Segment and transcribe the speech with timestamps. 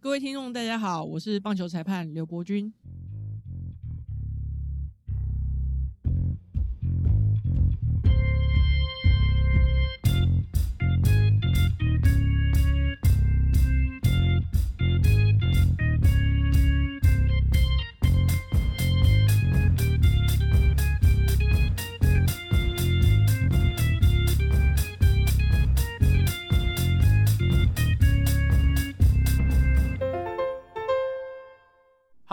[0.00, 2.72] 各位听众，大家好，我是棒球裁判刘伯钧。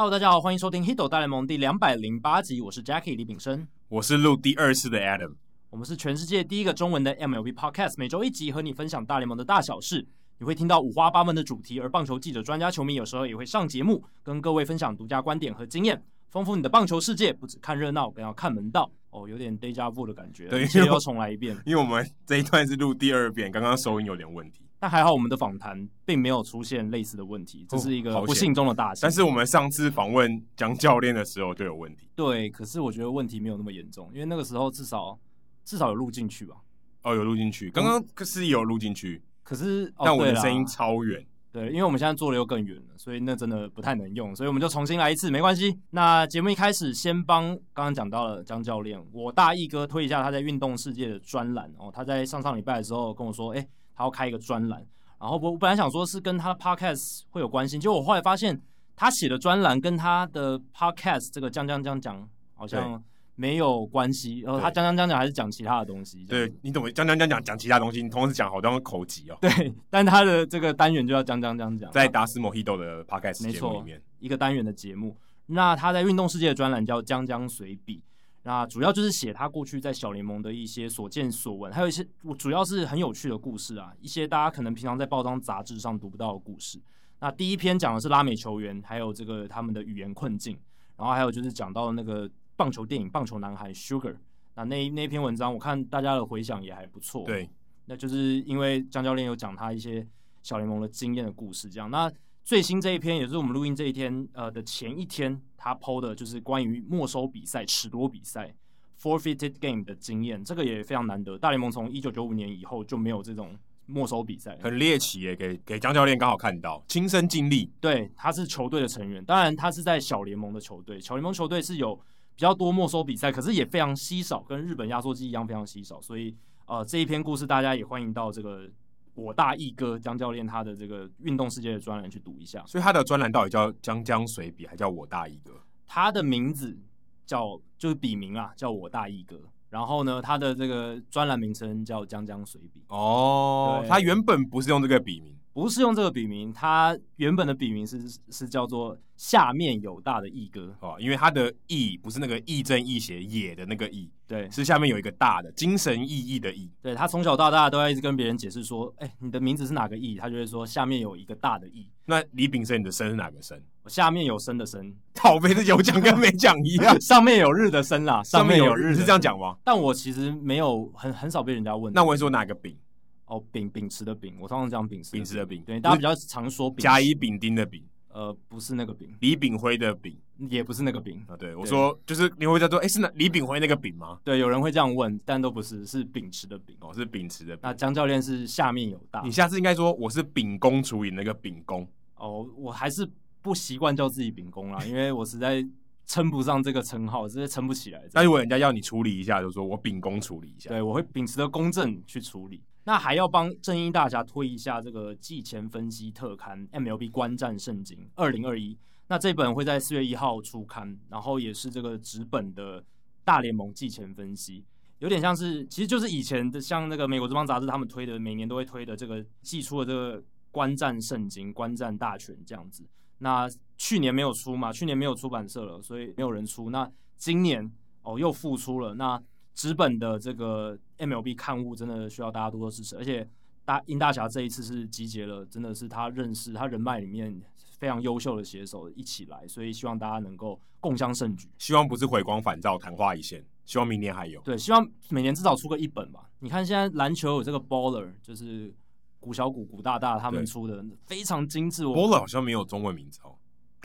[0.06, 5.34] Hello，大家好，欢迎收听《Hito 大联盟》第两百零八集，我是 Jackie 李炳生，我是录第二次的 Adam，
[5.72, 17.34] 我们是全世界第一个中文的 MLB Podcast，每周一集和你分享大联盟的大小事，你会听到五花八门的主题，而棒球记者、专家、球迷有时候也会上节目，跟各位分享独家观点和经验，丰富你的棒球世界。
[17.34, 18.88] 不只看热闹，更要看门道。
[19.10, 24.65] 哦，有点 Deja Vu 的感觉，对，要重来一遍，因为我们这一段是录第二遍，刚刚收音有点问题。
[24.80, 29.02] 但还好，我们的访谈并没有出现类似的问题，这是一个不幸中的大幸。
[29.02, 32.10] 但是我们上次访问江教练的时候就有问题。
[32.16, 35.18] 对，可是我觉得问题没有那么严重，因为那个时候至少
[35.64, 36.56] 至少有录进去吧？
[37.04, 37.70] 哦，有录进去。
[37.72, 41.26] 刚刚可是有录进去，可是、哦、但我的声音超远。
[41.52, 45.80] 对，因为我们现在坐的又更远了，所以那真的不太能用，所以我们就重新来一次，没关系。
[45.92, 51.90] 那节目一开始，先帮刚刚讲到了江教练，我大义哥推一下他在运动世界的专栏哦。
[51.90, 53.66] 他在上上礼拜的时候跟我说，哎，
[53.96, 54.86] 他要开一个专栏。
[55.20, 58.62] 然后我我本来想说是跟他的 podcast 会有关系，结果我后来发现
[58.96, 63.02] 他写的专栏跟他的 podcast 这个讲讲讲讲好像
[63.36, 64.42] 没有关系。
[64.42, 66.26] 然后他讲讲讲讲还是讲其他的东西。
[66.26, 68.04] 对，你怎么讲讲讲讲讲其他东西？
[68.04, 69.38] 你同时讲好多口技哦。
[69.42, 75.18] 对，但他的这个单元就要讲讲讲讲，在达斯莫希豆的 podcast 节目里面，一个单元的节目。
[75.48, 78.04] 那他在运动世界的专栏叫江江随笔。
[78.48, 86.80] 那主要就是写他过去在小联盟的一些所见所闻，还有一些我主要是很有趣的故事啊，一些大家可能平常在报章杂志上读不到的故事。
[87.20, 90.56] 那第一篇讲的是拉美球员，还有这个他们的语言困境，
[90.96, 94.16] 然后还有就是讲到那个棒球电影《棒球男孩》Sugar。
[94.54, 97.26] 那那那篇文章我看大家的回响也还不错。
[97.26, 97.50] 对，
[97.86, 100.08] 那就是因为江教练有讲他一些
[100.44, 102.12] 小联盟的经验的故事，这样那。
[102.46, 108.54] 最新这一篇也是我们录音这一天呃的前一天，他 PO 的就是关于没收比赛、褫夺比赛
[109.02, 111.36] （forfeited game） 的经验，这个也非常难得。
[111.40, 113.58] 大联盟从一九九五年以后就没有这种
[113.88, 115.36] 没收比赛，很猎奇耶。
[115.36, 117.72] 给给江教练刚好看到，亲身经历。
[117.82, 122.04] 对，他是球队的成员，当然他是在小联盟的球队，小联盟球队是有比
[122.38, 126.00] 较多没收比赛，可是也非常稀少，跟日本压缩机一样非常稀少。
[126.00, 126.36] 所以
[126.68, 128.70] 呃这一篇故事大家也欢迎到这个。
[129.16, 135.54] 我大义哥江教练他的这个运动世界的专栏去读一下，所以他的专栏到底叫江江随笔，还叫我大义哥？
[135.88, 136.78] 他的名字
[137.26, 139.40] 叫就是笔名啊，叫我大义哥。
[139.70, 142.84] 然后呢，他的这个专栏名称叫江江随笔。
[142.88, 145.36] 哦，他原本不是用这个笔名。
[145.56, 147.98] 不是用这个笔名，他原本的笔名是
[148.30, 156.70] 是叫做下面有大的义哥哦，因为他的义不是那个义正义邪也的那个义，对，是下面有一个大的精神意义的义。
[156.82, 160.18] 对，他从小到大都要一直跟别人解释说，哎，你的名字是哪个义？
[160.18, 161.90] 他就会说下面有一个大的义。
[162.04, 163.58] 那李炳生，你的生是哪个生？
[163.84, 167.00] 我下面有生的生，讨杯的有讲跟没讲一样。
[167.00, 169.56] 上面有日的生啦，上面有日，你是这样讲吗？
[169.64, 171.94] 但我其实没有很很少被人家问。
[171.94, 172.76] 那我会说哪个丙？
[173.26, 181.36] 哦，秉秉持的秉，我通常讲秉持秉持的秉，对，大家比较常说丙甲乙丙丁的丙，呃，不是那个丙，李炳辉的炳，也不是那个丙啊。
[181.36, 184.20] 对，我说就是你会在做，哎，是那李炳辉那个丙吗？
[184.24, 187.58] 对，有人会这样问，但都不是，是秉持的秉，哦，是秉持的。
[187.62, 191.88] 那江教练是下面有大，你下次应该说我是秉公处理那个秉公。
[192.18, 193.10] 哦，我还是
[193.42, 195.66] 不习惯叫自己秉公啦，因为我实在
[196.06, 198.04] 称不上这个称号，直接撑不起来。
[198.14, 202.62] 那如果人家要你处理一下，就说我秉公处理一下，对，我会秉持的公正去处理。
[202.86, 208.78] 那还要帮正义大侠推一下这个季前分析特刊《MLB 观战圣经》二零二一。
[209.08, 212.84] 那这本会在四月一号出刊，然后也是这个纸本的
[213.24, 214.64] 大联盟季前分析，
[215.00, 222.84] 有点像是，其实就是以前的像那个美国职棒杂志他们推的，每年都会推的这个季出的这个观战圣经、观战大全这样子。
[223.18, 226.70] 那去年没有出嘛，去年没有出版社了，所以没有人出。
[226.70, 227.72] 那今年
[228.04, 229.20] 哦又复出了，那。
[229.56, 233.28] 纸本的这个 MLB 刊物真的需要大家多多支持，而且
[233.64, 241.50] 大殷大侠这一次是集结了，真的是他认识他人脉里面非常优秀的写手一起来，所以希望大家能够共襄盛举。
[241.58, 244.42] 希望不是回光返照，昙花一现，希望明年还有。
[244.42, 246.30] 对，希望每年至少出个一本吧。
[246.40, 248.76] 你看现在篮球有这个 Baller，就是
[249.20, 251.84] 古小古、古大大他们出的非常精致。
[251.86, 253.36] Baller 好像没有中文名字哦。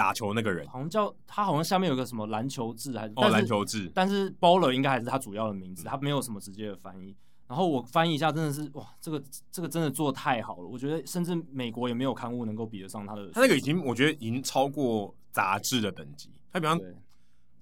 [0.01, 7.15] 打球那个人好像叫他，好像下面有个什么篮球志还是哦篮球志，但是 Baller 应该还是他主要的名字，他没有什么直接的翻译。
[7.47, 10.67] 然后我翻译一下，真的是哇，这个这个真的做得太好了。
[10.67, 13.31] 我觉得甚至美国也没有刊物能够比得上他的。
[13.33, 16.31] 他那个已经，我觉得已经超过杂志的等级。
[16.51, 16.81] 他比方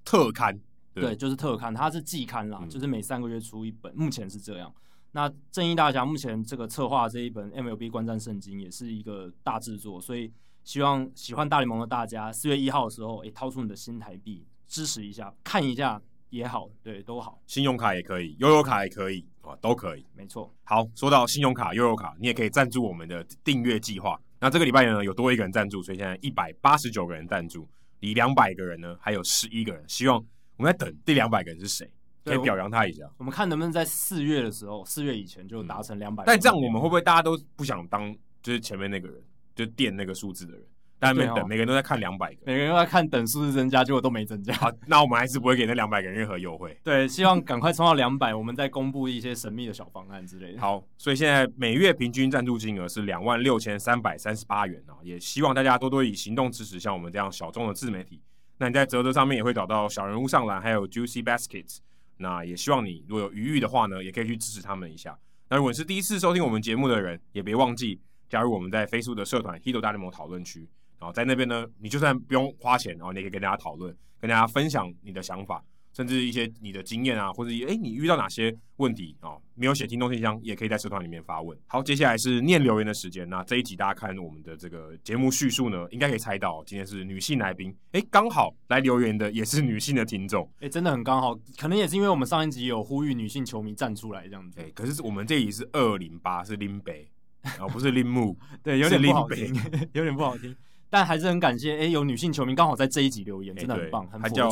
[0.04, 0.56] 特刊，
[0.94, 4.72] 对，对，就是特刊，它是季刊啦，嗯、就是每三个月出一本，目前是这样。
[5.10, 10.30] 那正义大侠目前这个策划这一本 MLB 观战圣经也是一个大制作，所以
[10.68, 15.98] 希望喜欢大联盟的大家，四月一号的时候，哎，掏出你的新台币支持一下，看一下
[16.28, 17.40] 也好，对，都好。
[17.46, 20.04] 信用卡也可以，悠游卡也可以，啊，都可以。
[20.14, 20.54] 没错。
[20.64, 24.20] 好，说到信用卡、悠游卡，你也可以赞助我们的订阅计划。
[24.40, 27.66] 那这个礼拜呢，有多一个人赞助，所以现在一百八十九个人赞助，
[28.00, 29.82] 离两百个人呢还有十一个人。
[29.88, 30.22] 希望
[30.58, 31.90] 我们在等第两百个人是谁？
[32.26, 33.14] 可以表扬他一下我。
[33.20, 36.26] 我们看能不能在四月的时候，四月以前就达成两百、嗯。
[36.26, 39.22] 但这样我们会不会大家都不想当就是前面那个人，
[39.58, 40.62] 就垫那个数字的人？
[41.00, 44.52] 大家没等，哦、每个人都在看两百个，每个人都在看等数字增加，结果都没增加。
[44.54, 46.76] 好，那我们还是不会给那两百个人任何优惠。
[46.82, 50.60] 对，希望赶快冲到两百，我们再公布一些神秘的小方案之类的。
[50.60, 58.20] 好，所以现在每月平均赞助金额是两万六千三百三十八元啊，也希望大家多多以行动支持像我们这样小众的自媒体。
[58.58, 61.78] 那你在泽泽上面也会找到小人物上篮，还有 Juicy Baskets。
[62.16, 65.16] 那也希望你如果有余裕的话呢，也可以去支持他们一下。
[65.48, 70.68] 那如果你是第一次收听我们节目的人，也别忘记加入我们在 Facebook 的社团 Hito 大联盟讨论区。
[70.98, 75.64] 然后在那边呢，你就算不用花钱，然后你也可以跟大家讨论，跟大家分享你的想法。
[75.94, 79.42] 甚至一些你的经验啊，或者诶，你遇到哪些问题啊、哦？
[79.56, 81.58] 没有写听众信箱，也可以在社团里面发问。
[81.66, 83.28] 好，接下来是念留言的时间。
[83.28, 87.74] 那这一集大家看我们的这个节目叙述呢，应该可以猜到今天是女性来宾。
[87.92, 90.48] 诶，刚好来留言的也是女性的听众。
[90.60, 94.60] 诶，真的很刚好，可能也是因为我们上一集有呼吁女性球迷站出来这样子。
[94.60, 97.10] 诶，可是我们这一集是二零八，是林北，
[97.42, 99.54] 然后不是林木， 对，有点不好听，
[99.92, 100.54] 有点不好听。
[100.90, 104.08] 但还是很感谢，哎，有女性球迷刚好在这一集留言，真的很棒。
[104.10, 104.48] 她叫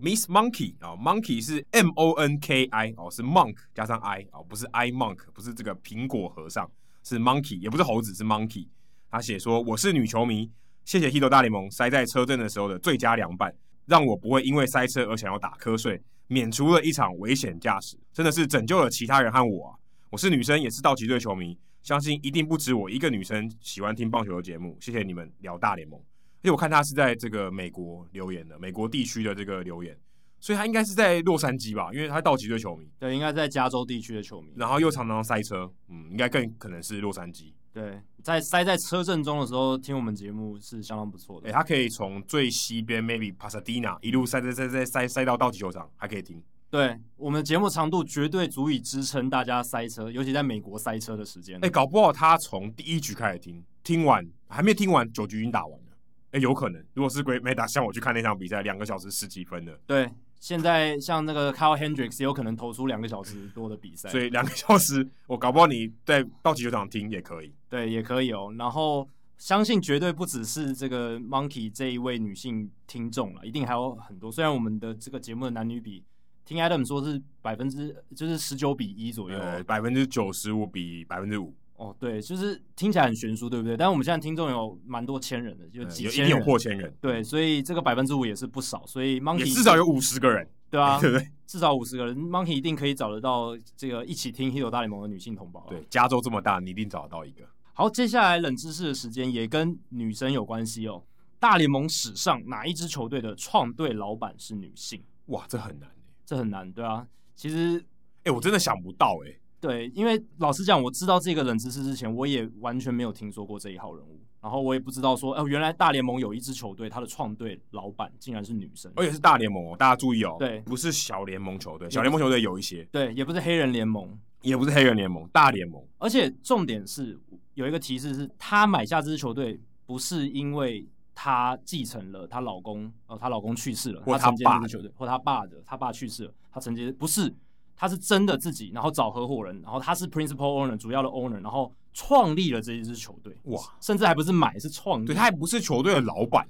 [0.00, 4.92] Miss Monkey 啊，Monkey 是 M O N K I 哦，是 Monk 加上 I 哦，不是 I
[4.92, 6.70] Monk，不是这个苹果和尚，
[7.02, 8.68] 是 Monkey，也不是猴子，是 Monkey。
[9.10, 10.50] 他写说：“我是女球迷，
[10.84, 13.52] 谢谢 Hito 大联盟塞在车阵的时候的最佳凉拌，
[13.86, 19.74] 让我不会因为塞车而想要打瞌睡，免除了一场危险驾驶，真的是拯救了其他人和我啊！
[20.10, 24.74] 我是女生，也是道奇队球迷。”相信一定不止我一个女生喜欢听棒球的节目。
[24.80, 29.94] 谢谢你们聊大联盟，而且我看他是在这个美国留言的，美国地区的这个留言，
[30.40, 32.88] 所以他应该是在洛杉矶吧，因为他是道奇队球迷。
[32.98, 34.50] 对，应该在加州地区的球迷。
[34.56, 37.52] 然后又常常塞车，嗯，应该更可能是洛杉矶。
[37.70, 41.50] 对，在塞在车阵中的时候听我们节目是相当不错的。
[41.50, 46.42] 哎，他可以从最西边 maybe Pasadena 一路塞塞塞塞塞塞到道奇球场，还可以听。
[46.74, 51.56] 对，我们的节目长度绝对足以支撑大家塞车，尤其在美国塞车的时间。
[51.62, 55.96] 哎，搞不好他从第一局开始听，听完还没听完，九局已经打完了。
[56.32, 56.84] 哎，有可能。
[56.94, 59.78] 如果是 Great Meta，像我去看那场比赛，两个小时十几分的。
[59.86, 60.10] 对，
[60.40, 64.08] 现在像那个 Kyle Hendricks 也有可能投出两个小时多的比赛。
[64.08, 67.54] 所以两个小时，我搞不好你在道奇球场听也可以。
[67.68, 68.52] 对，也可以哦。
[68.58, 74.32] 然后相信绝对不只是这个 Monkey 这一位女性听众了，一定还有很多。
[74.32, 76.02] 虽然我们的这个节目的男女比。
[76.44, 81.54] 听 Adam 说是百分之就是十九比一左右，百分之九十五比百分之五。
[81.76, 83.76] 哦，对，就是听起来很悬殊，对不对？
[83.76, 86.94] 但是我们现在听众有蛮多千人的，就几千人，有一定有破千人。
[87.00, 88.86] 对，所以这个百分之五也是不少。
[88.86, 91.28] 所以 Monkey 至少有五十个人，对啊， 对不对？
[91.46, 95.66] 至少五十个人，Monkey 一定可以找得到这个一起听 Hito 大联盟的女性同胞。
[95.68, 97.42] 对，加州这么大，你一定找得到一个。
[97.72, 101.02] 好，接下来冷知识的时间也跟女生有关系哦。
[101.40, 105.02] 大联盟史上哪一支球队的创队老板是女性？
[105.26, 105.90] 哇，这很难。
[106.24, 107.84] 这很难，对啊，其实，
[108.24, 127.18] 哎，我真的想不到，哎，对，因为老实讲，我知道这个冷知识之前，我也完全没有听说过这一号人物，然后我也不知道说，哦，原来大联盟有一支球队，他的创队老板竟然是女生，而且是大联盟哦，大家注意哦，对，不是小联盟球队，小联盟球队有一些，对，也不是黑人联盟，也不是黑人联盟，大联盟，而且重点是
[127.54, 130.86] 有一个提示是，他买下这支球队不是因为。
[131.14, 137.32] 她继承了她老公，呃，她老公去世了，或她爸的球队，或她爸的，她爸去世了，她承接不是，
[137.76, 146.46] 她是真的自己，然后找合伙人，然后她是 principal owner 主要的 owner，然后创立了这一支球队，哇，甚至还不是买，是创立，对，她还不是球队的老板，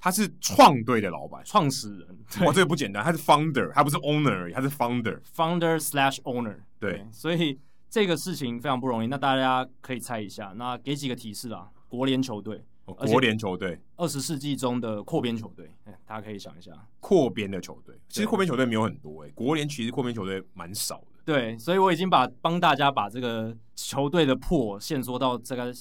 [0.00, 7.58] 她是创队的老板，创始人，哇，这个不简单，他是 founder，他不是 owner 而已，他是 founder，founder slash owner，对，对，所以
[7.88, 12.64] 这个事情非常不容易，那大家可以猜一下，那给几个提示啦，国联球队。
[12.94, 15.70] 国联球队，二十世纪中的扩编球队，
[16.06, 21.06] 大家可以想一下，扩编的球队，其实扩编球队没有很多哎，国联其实扩编球队蛮少的。
[21.24, 25.72] 对，所以我已经把帮大家把这个球队的破限缩到这个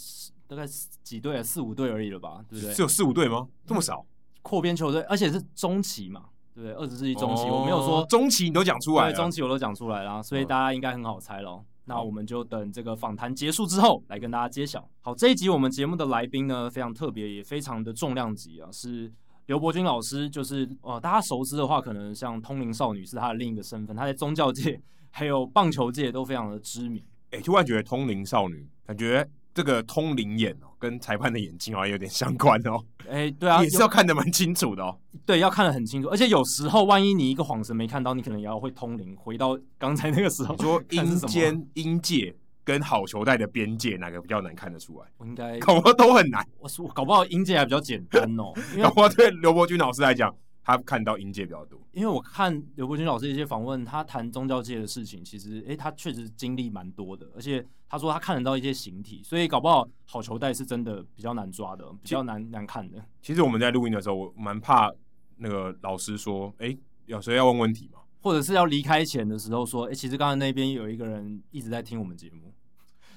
[0.47, 0.63] 大概
[1.03, 2.73] 几队啊，四五队而已了吧，对不对？
[2.73, 3.47] 只有四五队吗？
[3.65, 4.05] 这么少？
[4.41, 6.73] 扩编球队，而且是中期嘛，对不对？
[6.73, 11.65] 二十世纪中期，我没有说中期你都讲出来了，中期我都讲出来了，所以大家应该很好猜咯。
[11.89, 14.86] 那我们就等这个访谈结束之后来跟大家揭晓。
[15.00, 19.10] 好，这一集我们节目的来宾呢，非常特别，也非常的重量级啊，是
[19.46, 20.29] 刘伯钧老师。
[20.29, 24.79] 就是呃，大家熟知的话，可能像通灵少女是他的另一个身份，他在宗教界
[25.10, 27.01] 还有棒球界都非常的知名。
[27.32, 32.84] 哎、欸，突然觉得通灵少女，感觉这个通灵眼哦，跟裁判的眼睛好像有点相关哦。
[33.10, 34.98] 哎、欸，对啊，也是要看得蛮清楚的哦。
[35.25, 40.55] 对，要看得很清楚，而且有时候万一你一个晃神没看到，你可能也要会通灵，回到刚才那个时候。
[40.55, 45.07] 你说阴间、阴界跟好球带的边界哪个比较难看得出来？
[45.17, 46.46] 我应该搞不好都很难。
[46.60, 48.53] 我说搞不好阴界还比较简单哦。
[48.84, 50.34] 搞不好对刘伯钧老师来讲。
[50.67, 63.01] 他看到音界比较多，因为我看刘国军老师一些访问，他谈宗教界的事情，其实诶、欸，他确实经历蛮多的，而且他说他看得到一些形体，所以搞不好好球带是真的比较难抓的，比较难难看的。
[63.21, 64.91] 其实我们在录音的时候，我蛮怕
[65.38, 72.51] 那个老师说，哎、欸，有谁要问问题吗，或者是要离开前的时候说，哎、欸，其实刚才那边有一个人一直在听我们节目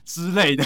[0.05, 0.65] 之类的，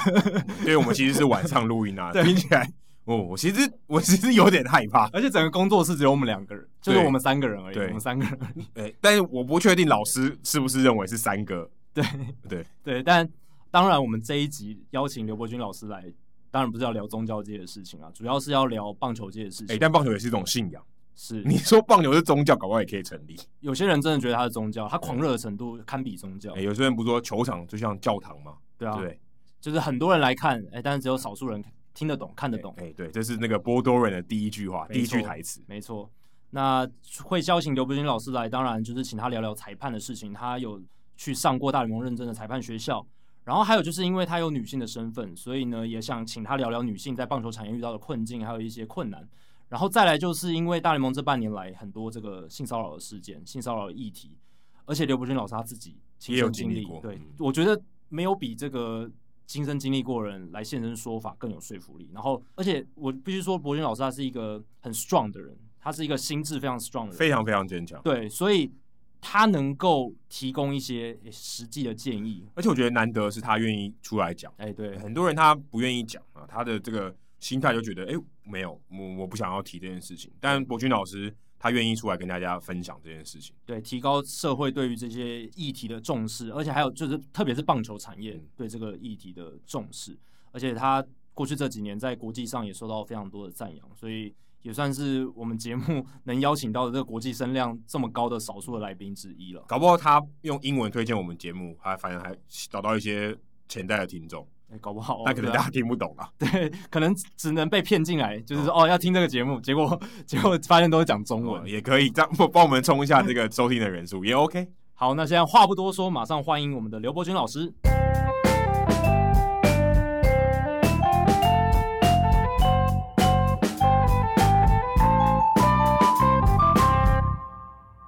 [0.61, 2.71] 因为 我们其实是晚上录音啊， 听起来。
[3.05, 7.75] 哦，我其实我其实有点害怕，而且整个工作室只有我们两个人，就是我们三个人而已。
[7.75, 8.39] 对，我们三个人。
[8.73, 11.71] 对，但是我不确定老师是不是认为是三个。
[11.93, 12.03] 对
[12.49, 13.29] 对对，但
[13.71, 16.03] 当然，我们这一集邀请刘伯钧老师来，
[16.51, 19.77] 当然不是要聊宗教界的事情啊，主要是要聊棒球界的事情。
[19.77, 20.83] 哎，但棒球也是一种信仰。
[21.15, 23.39] 是，你说棒球是宗教，搞不好也可以成立。
[23.61, 26.53] 有些人真的觉得它是宗教，他狂热的程度堪比宗教。
[26.55, 28.55] 哎，有些人不是说球场就像教堂吗？
[28.79, 29.21] 对啊，对，
[29.61, 31.63] 就是很多人来看，哎，但是只有少数人。
[31.95, 32.75] 听得懂，看得懂。
[32.79, 35.63] 哎、欸，对，这是那个波多人的第一句话，第一句台词。
[35.67, 36.11] 没错。
[36.51, 36.89] 那
[37.23, 40.33] 会邀请刘伯钧老师来，当然就是请他聊聊裁判的事情。
[40.33, 40.81] 他有
[41.17, 43.05] 去上过大联盟认证的裁判学校，
[43.45, 49.29] 然后还有就是因为他有女性的身份，所以呢也想请他聊聊女性在棒球产业遇到的困境，还有一些困难。
[49.69, 54.37] 然后再来就是因为大联盟这半年来很多这个性骚扰的事件、性骚扰的议题，
[54.85, 57.01] 而且刘伯钧老师他自己亲身经历过。
[57.01, 59.11] 对，我觉得没有比这个。
[59.47, 62.11] 亲身经历过的人来现身说法更有说服力。
[62.13, 68.01] 然后，而且我必须说，博君老师他是一个很 strong 的人，他是一个心智非常 strong 的人，非常非常坚强。
[68.03, 68.73] 对，所以
[69.21, 72.47] 他能够提供一些实际的建议。
[72.55, 74.53] 而且我觉得难得是他愿意出来讲。
[74.57, 80.33] 哎，对，很多人他不愿意讲啊，他的这个心态就觉得，哎，没有，我我不想要提这件事情。
[80.41, 81.35] 但博君老师。
[81.59, 90.19] 他愿意出来跟大家分享这件事情，对，提高社会对于这些议题的重视，而且还有就是，特别是棒球产业对这个议题的重视，
[90.53, 99.65] 而且他过去这几年在国际上也受到非常多的赞扬，所以也算是我们节目能邀请到的这个国际声量这么高的少数的来宾之一了。
[99.67, 103.37] 搞不好他用英文推荐我们节目，还反而还找到一些
[103.69, 104.47] 潜在的听众。
[104.81, 106.28] 搞不好，那可能大家听不懂啊。
[106.38, 114.69] 对，可能只能被骗进来，就是说哦，哦要听这个节目，结果结果发现都是讲中文，哦，也可以这样帮我们冲一下这个收听的人数，也 OK。
[114.95, 117.73] 好，那现在话不多说，马上欢迎我们的刘伯钧老师。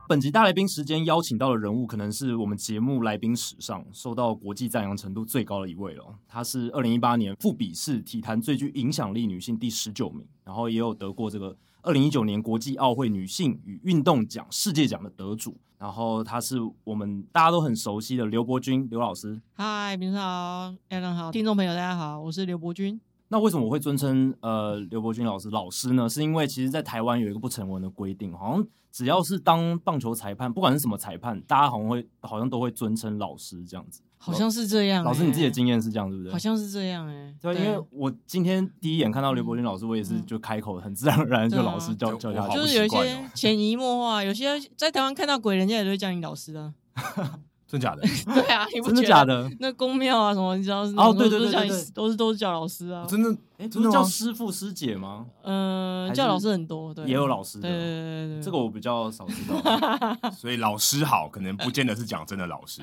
[0.08, 6.04] 本集大来宾时间邀请到的人物，可能是我们节目来宾史上受到国际赞扬程度最高的一位了。
[6.28, 15.56] 她是二零一八年富比士体坛最具影响力女性第十九名，然后也有得过这个二零一九年国际奥会女性与运动奖世界奖的得主。
[15.76, 19.40] 然后她是我们大家都很熟悉的刘伯钧刘老师。
[19.54, 23.00] 嗨，平常好，Alan 好，听众朋友大家好，我是刘伯钧。
[23.28, 26.08] 那为什么我会尊称呃刘伯钧老师老师呢？
[26.08, 34.00] 是因为其实，在台湾有一个不成文的规定，好像只要是当棒球裁判，不管是什么裁判，大家好像会好像都会尊称老师这样子。
[34.18, 35.08] 好像是这样、欸。
[35.08, 36.32] 老师，你自己的经验是这样，对不对？
[36.32, 37.34] 好像是这样、欸，哎。
[37.40, 42.48] 对，因为我今天第一眼看到刘伯钧老师，我也是就开口很自然而然就老师叫、嗯、叫他。
[42.48, 46.74] 就是有一些潜移默化，有些在台湾看到鬼，人家也都会叫你老师啊。
[47.66, 48.02] 真假的？
[48.32, 49.50] 对啊，真的假的？
[49.58, 50.94] 那宫庙啊什么，你知道是？
[50.96, 53.04] 哦，对对对，都是都是叫老师啊。
[53.08, 53.36] 真的？
[53.58, 55.26] 哎，不是叫师傅师姐吗？
[55.42, 57.68] 嗯，叫老师很多，对，也有老师的。
[57.68, 60.30] 对对对对，这个我比较少知道。
[60.30, 62.82] 所以老师好，可能不见得是讲真的老师。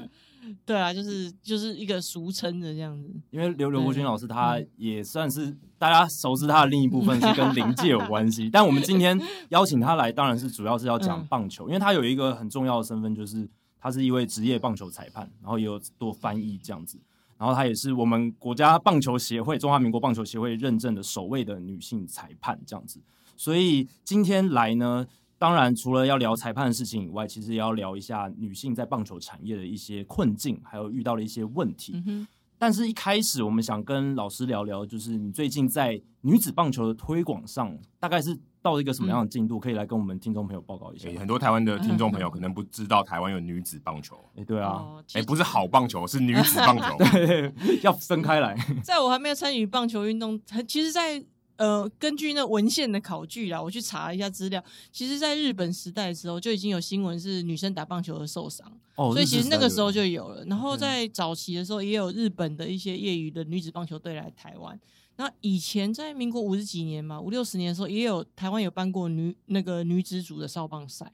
[0.66, 3.10] 对啊，就是就是一个俗称的这样子。
[3.30, 8.50] 因为刘刘国军老师，他也算是大家熟知他的另一部分是跟灵界有关系。
[8.52, 9.18] 但我们今天
[9.50, 13.50] 邀请他来，当然是主要是要讲棒球，因为他有一个很重要的身份，就是。
[13.84, 16.98] 他是一位职业棒球裁判，然后也有做翻译这样子，
[17.38, 23.02] 然后她也是我们国家棒球协会、中华民国棒球协会认证的首位的女性裁判这样子。
[23.36, 25.06] 所以今天来呢，
[25.38, 32.02] 当然除了要聊裁判的事情以外，其实也要聊一下女性在棒球产业的一些困境，还有遇到的一些问题。
[32.06, 32.26] 嗯
[32.58, 39.58] 但是一开始我们想跟老师聊聊，就是你最近在女子棒球的推广上，大概是到一个什么样的进度？
[39.58, 41.08] 嗯、可以来跟我们听众朋友报告一下。
[41.20, 44.18] 很多台湾的听众朋友可能不知道台湾有女子棒球。
[44.36, 47.54] 哎，对啊，哎、哦，不是好棒球，是女子棒球， 对，
[47.84, 48.56] 要分开来。
[48.82, 51.24] 在我还没有参与棒球运动，其实，在。
[51.56, 54.62] 呃，根据那文献的考据啦，我去查了一下资料。
[54.92, 60.44] 其实，在日本时代的时候，就已经有新闻是女生打棒球而受伤，哦，所以其实那个时候就有了。
[60.46, 64.78] 然后在早期的时候，也有日本的一些业余的女子棒球队来台湾。
[65.16, 71.14] 那以前在民国五十几年嘛，五六十年的时候，也有台湾有办过女那个女子组的少棒赛。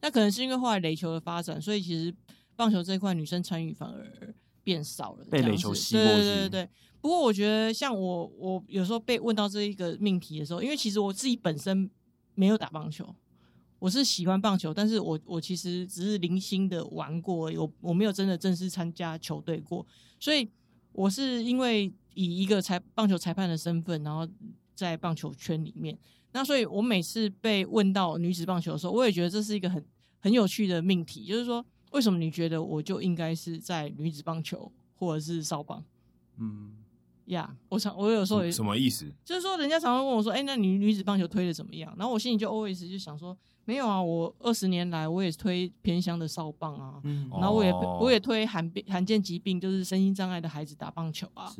[0.00, 2.14] 那可能是因为后来垒球的发展，所以其实
[2.54, 6.12] 棒球这一块女生参与反而变少了，被垒球吸过去。
[6.12, 6.68] 对对对对。
[7.00, 11.88] 不过我觉得，像我，我有时候被问到这一个命题的时候，因为其实我自己本身
[12.34, 13.14] 没有打棒球，
[13.78, 19.86] 我是喜欢棒球，但是我我其实只是零星的玩过，我我没有真的正式参加球队过，
[20.18, 20.50] 所以
[20.92, 24.26] 我是因为以一个裁棒球裁判的身份，然后
[24.74, 25.96] 在棒球圈里面，
[26.32, 29.84] 那所以我每次被问到女子棒球的时候，我也觉得这是一个很
[30.18, 35.84] 很有趣的命题，就是说，为什么你觉得我就应该是在女子棒球或者是少棒？
[36.38, 36.74] 嗯。
[37.28, 39.04] 呀、yeah，我常我有时候也什么意思？
[39.22, 43.36] 就是说，人家常常问我说：“哎、欸，那女女子棒球推的怎么样？”然后我心里就 always 就想说
[43.68, 51.54] ：“没有啊，我二十年来我也推偏乡的少棒啊，嗯、然后我也、哦、我也推罕罕见疾病，就是身心障碍的孩子打棒球啊。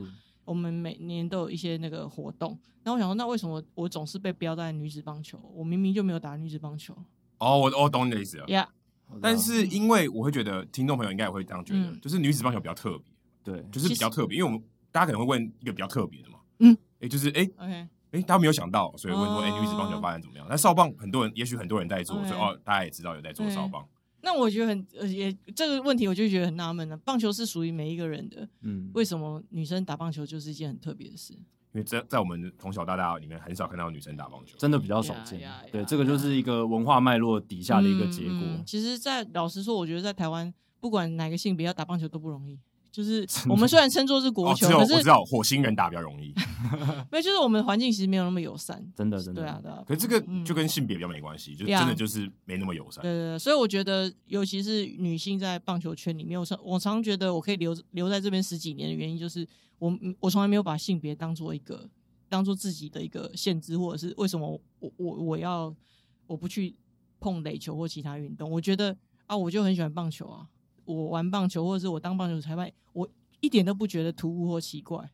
[0.48, 2.58] 我们每年都有一些那个活动。
[2.82, 5.38] 然后我想说，那为什么我总是被标在女子棒球？
[5.54, 6.94] 我明明就没有打女子棒球。
[7.38, 8.46] 哦，我我懂你的意思了。
[8.48, 8.68] 呀、
[9.12, 13.12] yeah，但是因为我会觉得听众朋友应该也会这样觉得、嗯，就是女子棒球比较特别，
[13.44, 14.62] 对，就是比较特别，因为我们。
[14.90, 20.46] 大家可能会问一个比较特别的嘛，嗯，哎、欸，就是哎，哎.大家没有想到，所以问说，哎、欸，女子棒球发展怎么样？
[20.48, 20.60] 那、oh.
[20.60, 22.28] 少棒很多人，也许很多人在做，okay.
[22.28, 23.86] 所以哦，大家也知道有在做少棒。
[24.20, 26.96] 那我觉得很呃，也这个问题，我就觉得很纳闷了。
[26.96, 31.34] 棒球是属于每一个人的，嗯，为什么女生打棒球就是一件很特别的事？
[31.72, 35.38] 因为在在我们从小到大里面，很少看到女生打棒球，真的比较少见。
[35.38, 38.32] Yeah, yeah, yeah, 对，这个就是一个文化脉络底下的一个结果。
[38.32, 42.58] 嗯嗯、其实，在老实说，我觉得在台湾，不管哪个性别要打棒球都不容易。
[42.90, 46.33] 就是我们虽然称作是国球，哦、可是我知道火星人打比较容易。
[47.12, 49.42] 没有，就是我们环境其实没有那么友善，真的，真的。
[49.42, 49.85] 对啊，对啊。
[49.87, 53.02] 可是这个就跟性别比较没关系、嗯，就真的就是没那么友善。
[53.02, 59.46] 对对对，所以我觉得，尤其是女性在棒球圈里面，我常我常觉得我可以留留在这边十几年的原因，就是
[59.79, 61.88] 我我从来没有把性别当做一个
[62.29, 65.72] 当做自己的一个限制，或者是为什么我我我要
[66.27, 66.74] 我不去
[67.20, 68.51] 碰垒球或其他运动？
[68.51, 68.96] 我觉得
[69.27, 70.46] 啊，我就很喜欢棒球啊。
[70.94, 73.09] 我玩棒球，或者是我当棒球裁判，我
[73.40, 75.09] 一点都不觉得突兀或奇怪。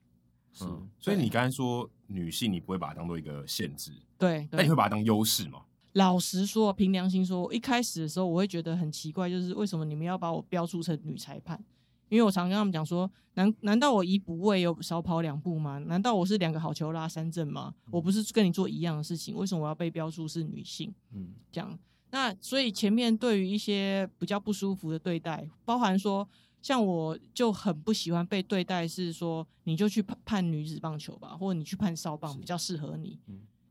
[0.52, 0.64] 是，
[1.00, 4.48] 所以你刚才说女性，你不会把它当做一个限制，对？
[4.52, 5.62] 那你会把它当优势吗？
[5.94, 11.62] 老实说，凭良心说，一开始的时候我会觉得很奇怪，就是为什么你们要把我标注成女裁判？
[12.08, 15.78] 因为我常跟他们讲说，难难道我一补位有少跑两步吗？
[15.78, 17.74] 难道我是两个好球拉三振吗？
[17.90, 20.94] 我不是跟你做一样的事情，为什么我要被标注是女性？
[21.12, 21.76] 嗯，这样。
[22.14, 26.28] 那所以前面对于一些比较不舒服的对待，包含说
[26.62, 33.18] 像我就很不喜欢被对待，是说你就去判判女子棒球吧，或者你去判少棒比较适合你。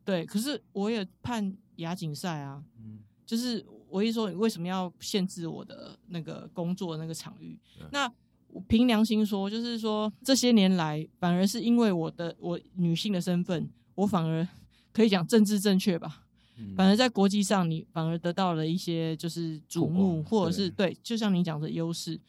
[0.03, 2.61] 对，可是我也判亚锦赛啊，
[3.25, 7.57] 就是我一说你为什么要限制我的那个工作那个场域？
[7.91, 8.11] 那
[8.49, 14.45] 我凭良心说，就是说这些年来反而是因为我的我女性的身份，我反而
[14.91, 16.22] 可以讲政治正确吧。
[16.75, 22.19] 反而在国际上，你反而得到了一些就是瞩目，或者是对，就像你讲的优势。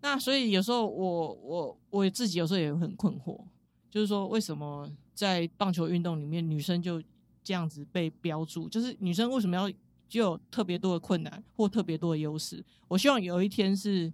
[0.00, 3.44] 那所以有时候我我我自己有时候也很困惑，
[3.90, 7.02] 就是说为什么在棒球运动里面，女生就
[7.42, 9.70] 这样子被标注，就是女生为什么要
[10.08, 12.64] 就有特别多的困难或特别多的优势？
[12.86, 14.12] 我希望有一天是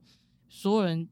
[0.48, 1.06] 所有人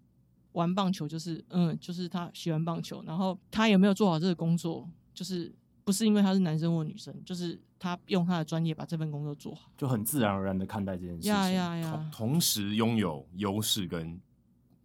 [0.53, 5.55] 玩棒球，就是嗯，就是他喜欢棒球，然后他有没有做好这个工作，就是。
[5.85, 11.31] 不是因为他是男生或女生，就是他用他的专业把这份工作做好，就很自然而然的看待这件事情。
[11.31, 12.11] 呀呀呀！
[12.13, 14.21] 同时拥有优势跟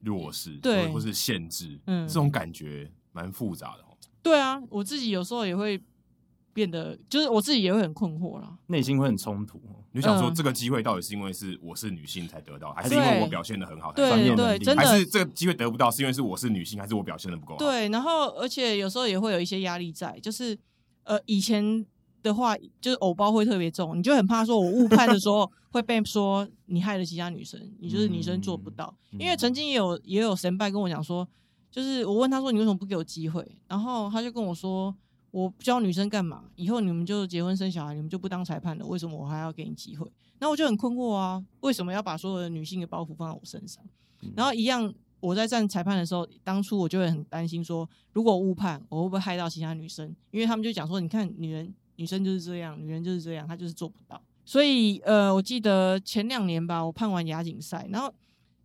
[0.02, 3.84] 弱势，对，或是限制，嗯，这种感觉蛮复杂的。
[4.22, 5.82] 对啊，我自己有时候也会
[6.54, 9.60] 变得，就是我自己也会很困惑啦，内心会很冲突。
[9.92, 13.92] 你想说，这个机会到底是因为是我是女性才得到，还是因为我表现的很好？
[13.94, 17.58] 对对，对，真的，还是这个机会得不到是因为是我是女性，还是我表现的不够好？
[17.58, 20.58] 对，然后而且有时候也会有一些压力在，就是。
[21.04, 21.84] 呃，以前
[22.24, 28.94] 的话就是偶包会特别重，你就很怕说，我误判的时候会被说你害了其他女生，你就是女生做不到。
[29.12, 31.28] 嗯、因为曾经也有也有神拜跟我讲说，
[31.72, 33.46] 就是我问他说，你为什么不给我机会？
[33.68, 34.96] 然后他就跟我说，
[35.32, 36.44] 我教女生干嘛？
[36.56, 40.12] 以后你们就结婚生小孩，你们就不当裁判了，为什么我还要给你机会？
[40.40, 43.84] 那我就很困惑啊，为什么要把所有的女性的包袱放在我身上？
[44.36, 50.16] 然后一样我在站裁判的时候，当初我就会很担心说，如果误判，我会不会害到其他女生？
[50.32, 54.20] 因为他们就讲说，你看女人女生就是这样，女人就是这样，她就是做不到。
[54.44, 58.12] 所以呃，我记得前两年吧，我判完亚锦赛，然后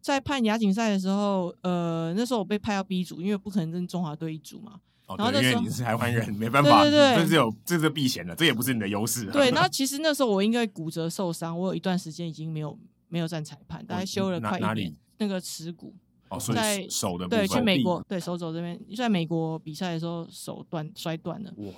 [0.01, 4.81] 在判亚锦赛的时候，呃，那时候我被派到 B 组，因为不可能跟中华队一组嘛。
[5.07, 9.27] 哦，然后对，因为你是台湾人，没办法，对对对，这是有这是避嫌的，这也不是你的优势。
[9.31, 12.77] 对，那 其实那时候我因为骨折受伤，我有一段时间已经没有
[13.09, 14.95] 没有站裁判，大概休了快一年。
[15.19, 15.95] 那个耻骨
[16.29, 21.53] 哦，在手的对，去美国对手肘这边，在美国比赛的时候手断摔断了。
[21.59, 21.73] 哇，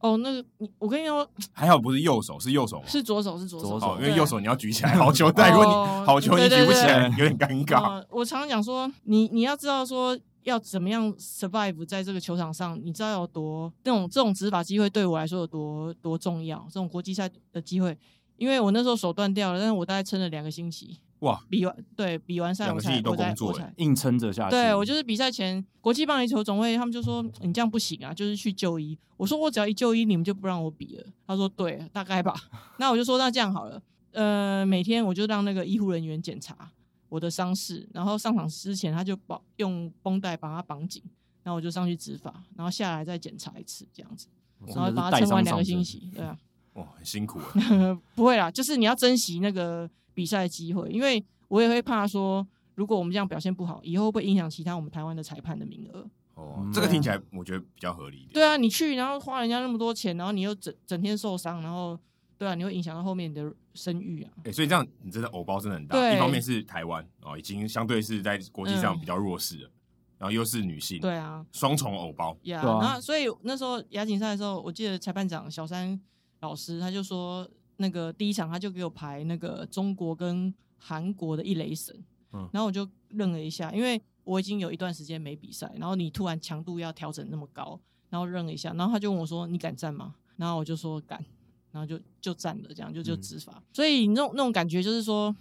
[0.00, 5.72] 哦，那个你我跟你说， 还好不是右手，是右手，是左手，是左手，因为右手你要举起来，好球带过你，
[6.06, 8.04] 好球你举不起来，有点尴尬。
[8.10, 10.18] 我常常讲说，你你要知道说。
[10.44, 12.80] 要怎么样 survive 在这个球场上？
[12.82, 16.64] 你知道有多那种这种执法机会对我来说有多多重要？
[16.70, 17.94] 这种国际赛的机会，
[18.38, 20.96] 因为我那时候手断掉了，但是我大概撑了两个星期。
[21.20, 21.40] 哇！
[21.48, 24.50] 比完对比完赛我才我才我才硬撑着下去。
[24.50, 28.98] 对，我就是比赛前国际棒垒球总会他们就说你这样不行啊，就是去就医。
[29.16, 31.04] 我说我只要一就医，你们就不让我比了。
[31.26, 32.34] 他说对，大概吧。
[32.78, 36.72] 那我就说那这样好了，呃，每天我就让那个医护人员检查。
[37.10, 41.02] 我的伤势，然后上场之前他就绑用绷带把它绑紧，
[41.42, 44.26] 然后我就上去执法，然后下来再检查一次这样子，
[44.66, 46.38] 然后把它撑完两个星期，对啊，
[46.74, 56.04] 哇，很辛苦啊， 不会啦，就是你要珍惜那个比赛的机会，因为我也会怕说，如果我们这样表现不好，以后会不会影响其他我们台湾的裁判的名额？
[56.34, 58.32] 哦，这个听起来我觉得比较合理一点。
[58.32, 61.96] 对啊，你去然后花人家那么多钱，然后你又整整天受伤，然后。
[62.36, 64.30] 对啊，你会影响到后面你的声誉啊。
[64.36, 65.98] 哎、欸，所以这样你真的偶包真的很大。
[65.98, 69.72] 对一方面是台湾哦，已经相对是在国际上比较弱势了，嗯、
[70.18, 72.32] 然后又是女性，对啊，双重偶包。
[72.44, 76.00] Yeah, 对啊，然后所以那时候亚锦赛的时候，我记得裁判长小三
[76.38, 77.44] 老师他就说，
[77.78, 81.96] 那个第一场他就给我排那个中国跟韩国的一雷神，
[82.32, 91.24] 嗯，然后我就愣了一下，因为我已经有一段时间没比赛，然后你突然强度要调整那么高，然后愣了一下，然后他就问我说：“你敢站吗？”然后我就说：“敢。”
[91.70, 93.52] 然后就就站了，这样就就执法。
[93.56, 95.34] 嗯、所以那种那种感觉就是说，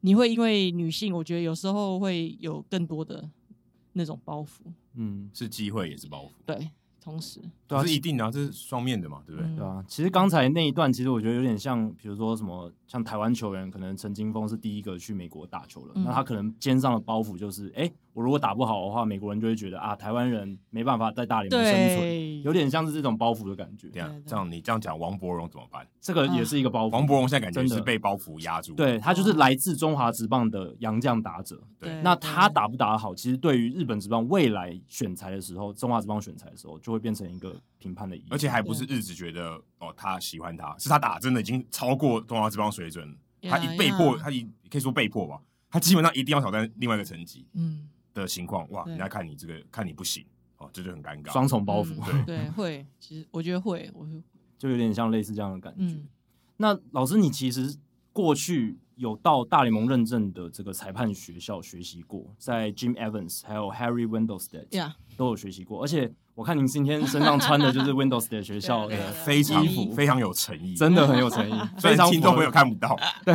[0.00, 3.28] 你会因为女性，我觉得有时候会有更多的
[3.94, 4.72] 那种包袱。
[4.94, 6.30] 嗯，是机会也是包袱。
[6.46, 6.70] 对。
[7.08, 9.56] 同时，对啊，是一定的，这是双面的嘛，对不对？
[9.56, 23.88] 对啊，其实刚才那一段，其实我觉得有点像，比如说什么，像台湾球员，可能陈金峰是第一个去美国打球了，那他可能肩上的包袱就是，哎，我如果打不好的话，美国人就会觉得啊，台湾人没办法在大联盟生存，有点像是这种包袱的感觉。
[23.90, 25.86] 这样，这样你这样讲，王柏荣怎么办？
[26.00, 26.90] 这个也是一个包袱。
[26.90, 31.58] 王柏荣现在感觉是被包袱压住，对，他就是来自中华职棒的洋将打者。
[31.80, 37.60] 对，那他打不打得好，其实对于日本职棒未来选材的时候，中华职棒选材的时候，就会变成一个。
[37.80, 54.04] 评判的意义，而且还不是日子觉得哦，他喜欢他，是他打真的已经超过中华之棒水准，他一被迫，他一可以说被迫吧，他基本上一定要挑战另外一个层级，嗯的情况，哇，人家看你这个看你不行，哦，这就很尴尬，双重包袱，对对，会，其实我觉得会，我
[54.58, 55.96] 就有点像类似这样的感觉。
[56.56, 57.76] 那老师，你其实
[58.12, 66.12] 过去有到大联盟认证的这个裁判学校学习过，在 Jim Evans 还有 Harry Wendelstedt 都有学习过，而且。
[66.38, 72.96] 我看您今天身上穿的就是 Windows 的学校的非常非常有诚意，真的很有诚意， 非常听众朋友看不到，
[73.26, 73.34] 对，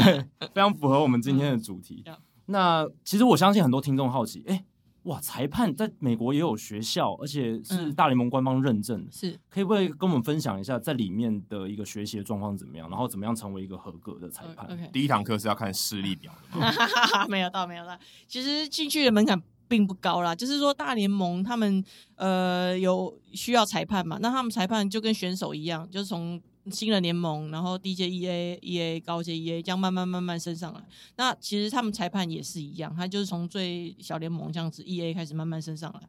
[0.54, 2.02] 非常符合我们今天的主题。
[2.46, 4.64] 那其实我相信很多听众好奇，哎，
[5.04, 9.38] 哇，裁判在美国也有学校，而且是大联盟官方认证，是。
[9.50, 14.90] 可以不可以跟我们分享一下在里面的一个学习的状况怎么样，然后怎么样成为一个合格的裁判？
[14.94, 19.44] 第一堂课是要看视力表的， 没有到，没有到，其实进去的门槛。
[19.68, 21.84] 并不高啦，就是说大联盟他们
[22.16, 30.82] 呃有需要裁判嘛，那他们裁判就跟选手一样，就是从新人联盟，然后低阶 EA、EA 高阶 EA 这样慢慢慢慢升上来。
[31.18, 36.08] 那其实他们裁判也是一样，他就是从最小联盟这样子 EA 开始慢慢升上来。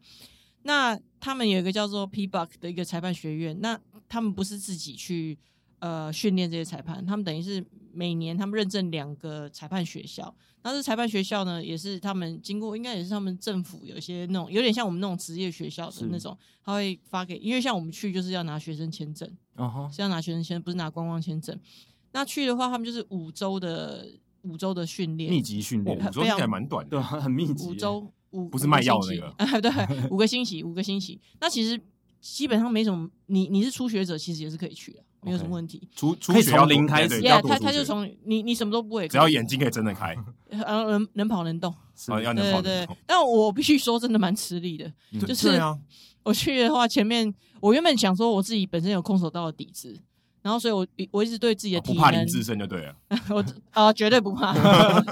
[0.62, 5.36] 那他们有一个叫做 P Buck 的一个裁判学院，那他们不是自己去
[5.80, 7.64] 呃训练这些裁判，他们等于是
[7.94, 10.34] 每年他们认证两个裁判学校。
[10.62, 19.94] 那这裁判学校呢，也是他们经过，应该也是他们政府有一些那种，有点像我们那种职业学校的那种，他会发给，因为像我们去就是要拿学生签证，哦、uh huh.
[19.94, 21.58] 是要拿学生签，不是拿观光签证。
[22.12, 24.08] 那去的话，他们就是五周的
[24.40, 31.20] 五周的训练，密集训练，五周还蛮短的，对，很密集，五周五不是卖药那个，啊， 对，五个星期，五个星期。
[31.40, 31.78] 那其实
[32.22, 35.04] 基本上没什么，你你是初学者，其实也是可以去的。
[35.24, 40.14] 没有什么问题，初初学要零开始，他他就从你你什么都不会，只要眼睛可以睁得开，
[40.50, 41.74] 呃，能能跑能动，
[42.22, 42.96] 要能跑对对。
[43.06, 44.92] 但我必须说，真的蛮吃力的，
[45.26, 45.60] 就是
[46.22, 49.98] 我去的话，前面我原本想说我自己本身有空手道的底子，
[50.42, 52.94] 然后所以我我一直对自己的体能，不怕林智胜就对了。
[53.30, 54.52] 我啊、呃、绝对不怕，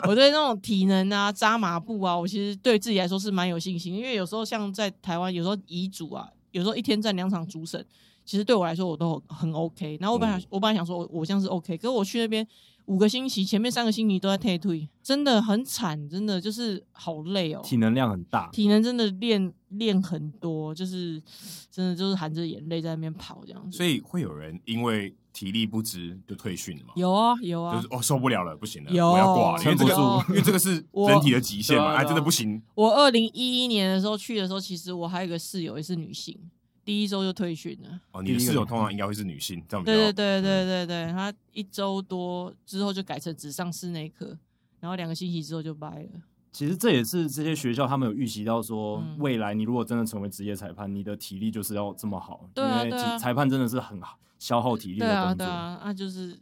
[0.07, 3.95] 我对那种体能啊、扎马步啊，我其实对自己来说是蛮有信心。
[3.95, 7.85] 因为有时候像在台湾，有时候遗嘱啊，有时候一天站两场主审，
[8.25, 9.99] 其实对我来说我都很 OK。
[10.01, 12.47] 然后我本来、嗯、我本来想说我我这样是 OK，可是我去那边。
[12.87, 21.23] 五个星期，前面三个星期都在退退，真的很惨，真的就是好累哦，体能量很大，体能真的练练很多，就是
[21.71, 23.77] 真的就是含着眼泪在那边跑这样子。
[23.77, 26.93] 所以会有人因为体力不支就退训了吗？
[26.97, 32.61] 有啊有啊，就是哦受不了了，不行了，有我要挂了，因为这个有因为这个是 人体的极限嘛，哎真的不行。
[32.75, 36.37] 我二零一一年的时候去的时候，其实我还有一个室友也是女性。
[36.85, 38.01] 第一周就退训了。
[38.13, 44.37] 哦，你的室友通常应该会是女性，这样对对对对对对，她一周多之后就改成只上室内课，
[44.81, 46.21] 然后两个星期之后就掰了。
[46.53, 54.01] 其实这也是这些学校他们有预习到说，未来你如果真的成为职业裁判，你的体力就是要这么好，对啊，因为裁判真的是很
[54.39, 55.35] 消耗体力的工作。
[55.35, 56.39] 对啊，对啊，那就是。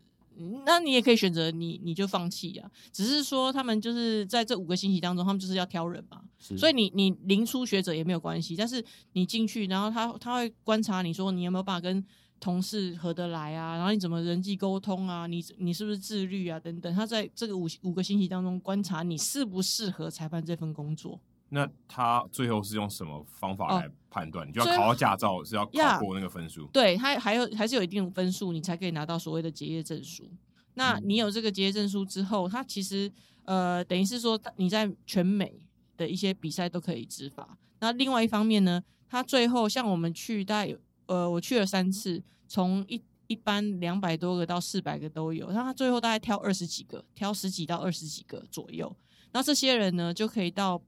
[0.65, 12.05] 那你也可以选择你你就放弃啊，只是说他们就是在这五个星期当中，他们就是要挑人嘛，所以你你零初学者也没有关系，但是你进去，然后他他会观察你说你有没有办法跟
[12.39, 21.21] 同事合得来啊，然后你怎么人际沟通啊，你你是不是自律啊等等，他在这个五五个星期当中观察你适不适合裁判这份工作。
[21.53, 24.47] 那他最后是用什么方法来判断？
[24.47, 26.65] 哦、你就要考到驾照是要考过那个分数？
[26.73, 30.31] 对，他还有还是有一定分数，你才可以拿到所谓的结业证书。
[30.75, 33.11] 那你有这个结业证书之后，他其实
[33.47, 37.59] 呃等于是说你在全美的一些比赛都可以执法。
[37.81, 48.97] 那另外一方面呢，他最后像我们去大概有呃我去了三次，从一一般两百多个到四百个都有，那他最后大概挑二十几个，挑十几到二十几个左右。
[49.33, 50.81] 那这些人呢就可以到。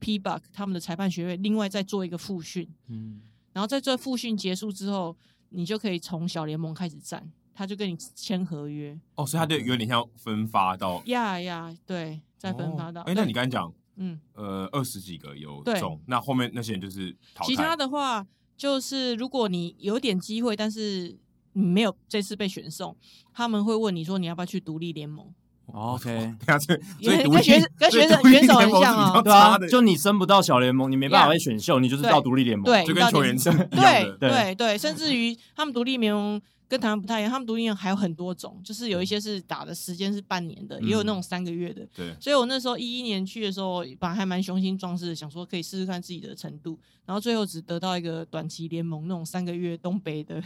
[0.00, 3.20] PBUC 他们的裁判学会，另外再做一个复训，嗯，
[3.52, 5.16] 然后在这复训结束之后，
[5.50, 8.98] 你就可以从小联盟开始站，他就跟你签合约。
[9.14, 13.02] 哦，所以他就有点像分发到，呀呀，对，再分发到。
[13.02, 17.46] 哎、哦，那你刚才讲，嗯，呃，二十几个有中，对那后面那些人就是淘汰。
[17.46, 21.18] 其他的话，就是如果你有点机会，但是
[21.52, 22.96] 你没有这次被选送，
[23.32, 25.34] 他们会问你说你要不要去独立联盟。
[25.72, 26.34] OK，
[27.02, 41.84] 所以跟学跟选手选手很像啊，对啊，就你升不到小联盟， 你没办法被选秀，你就是到独立联盟，对，就跟球员证对对对，甚至于他们独立联盟跟台湾不太一样，他们独立联盟还有很多种，就是有一些是打的时间是半年的，也有那种三个月的。
[41.96, 50.40] 对，所以我那时候一一年去的时候，本来还蛮雄心壮志的，想说可以试试看自己的程度，然后最后只得到一个短期联盟那种三个月东北的，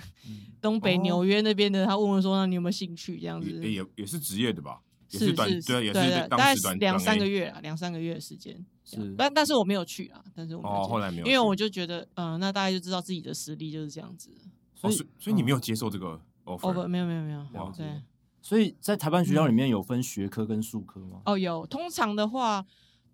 [0.63, 4.79] 东北纽约那边的，他问我说：“那你有没有兴趣？”这样子，也也是职业的吧。
[5.09, 8.65] 是是是，对对，大概两三个月啊，两三个月的时间。
[8.85, 14.31] 是，但但是我没有去啊，但是我哦后来没有，因为我就觉得，嗯，那大家就知道自己的实力就是这样子。
[14.75, 16.87] 所以所以你没有接受这个 offer？
[16.87, 17.73] 没有没有没有。
[17.77, 18.03] 对，
[18.43, 21.23] 所以在台湾学校里面有分学科跟术科吗？
[21.25, 21.67] 哦，有。
[21.67, 22.65] 通常的话。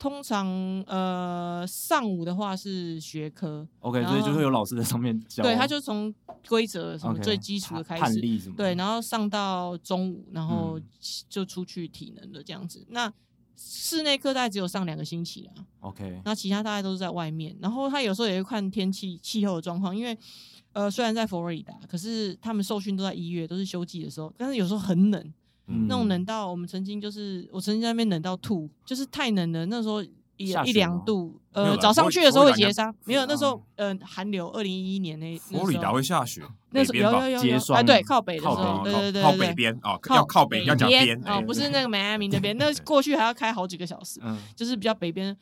[0.00, 0.48] 通常
[0.86, 6.12] 呃上午的话是学科，OK，所以就会有老师在上面教，对，他就从
[6.48, 10.80] 规则什么最基础的开始，判例什么，对，然后上到中午，然后
[11.28, 12.78] 就出去体能的这样子。
[12.88, 13.12] 嗯、那
[13.54, 17.54] 室内课大概只有上两个星期啊，OK，那其他大概都是在外面。
[17.60, 20.16] 然后他有时候也会看天气气候的状况，因为
[20.72, 25.34] 呃虽然在佛罗里达，可是他们受训都在一月，都是休季的时候，但是有时候很冷。
[25.88, 29.66] 那种冷到我们曾经就是我曾经在那边冷到吐，就是太冷了。
[29.66, 34.48] 那时候一一两度，呃，早上去的时候会结霜，没有那时候呃寒流。
[34.50, 44.18] 二零一一年那佛罗里达会下雪，那时候有有有结霜，对，靠北的时候，对对对，靠北边啊，要靠北要讲边哦，不是那个迈阿密那边， 那过去还要开好几个小时，
[44.56, 45.36] 就是比较北边。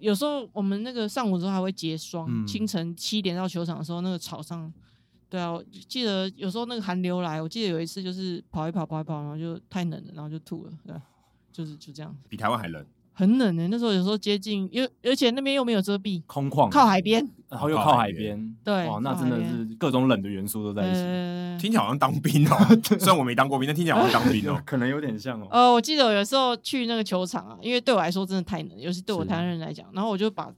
[0.00, 4.72] 有时候我们那个上午的时候还会结霜，清晨七点到球场的时候，那个草上。
[5.34, 10.94] 对啊，我记得有时候那个寒流来，我记得有一次就是跑一跑跑一跑，然后就太冷了，然后就吐了，对，
[11.50, 12.16] 就是就这样。
[12.28, 13.66] 比台湾还冷，很冷呢。
[13.68, 21.00] 那时候有时候接近，因为而且那边又没有遮蔽，空旷，靠海边，然后又靠海边，对，哇，那真的是各种冷的元素都在一起。
[21.60, 25.48] 听起来好像当兵哦， 虽然我没当过兵，但听起来好像当兵哦， 可能有点像哦。
[25.50, 30.54] 呃，我记得我有时候去那个球场啊，因为对我来说真的太冷，尤其对我台湾人来讲，然后我就把。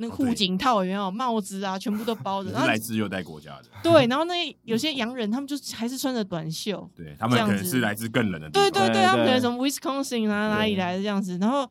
[0.00, 1.78] 那个护颈套有没有帽子啊？
[1.78, 2.50] 全部都包着。
[2.54, 3.64] 然后来自热带国家的。
[3.82, 6.88] 对，然后那有些洋人，他们就还是穿着短袖。
[6.96, 8.70] 对，他们可能是来自更冷的地方。
[8.70, 11.36] 对对对，他们可能从 Wisconsin 啊哪里来的这样子。
[11.38, 11.68] 然后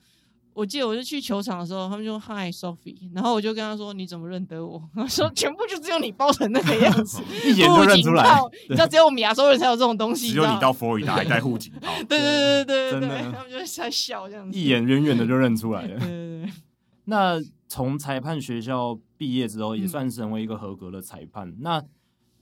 [0.54, 8.26] 我记得我就去球场的时候，他们就 Hi Sophie，然后我就跟他说：“你怎么认得我？” 他说：“全部就只有你包成那个样子，一眼就认出来。
[8.68, 10.32] 你知道，只有我们亚洲人才有这种东西。
[10.32, 11.94] 只有你到佛罗里达还戴护颈套。
[12.10, 16.00] 对对对对对对，他们就在笑这样子，一眼远远的就认出来了。
[16.00, 16.52] 对对对，
[17.06, 17.42] 那。
[17.68, 21.50] 从裁判学校毕业之后，也算是成为一个合格的裁判。
[21.50, 21.84] 嗯、那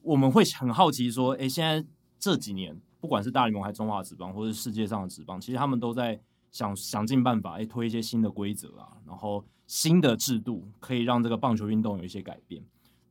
[0.01, 1.87] 我们会很好奇说，哎、欸，现在
[2.19, 12.63] 这几年，不管是大联盟还是中华职棒，或者是世界上的职棒，其实他们都在想想尽办法，哎，推一些新的规则啊，然后新的制度，可以让这个棒球运动有一些改变。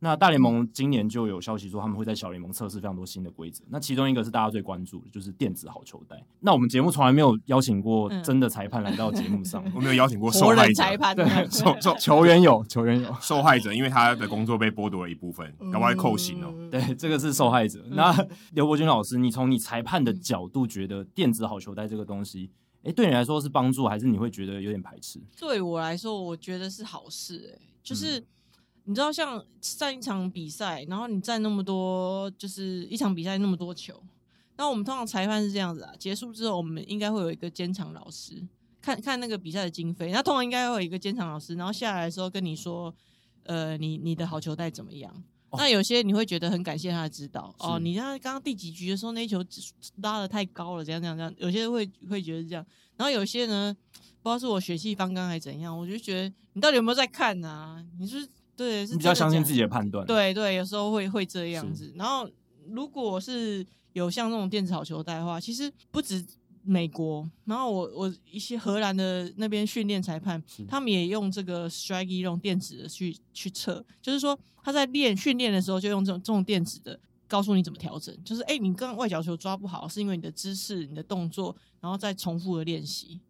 [0.04, 3.64] 那大联盟今年就有消息说，他们会在小联盟测试非常多新的规则。
[3.70, 6.22] 那其中一个是大家最关注的，就是电子好球带。
[6.40, 16.52] 那我们节目从来没有邀请过真的裁判来到节目上， 我没有邀请过 受害者裁判，对， 受受球员有，球员有受害者，因为他的工作被剥夺了一部分，赶快扣薪哦。
[16.70, 17.82] 对，这个是受害者。
[17.92, 18.14] 那
[18.52, 22.50] 刘伯钧老师，你从你裁判的角度觉得电子好球带这个东西，
[22.82, 25.18] 哎，对你来说是帮助，还是你会觉得有点排斥？
[25.40, 27.56] 对我来说，我觉得是好事。
[27.56, 28.22] 哎，就是。
[28.86, 34.02] 你知道，像上一场比赛，然后你站那么多，就是一场比赛那么多球，
[34.56, 38.46] 那我们通常裁判是这样子啊，结束之后我们应该会有一个监场老师，
[38.82, 42.94] 看看那个比赛的经费，那通常应该会有一个监场老师，然后下来的时候跟你说，
[43.44, 45.10] 呃，你你的好球带怎么样？
[45.48, 49.42] 哦、那有些你会觉得很感谢他的指导哦，你像刚刚第几局的时候那一球
[50.02, 52.66] 拉的太高了，怎样怎样怎样，有些人会会觉得是这样，
[52.96, 53.74] 然后有些呢，
[54.20, 57.82] 不知道是我血气方刚还是怎样，我就觉得你到底有没有在看啊？
[57.98, 58.28] 你是。
[58.56, 60.06] 对，是比较相信自己的判断。
[60.06, 61.92] 对对，有时候会会这样子。
[61.96, 62.28] 然后，
[62.68, 66.24] 如果是有像这种电子好球带的话，其实不止
[66.62, 67.28] 美国。
[67.44, 78.16] 然后我我一些荷兰的那边训练裁判，他们也用这个 Strike 用电子的去去测，就是说他在练训练的时候就用这种这种电子的，告诉你怎么调整。
[78.24, 83.20] 就是哎，你刚刚外角球抓不好，是因为你的姿势、你的动作，然后再重复的练习。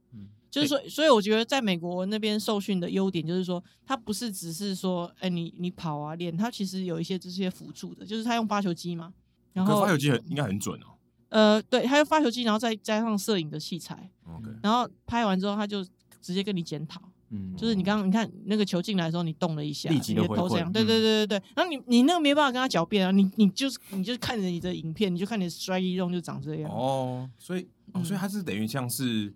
[0.55, 9.13] 就是说，所以我觉得在美国那边受训的优点就是说，他不是只是说，哎，你你跑啊练，他其实有一些这些辅助的，就是他用发球机嘛，
[9.53, 10.95] 然后发球机很应该很准哦。
[11.31, 15.85] 呃，对，他用发球机，然后再加上摄影的器材，OK，然后拍完之后他就
[16.23, 21.01] 直接跟你检讨，嗯，就是你刚刚你看那个球进来的时候，你动了一下，立即的回馈，对对。
[21.01, 29.35] 对对对，然后你你那个没办法跟他狡辩啊，你你就是你就是看着你的影片，你就看你的 strike 移动就长这样哦，所以哦，所以他是等于像是。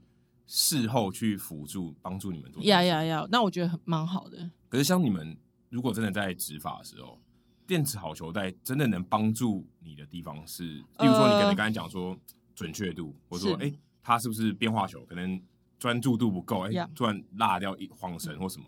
[0.50, 4.50] 事后去辅助帮助你们做呀呀呀，那我觉得很蛮好的。
[4.70, 5.36] 可是像你们
[5.68, 7.18] 如果真的在执法的时候，
[7.66, 12.16] 电子好球带真的能帮助你的地方是，例如说你可能刚才讲说
[12.54, 13.70] 准确度，呃、或者说哎，
[14.02, 15.38] 他是不是变化球，可能
[15.78, 18.64] 专注度不够，哎突然落掉一晃神或什么，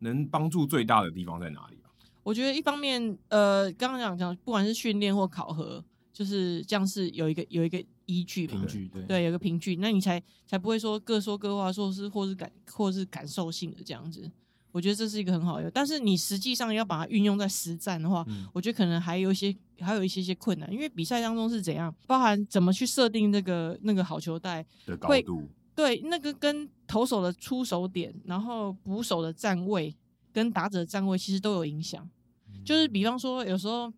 [0.00, 1.88] 能帮助最大的地方在哪里啊？
[2.22, 5.82] 我觉得一方面，呃，刚刚讲讲，不管是训练或考核，
[6.12, 7.82] 就是这样是有一个有一个。
[8.06, 14.30] 依据凭据对对，有个凭据，那你才才不会说各说各话，说是或是感或是感受性的这样子。
[14.72, 29.94] 我觉得这是一个很好的，但是你实际上要把它运用在实战的话，嗯、我觉得可能还有一些还有一些些困难，因为比赛当中是怎样，包含怎么去设定那个那个好球带的高度，对，那个跟投手的出手点，然后捕手的站位
[30.32, 32.06] 跟打者的站位其实都有影响。
[32.52, 33.92] 嗯、就是比方说，有时候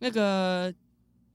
[0.00, 0.74] 那个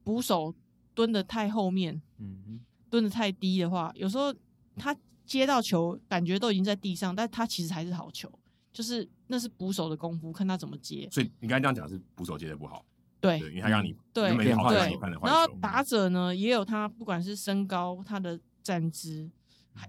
[0.04, 0.54] 捕手。
[1.02, 4.32] 蹲的太后面，嗯，蹲的太低的话，有时候
[4.76, 8.32] 他接到球，感觉都已经在地上，但他其实还是好球，
[8.72, 11.10] 就是那是捕手的功夫，看他怎么接。
[11.12, 12.86] 所以你刚才这样讲是捕手接的不好，
[13.20, 14.30] 对，因为他让你对。
[14.36, 19.28] 对，然后打者呢也有他不管是身高，他的站姿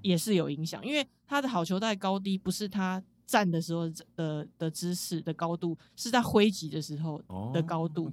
[0.00, 7.22] 也是有影响，因为他的好球带高低不是他站的时候的的姿势的高度，是在挥击的时候
[7.52, 8.10] 的高度，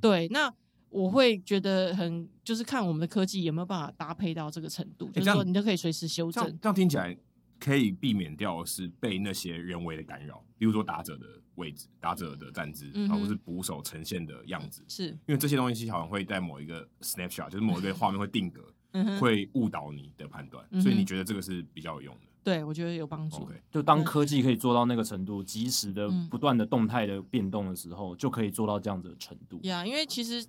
[0.00, 0.50] 对，那。
[0.90, 6.44] 我会觉得很，就是看我们的科技有没有办法搭配到这个程度，就是说你都可以随时修正。
[6.60, 7.16] 这样听起来
[7.60, 14.82] 可以避免掉是被那些人为的干扰，比如说打者的位置、打者的站姿，嗯、哼或是捕手呈现的样子。
[14.88, 18.72] 是因为这些东西好像会在某一个 snapshot，就是某一个 画面会定格，
[19.18, 20.64] 会误导你的判断。
[20.70, 22.20] 嗯、所以你觉得这个是比较有用的？
[22.44, 23.38] 对，我觉得有帮助。
[23.38, 23.60] Okay.
[23.70, 29.60] 就当科技可以做到那个程度，及时的、不断的动态的变动的时候，就可以做到这样子的程度。
[29.64, 30.46] 呀，因为其实。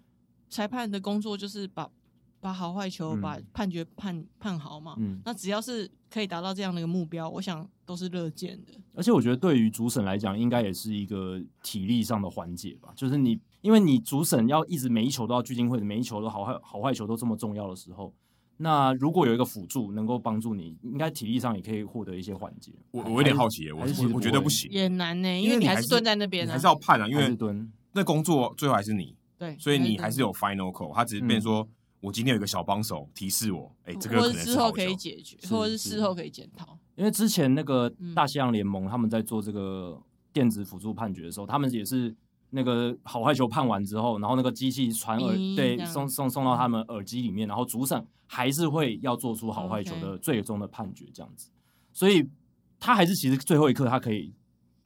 [0.50, 1.90] 裁判的工作就是把
[2.42, 4.96] 把好坏球，把判决判判好嘛。
[4.98, 8.74] 嗯，那只要是可以达到这样的一个目标，我想都是乐见的。
[8.96, 12.94] 而且我觉得对于主审来讲，应该也是一个体力上的缓解吧。
[12.96, 18.14] 就是你，因为你主审要一直每一球都要聚精会神，每一球都好坏好坏球都这么重要的时候，
[18.58, 22.72] 那如果有一个辅助能够帮助你，应该体力上也可以获得一些缓解。
[22.92, 29.16] 我我有点好奇，我我我觉得不行，也难呢，因为你还是蹲在那边，还是要判啊，因为蹲那工作最后还是你。
[29.40, 31.68] 对，所以你还是有 final call，他只是变说，
[32.02, 36.78] 我今天有一个小帮手提示我，哎，这个可能是之后可以解决，或者是事后可以检讨。
[36.96, 39.98] 因为之前那个大西洋联盟他们在做这个
[40.34, 42.14] 电子辅助判决的时候，他们也是
[42.50, 51.50] 那个好坏球判完之后，然后那个机器传耳对送送送到他们耳机里面，然后主审还是会要做出好坏球的最终的判决这样子。
[51.94, 52.30] 所以
[52.78, 54.34] 他还是其实最后一刻他可以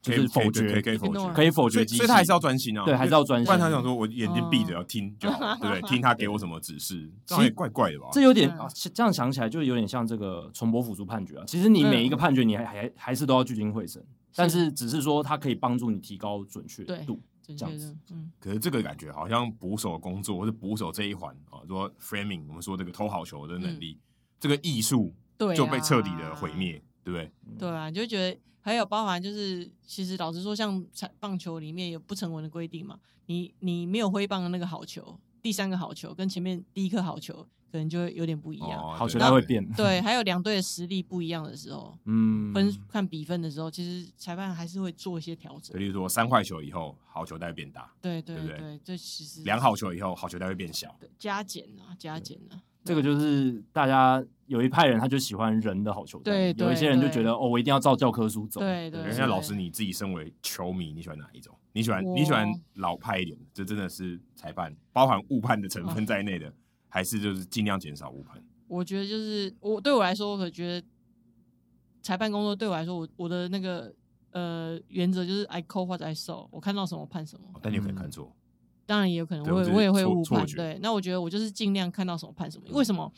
[0.04, 3.46] 就是否决，可以否决，可以否决机器，所以他还是要专心啊，对，还是要专心。
[3.46, 5.82] 不然他想说我眼睛闭着要听就好，对不对？
[5.90, 8.10] 听他给我什么指示，这样也怪怪的吧？
[8.12, 11.46] 这有点啊，这样想起来就有点像这个重播辅助判决啊。
[11.48, 17.96] 其实你每一个判决你还还还是都要聚精会神，但是只是说它可以帮助你提高准确度，这样子。
[18.12, 23.98] 嗯，可是这个感觉好像捕手的工作或者捕手这一环啊，说 framing，我们说这个投好球的能力，
[24.38, 25.16] 这个艺术
[25.56, 26.74] 就被彻底的毁灭，
[27.06, 27.32] 对不对？
[27.58, 28.38] 对啊，就觉得。
[28.64, 30.84] 还有包含就是，其实老实说，像
[31.20, 39.70] 棒球里面有不成文的规定嘛，你你没有挥棒的那个好球，第三个好球跟前面第一颗好球可能就会有点不一样，哦、好球它会变。
[39.74, 45.78] 对，还有两队的实力不一样的时候，嗯，分看比分的时候，其实裁判还是会做一些调整。
[45.78, 52.62] 比如说三坏球以后，好球带会变大，对对对，对对这其实两好球以后，好球带会变小，加减啊，加减啊。
[52.86, 58.60] 这个就是大家有一派人，他就喜欢人的好球队，有一些人就觉得哦，我一定要照教科书走。
[58.60, 59.02] 对对。
[59.04, 61.56] 人家老师，你自己身为球迷，你喜欢哪一种？
[61.72, 63.46] 你喜欢你喜欢老派一点的？
[63.54, 66.54] 这真的是裁判包含误判的成分在内的，
[66.90, 68.44] 还是就是尽量减少误判？
[68.68, 70.88] 我觉得就是我对我来说，我可觉得
[72.02, 73.94] 裁判工作对我来说，我我的那个
[74.32, 77.48] 呃原则就是 I call what I saw，我看到什么判什么。
[77.62, 78.36] 但你有可能看错。
[78.86, 80.46] 当然也有可能，我我也会误判。
[80.46, 82.66] 对，那我觉得我就是尽量看到什么判什么。
[82.72, 83.12] 为什么？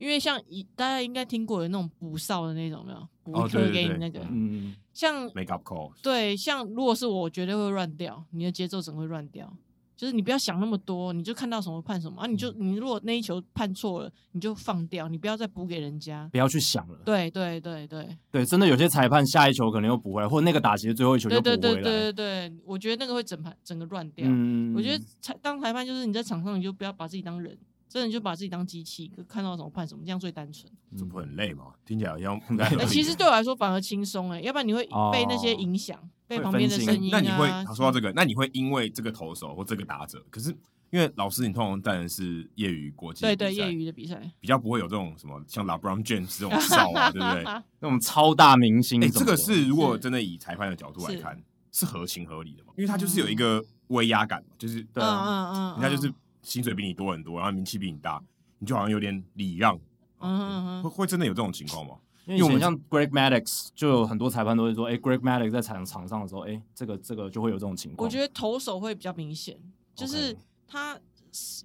[0.00, 3.08] 因为像一大家应该听过有那种补哨的那种，没有？
[3.22, 9.56] 补课给你那个，嗯，像 make up call，对，像如果是我，绝对会乱掉，你的节奏整个会乱掉。
[9.94, 12.26] 就是你不要想那么多，你就看到什么判什么啊！
[12.26, 16.98] 你就你如果那一球判错了，你就放掉，你不要再补给人家，不要去想了。
[17.04, 21.56] 对对对对对，真的有些裁判下一球可能又补回来，或者那个打击的最后一球又补回来。
[21.58, 24.24] 对对对对对，我觉得那个会整盘整个乱掉。
[24.26, 27.54] 嗯，我觉得裁当裁判就是你在场上你就不要把自己当人。
[27.90, 30.72] 真的就把自己当机器，看到什么判什么，这样最单纯。
[30.96, 31.72] 这不很累吗？
[31.84, 32.40] 听起来好像。
[32.86, 37.10] 其实对我来说反而轻松哎，要不然你会被那些影响，被旁边的声音。
[37.10, 40.56] 那你会说到这个，那你会因为这个投手或这个打者，可是
[40.90, 47.42] 因为老师你通常带的是业余国际，对对，业余的比赛比较不会有这种什么像 LeBron James 这种 哨啊，对不对？
[47.80, 49.02] 那种超大明星。
[49.02, 51.36] 哎，这个是如果真的以裁判的角度来看，
[51.72, 52.72] 是合情合理的嘛？
[52.76, 56.12] 因为他就是有一个威压感嘛，就是对啊，嗯嗯，人家就是。
[56.42, 58.22] 薪水比你多很多，然后名气比你大，
[58.58, 59.78] 你就好像有点礼让，
[60.20, 61.96] 嗯，会会真的有这种情况吗？
[62.26, 68.06] 因为我们像 Greg Maddox 就有很多裁判都会说，哎，Greg Maddox 在场场上的时候，哎，这个这个就会有这种情况。
[68.06, 69.58] 我觉得投手会比较明显，
[69.94, 70.36] 就是
[70.66, 70.98] 他。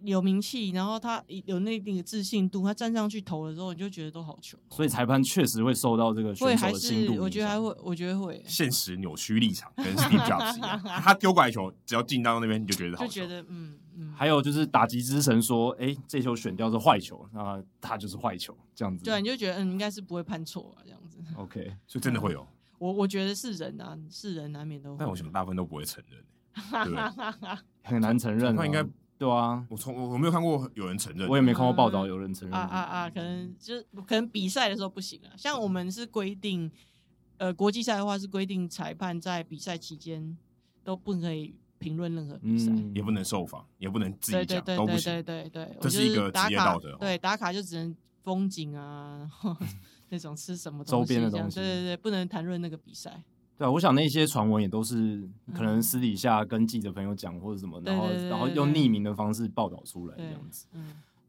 [0.04, 4.58] 有名气，然后他有那定的自信度，他站上去投的时候，你就觉得都好球。
[4.70, 7.22] 所以裁判确实会受到这个选手的心度。
[7.22, 8.44] 我觉得还会，我觉得会。
[8.46, 13.10] 现实扭曲立场，跟 Steve Jobs 一样， 他丢过来球，只要进到那边，你就觉得好球。
[13.10, 14.14] 就觉得嗯嗯。
[14.14, 19.04] 还有就是打击之神说，哎，这球选掉是坏球，那他就是坏球，这样子。
[19.04, 21.18] 对，你就觉得嗯，应该是不会判错啊，这样子。
[21.36, 22.46] OK， 所以真的会有。
[22.78, 24.98] 我我觉得是人啊，是人难免都会。
[25.00, 26.24] 但我想大部分都不会承认，
[26.86, 28.56] 对， 很难承认。
[28.56, 28.86] 他应该。
[29.18, 32.58] 对啊，我从我我没有看过有人承认，我也没看过报道有人承认。
[32.58, 33.10] 啊啊啊！
[33.10, 36.70] 可能就可能比赛的时候不行啊，像我们是规定，
[37.38, 40.38] 呃，国际赛的话是规定裁判在比赛期间
[40.84, 45.14] 都不可以评论任何比赛，也不能受访，也不能自己讲，都不行。
[45.24, 46.98] 对对对，这是一个职业道德。
[47.00, 49.56] 对，打卡就只能风景啊，然后
[50.10, 53.24] 那种吃什么周边的东西，对对对，不能谈论那个比赛。
[53.58, 60.68] 对啊，我想那些传闻也都是可能私底下跟记者朋友讲或者什么，然后然后用匿名的方式报道出来这样子。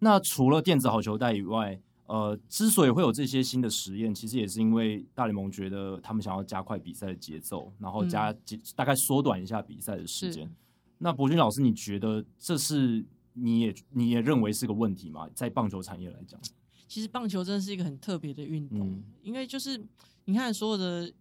[0.00, 8.34] 那除了电子好球带以外，呃，之所以会有这些新的实验，其实也是因为大联盟觉得他们想要加快比赛的节奏，然后加
[8.74, 10.50] 大概缩短一下比赛的时间。
[10.98, 13.04] 那博君老师，你觉得这是
[13.34, 15.28] 你也你也认为是个问题吗？
[15.32, 16.40] 在棒球产业来讲，
[16.88, 19.80] 其实棒球真的是一个很特别的运动，因为就是
[20.24, 21.12] 你看所有的。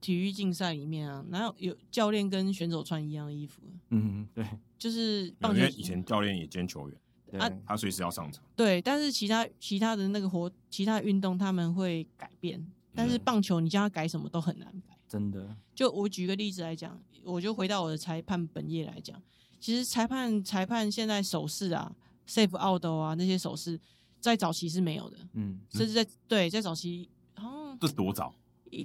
[0.00, 3.62] 体育竞赛里面啊，哪有有教练跟选手穿一样的衣服？
[3.90, 4.46] 嗯，对，
[4.78, 5.60] 就是棒球。
[5.60, 8.44] 因为以前教练也兼球员，啊，他随时要上场。
[8.54, 15.56] 对，但是其他其他的那个活，其他运动他们会改变，但是棒球你叫他改什么都很难改，真的。
[15.74, 19.20] 就我举个例子来讲，我就回到我的裁判本业来讲，
[19.58, 21.94] 其实裁判裁判现在手势啊
[22.28, 23.80] ，safe out 啊那些手势，
[24.20, 28.34] 在早期是没有的，嗯，甚至在对在早期，哦，这是多早？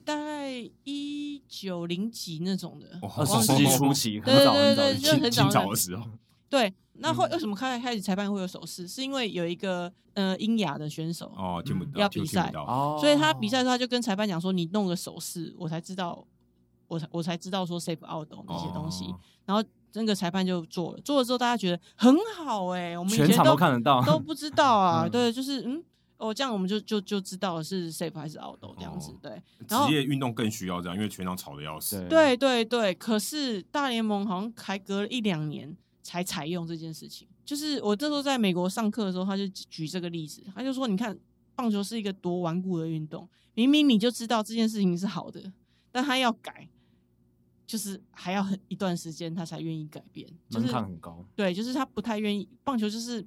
[0.06, 0.52] 大概
[0.84, 6.06] 一九零几那种的，二十世纪初期，对对对对，就很早的时候。
[6.50, 8.88] 对，那后为什么开开始裁判会有手势？
[8.88, 16.26] 是因为有一个呃英雅的选手哦，听不到要比赛哦，所以他比赛的时候他就跟裁判讲说：“你弄个手势，我才知道，
[16.88, 19.06] 我才我才知道说 safe out 那些东西。”
[19.46, 19.64] 然后
[19.94, 25.10] 那个裁判就做了，做了之后大家觉得很好哎，我们以前全场都看得到，都不知道啊。
[25.12, 25.84] 对，就是嗯。
[26.24, 29.14] 哦，这样我们就就就知道是 safe 还是 out 这样子。
[29.22, 32.08] 对，职业运动更需要这样，因为全场吵得要死。
[32.08, 37.28] 对对对，可是大联盟好像还隔了一两年才采用这件事情。
[37.44, 41.18] 就是我这时候在美国上课的时候，他就举这个例子，他就说：“你看，
[41.56, 45.52] 棒球是一个多顽固的运动，明明你就知道这件事情是好的，
[45.92, 46.70] 但他要改，
[47.68, 51.26] 就是还要很一段时间他才愿意改变，就是、门槛很高。
[51.36, 52.48] 对，就是他不太愿意。
[52.64, 53.26] 棒球就是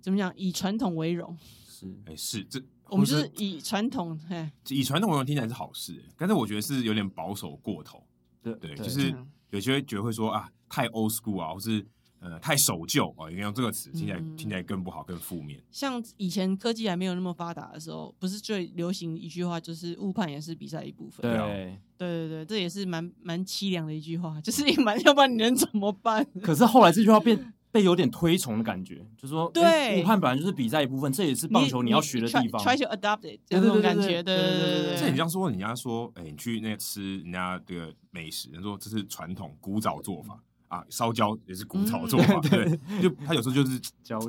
[0.00, 1.38] 怎么讲，以传统为荣。
[1.84, 8.04] 是，哎、欸，是这，我们就是以传统，哎，以传统文化听起来是好事，但是我觉得是有点保守过头。
[8.42, 9.14] 对对，就是
[9.50, 11.86] 有些人觉得会说啊，太 old school 啊，或是。
[12.20, 15.62] 呃，太守旧啊，应该用这个词，听起来、嗯、听起来更不好，更负面。
[15.70, 21.20] 像以前科技还没有那么发达的时候，不是最流行一句话，就是误判也是比赛一部分。
[21.20, 26.26] 对，对对对，这也是蛮蛮凄凉的一句话，就是 你蛮，要不然你能怎么办？
[26.42, 32.62] 可是后来这句话变被有点推崇的感觉，就是说，对，误判本来就是比赛一部分，这也是棒球你要学的地方。
[32.62, 34.96] Try, try to adopt it，这种感觉，对对对对。
[34.96, 40.38] 这你这样说，人家说，哎，你去那吃人家这个美食，人说这是传统古早做法。
[40.68, 43.80] 啊，烧焦也是古早做法，嗯、对，就他有时候就是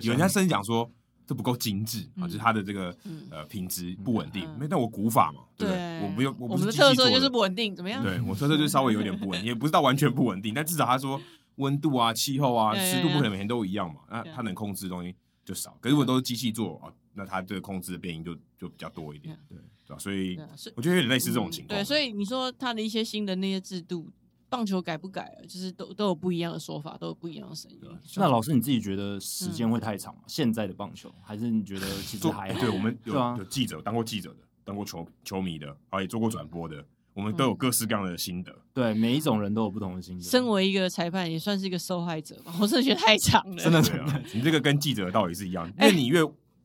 [0.01, 0.87] 有人家甚至讲说
[1.25, 2.95] 这不够精致啊，就是他的这个
[3.31, 4.47] 呃品质不稳定。
[4.59, 6.01] 没，但我古法嘛，对不对？
[6.01, 8.03] 我不用，我们的特色就是不稳定，怎么样？
[8.03, 11.19] 对我特色就稍微有点不稳定，也不是到完全不稳定，但至少他说
[11.55, 15.77] 温度啊、气候啊、湿度不可能每天都一样嘛，那它能控制的东西就少。
[15.81, 19.97] 可是如果都是机器做啊，那它这个控制的变因就就比较多一点，对对吧？
[19.97, 20.39] 所以
[20.75, 21.79] 我觉得有点类似这种情况。
[21.79, 24.11] 对，所以你说它的一些新的那些制度。
[24.47, 27.79] 棒球改不改，就是都都有不一样的说法，都有不一样的声音。
[28.15, 30.21] 那老师你自己觉得时间会太长吗？
[30.23, 32.59] 嗯、现在的棒球，还是你觉得其实还好？
[32.59, 36.85] 对，我们有有记者当过记者的，当过球球迷的，啊，也做过转播的，
[37.15, 38.53] 我们都有各式各样的心得。
[38.71, 40.23] 对，每一种人都有不同的心得。
[40.23, 42.53] 身为一个裁判，也算是一个受害者吧。
[42.61, 44.21] 我真的觉得太长了，真的对啊。
[44.35, 46.19] 你这个跟记者的道理是一样，因为你越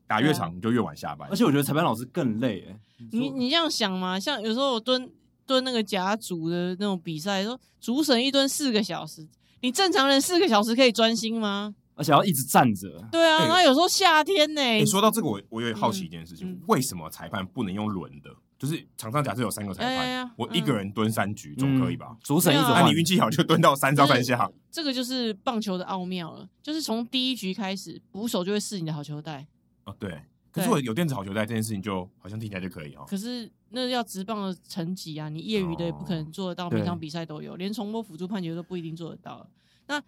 [0.05, 1.27] 打越长，你就越晚下班。
[1.31, 2.67] 而且我觉得裁判老师更累。
[2.69, 2.79] 哎，
[3.11, 4.19] 你你这样想嘛？
[4.19, 5.09] 像有时候我蹲。
[5.47, 9.27] 蹲那个甲组的那种比赛，说主审一蹲四个小时，
[9.59, 11.75] 你正常人四个小时可以专心吗？
[11.95, 12.87] 而且要一直站着。
[13.11, 14.75] 对啊，然后、有时候夏天呢、欸。
[14.75, 18.29] 你、欸、说到这个，我我有点好奇一件事情，为什么裁判不能用轮的？
[18.61, 22.15] 就是场上假设有三个裁判，哎、呀呀我一个人蹲三局、嗯、总可以吧？
[22.21, 24.47] 主审一直，那你运气好就蹲到三上三下。
[24.69, 29.47] 这个就是棒球的奥妙了，就是从第一局开始，捕手就会试你的好球带。
[29.85, 30.21] 哦，对。
[30.51, 33.03] 可是我有电子好球带这件事情，就好像听起来就可以哦。
[33.07, 39.49] 可是那要直棒的成绩啊，你业余的也不可能做得到，每场比赛都有，连重播辅助判决都不一定做得到。
[39.87, 39.99] 那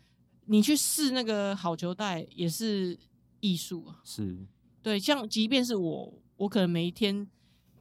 [0.45, 2.95] 你去试那个好球带也是
[3.39, 3.99] 艺术啊。
[4.03, 4.37] 是，
[4.83, 7.25] 对，像即便是我，我可能每一天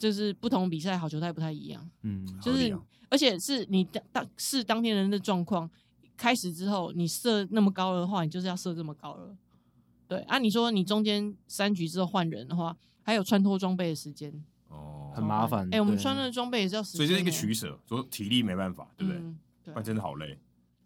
[0.03, 1.89] 就是不同比赛好球带不太一样。
[2.03, 2.77] 嗯，就是
[3.09, 5.71] 而且是你当当是当天人的状况
[6.17, 9.37] 开始之后，你射那么高的话，你就是要射这么高了。
[10.09, 14.33] 对啊，你说你中间三局之后换人的话，还有穿脱装备的时间
[14.67, 15.69] 哦，很麻烦。
[15.73, 19.21] 哎，我们穿的装备也是要时间，所以这是一个取舍，说体力没办法，对不对？
[19.67, 20.37] 不然真的好累。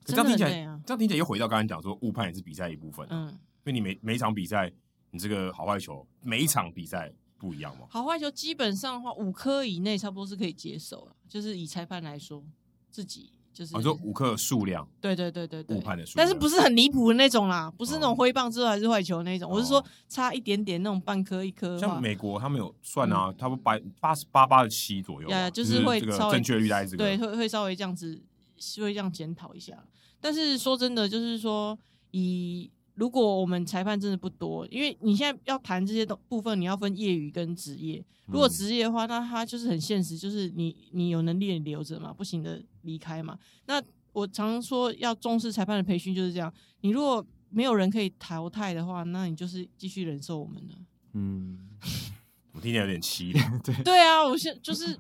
[0.05, 0.51] 这样听起来，
[0.85, 3.07] 这样听起来又回到刚才讲说误判也是比赛一部分。
[3.09, 4.71] 嗯，因为你每每一场比赛，
[5.11, 7.87] 你这个好坏球每一场比赛不一样吗。
[7.89, 12.43] 好坏球基本上的话，五颗以内差不多是可以接受了，就是以裁判来说
[12.91, 13.33] 自己。
[13.53, 21.79] 就是我说五颗数量，对对对对对，误判的数量，但是不是很离谱的那种啦，不是那种挥棒之后还是坏球那种，我是说差一点点那种半颗一颗。
[21.79, 28.23] 像美国他们有算啊，差不多八八十八八十七左右，就是会稍微正确率在这个，对，会会稍微这样子，
[28.59, 29.83] 是会这样检讨一下。
[30.21, 31.79] 但是说真的，就是说
[32.11, 32.71] 以。
[32.97, 38.05] 如果我们裁判真的不多，因为你现在要谈这些东部分，你要分业余跟职业。
[38.27, 43.39] 如果职业的话，那他就是很现实，就是你你有能力你留着嘛，不行的离开嘛。
[43.67, 43.81] 那
[44.13, 46.53] 我常说要重视裁判的培训就是这样。
[46.81, 50.75] 你如果没有人可以淘汰的话，那你就是继续忍受我们的。
[51.13, 51.69] 嗯，
[52.53, 53.59] 我听起来有点凄凉。
[53.63, 54.99] 对对啊，我现就是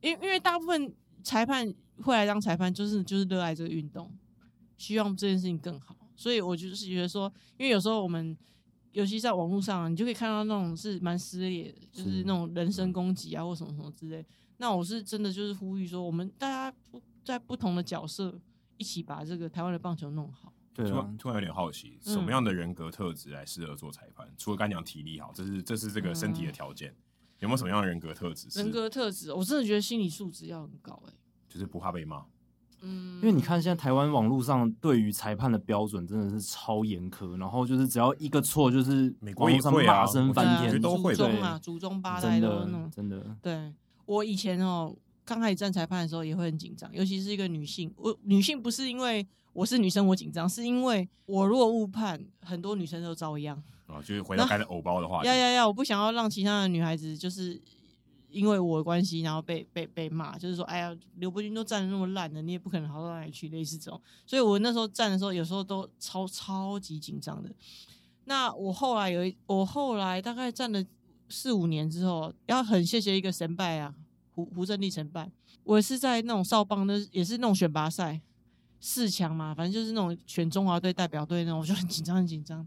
[0.00, 0.92] 因因为大部分
[1.22, 1.70] 裁判
[2.02, 4.10] 会来当裁判，就是就是热爱这个运动，
[4.78, 5.94] 希望这件事情更好。
[6.20, 8.36] 所以我就是觉得说，因为有时候我们，
[8.92, 14.22] 尤其在网络上啊，你就可以看到那种是蛮撕裂的，就是那种人身攻击啊，或什么什么之类。
[14.58, 18.38] 那我是真的就是呼吁说，我们大家不在不同的角色，
[18.76, 20.52] 一起把这个台湾的棒球弄好。
[20.74, 24.28] 对啊，突然突然有点好奇，什么样的人格特质来适合做裁判？
[24.28, 26.96] 嗯、除了刚讲体力好，这是这是这个身体的条件，嗯、
[27.38, 28.46] 有没有什么样的人格特质？
[28.58, 31.12] 人格特质，我真的觉得心理素质要很高，哎，
[31.48, 32.26] 就是不怕被骂。
[32.82, 43.36] 嗯，因为你看现在台湾网络上对于裁判的标准真的是超严苛，然后就是只要一个错，就是美国上骂声翻天，都会祖宗啊，祖宗八代都那种，真的。
[43.42, 43.72] 对，
[44.06, 53.56] 我以前哦，刚开始站裁判的时候也会很紧张，尤其是一个女性，我女性不是因为我是女生我紧张，是因为我如果误判，很多女生都遭殃。
[53.86, 57.60] 啊，就是回到刚才偶包的话，要要要，我不想要让其他的女孩子就是
[58.30, 64.00] 因为我的关系，然后被被被骂，就是说，哎呀，刘伯钧都站的那么烂的，你也不可能好到哪里去，类似这种。
[64.26, 67.50] 所以我那时候站的时候，有时候都超超级紧张的。
[68.24, 70.84] 那我后来有一，我后来大概站了
[71.28, 73.94] 四五年之后，要很谢谢一个神拜啊，
[74.32, 75.30] 胡胡正立神拜。
[75.64, 78.20] 我是在那种少棒的，也是那种选拔赛
[78.80, 82.66] 四强嘛，反正就是那种选中华队代表队那种，我就很紧张很紧张。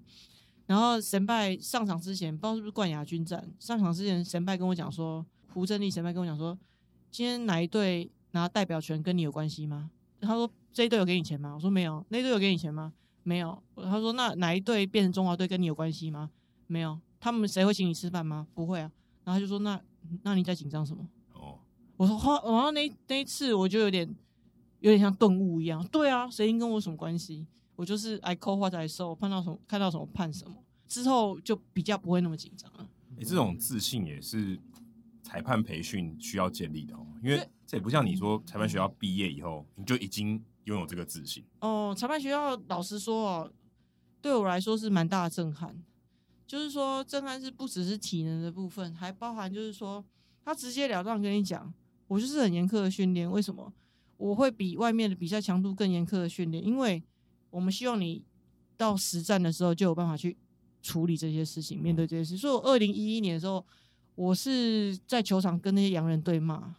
[0.66, 6.58] 然后神拜上场之前，不知道是不是冠亚军战，上场之前神拜跟我讲说，胡正立神拜跟我讲说，
[7.12, 9.92] 今天哪一队拿代表权跟你有关系吗？
[10.20, 11.54] 他说这一队有给你钱吗？
[11.54, 12.04] 我说没有。
[12.10, 12.94] 那一队有给你钱吗？
[13.24, 13.62] 没有。
[13.76, 16.32] 他说那哪一队变成中华队跟你有关系吗？
[16.68, 17.00] 没有。
[17.20, 18.48] 他们谁会请你吃饭吗？
[18.54, 18.92] 不会啊。
[19.24, 19.80] 然后他就说那
[20.24, 21.08] 那你在紧张什么？
[21.34, 21.60] 哦
[21.96, 24.08] 我说哇，然后那那一次我就有点
[24.80, 25.86] 有点像顿悟一样。
[25.88, 27.46] 对啊，谁跟我什么关系？
[27.76, 30.56] 我就是 I call what I saw，看到什么看到什么判什么，
[30.88, 32.88] 之后就比较不会那么紧张了。
[33.16, 34.60] 你、欸、这种自信也是
[35.24, 41.96] 裁判培训需要建立的哦，因为这也不像你说裁判学校毕业以后你就已经拥有这个自信哦。
[41.98, 43.54] 裁判学校老实说哦，
[44.22, 45.82] 对我来说是蛮大的震撼，
[46.46, 50.06] 就是说震撼是不只是体能的部分，还包含就是说
[50.46, 51.74] 他直截了当跟你讲。
[52.08, 53.74] 我就是很严苛的训练，为什么
[54.18, 56.64] 我会比外面的比赛强度更严苛的训练？
[56.64, 57.02] 因为
[57.50, 58.24] 我们希望你
[58.78, 60.38] 到实战的时候就有办法去
[60.82, 62.38] 处理这些事情，面对这些事。
[62.38, 63.66] 所以，我二零一一年的时候，
[64.16, 66.76] 我是在球场跟那些洋人对骂，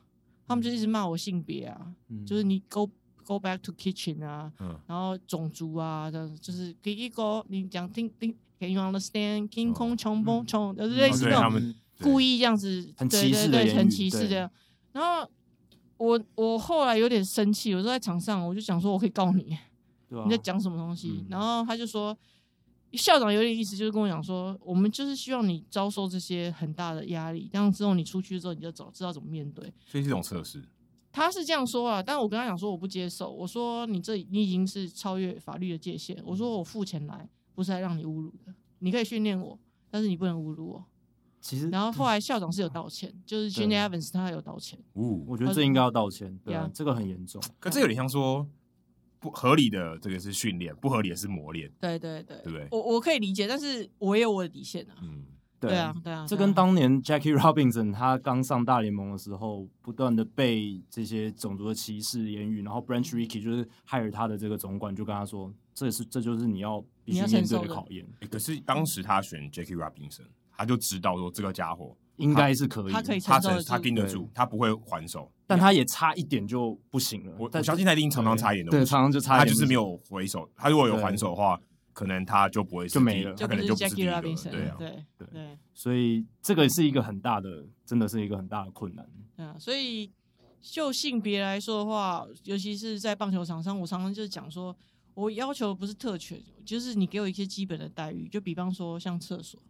[0.47, 2.89] 他们就一直骂我性别啊，嗯、就是你 go
[3.25, 14.51] go back to kitchen 啊，嗯、然后种族啊，这样就是给一个你讲听听，Can you understand？King Kong 冲锋冲，就是类似那种故意这样子，很歧视对对对，很歧视这样。
[14.93, 15.29] 然后
[15.97, 19.55] 我我后来有点生气，我说在场上，我就想说我可以告你，
[20.11, 21.23] 啊、你在讲什么东西？
[21.23, 22.17] 嗯、然后他就说，
[22.97, 29.73] 校长有点意思，就是跟我讲说，我们就是希望你遭受这些很大的压力，这样之后你出去之后你就早知道怎么面对。
[29.85, 30.63] 所以这种测试，
[31.13, 39.59] 他是这样说啊，但我跟他讲说我不接受，我说你这你已经是超越法律的界限，我说我付钱来不是来让你侮辱的，你可以训练我，
[39.91, 40.85] 但是你不能侮辱我。
[41.41, 44.79] 其实，然后后来校长是有道歉，就是 Jenny Evans 他有道歉。
[44.95, 47.43] 哦，我觉得这应该要道歉，对啊，这个很严重。
[47.61, 48.49] 可这有点像说
[49.25, 51.73] 不合理的这个是训练，不合理的是磨练。
[51.81, 52.69] 对对对，对不对？
[52.71, 54.95] 我我可以理解，但是我也有我的底线啊。
[55.01, 55.25] 嗯，
[55.59, 68.07] 对啊对啊，这跟当年 Jackie Robinson 他刚上大联盟的时候，不断的被这些种族的歧视言语，然后 Branch Rickey 就是害了他的这个总管，就跟他说，这是这就是你要必须面对的考验。
[68.31, 70.27] 可是当时他选 Jackie Robinson。
[70.57, 77.33] 他就知道说这个家伙应该是可以，他可以他他盯得住，他不会还手，但他也差一点就不行了。
[77.39, 80.49] 我我相信他一定常常差一点的，对，常常就差，他就是没有回手。
[80.57, 81.61] 他如果有还手的话，
[81.93, 84.21] 可能他就不会就没了，他可能就不是第一个。
[84.23, 89.05] 对啊，对对，所以这个是一个很大的，真的是一个很大的困难。
[89.37, 90.11] 对啊，所以
[90.61, 94.77] 就性别来说的话，尤其是在棒球场上，我常常就是讲说，
[95.15, 99.61] 我要求不是特权，就是你给我一些基本的待遇，就比方说像厕所。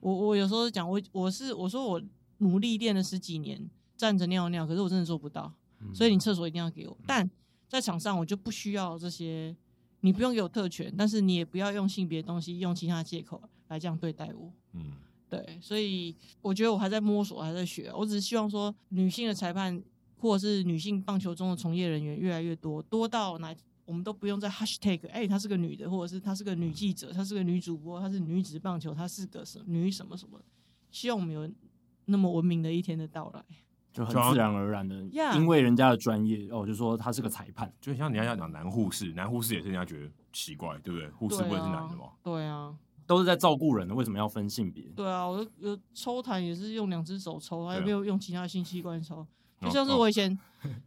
[0.00, 2.02] 我我有时候讲，我我是我说我
[2.38, 5.52] 努力练了十几年，站着尿尿，可是我真的做不到，
[5.94, 6.96] 所以你厕所一定要给我。
[7.06, 7.30] 但
[7.68, 9.56] 在场上我就不需要这些，
[10.00, 14.52] 你不用给我特权，但是你也不要用性别的东西，用其他的借口来这样对待我。
[14.72, 14.92] 嗯，
[15.28, 17.92] 对，所以我觉得我还在摸索，还在学。
[17.94, 19.82] 我只是希望说，女性的裁判
[20.18, 23.54] 或者是女性棒球中的从业人员越来越多，多到哪。
[23.92, 30.40] 我们都不用再 hashtag，哎、欸，她是个女的，或者是她是个女记者，她是个女主播，她是女子棒球，她是个什么女什么什么。
[30.90, 31.46] 希望我们有
[32.06, 33.44] 那么文明的一天的到来，
[33.92, 35.38] 就很自然而然的，Yeah.
[35.38, 41.10] 因为人家的专业哦，就说她是个裁判，就像你要讲男护士，男护士也是人家觉得奇怪，对不对？
[41.10, 42.12] 护士不会是男的吗？
[42.22, 42.74] 对啊，
[43.06, 44.84] 都是在照顾人的，为什么要分性别？
[44.96, 49.26] 对啊，我有抽痰也是用两只手抽，还有没有用其他性器官抽？
[49.62, 50.38] 就像是我以前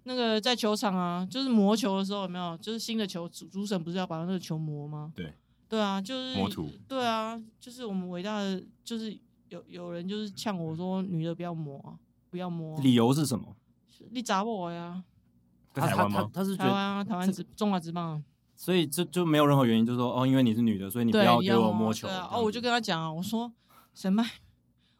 [0.03, 2.57] 那个在球场啊，就是磨球的时候有没有？
[2.57, 5.11] 就是新的球主主审不是要把那个球磨吗？
[5.15, 5.33] 对，
[5.67, 6.69] 对啊，就是磨土。
[6.87, 9.17] 对啊，就是我们伟大的，就是
[9.49, 11.95] 有有人就是呛我说女的不要磨啊，
[12.29, 12.79] 不要磨。
[12.81, 13.55] 理由是什么？
[14.11, 15.03] 你砸我呀？
[15.73, 16.29] 台湾吗？
[16.33, 18.23] 他是台湾啊，台湾职中华职棒。
[18.55, 22.07] 所以就就没有任何原因，就是说哦，因为你是女的，所以你不要给我摸球。
[22.07, 23.51] 哦，我就跟他讲啊，我说
[23.93, 24.23] 神麦，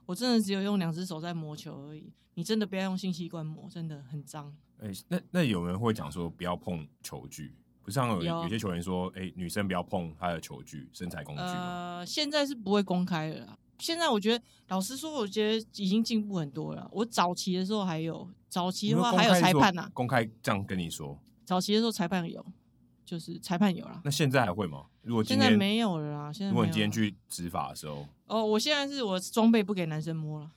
[0.05, 2.11] 我真的只有用两只手在磨球而已。
[2.35, 4.53] 你真的不要用性器官磨，真的很脏。
[4.79, 11.41] 哎、欸，那那有人会讲说不要碰球具，不像有有，有些球员说，哎、欸，女生不要碰她的球具、身材工具。
[11.41, 13.57] 呃，现在是不会公开的啦。
[13.79, 16.89] 现在我觉得，老实说，我觉得已经进步很多了。
[16.91, 21.17] 我早期的时候还有，早期的话还有裁判呐、啊，公开这样跟你说。
[21.45, 22.45] 早期的时候裁判有，
[23.05, 24.01] 就是裁判有了。
[24.03, 24.85] 那现在还会吗？
[25.03, 26.33] 如果现在没有了啦。
[26.33, 30.51] 现在如果你今天去执法的时候，哦，我现在是我装备不给男生摸了。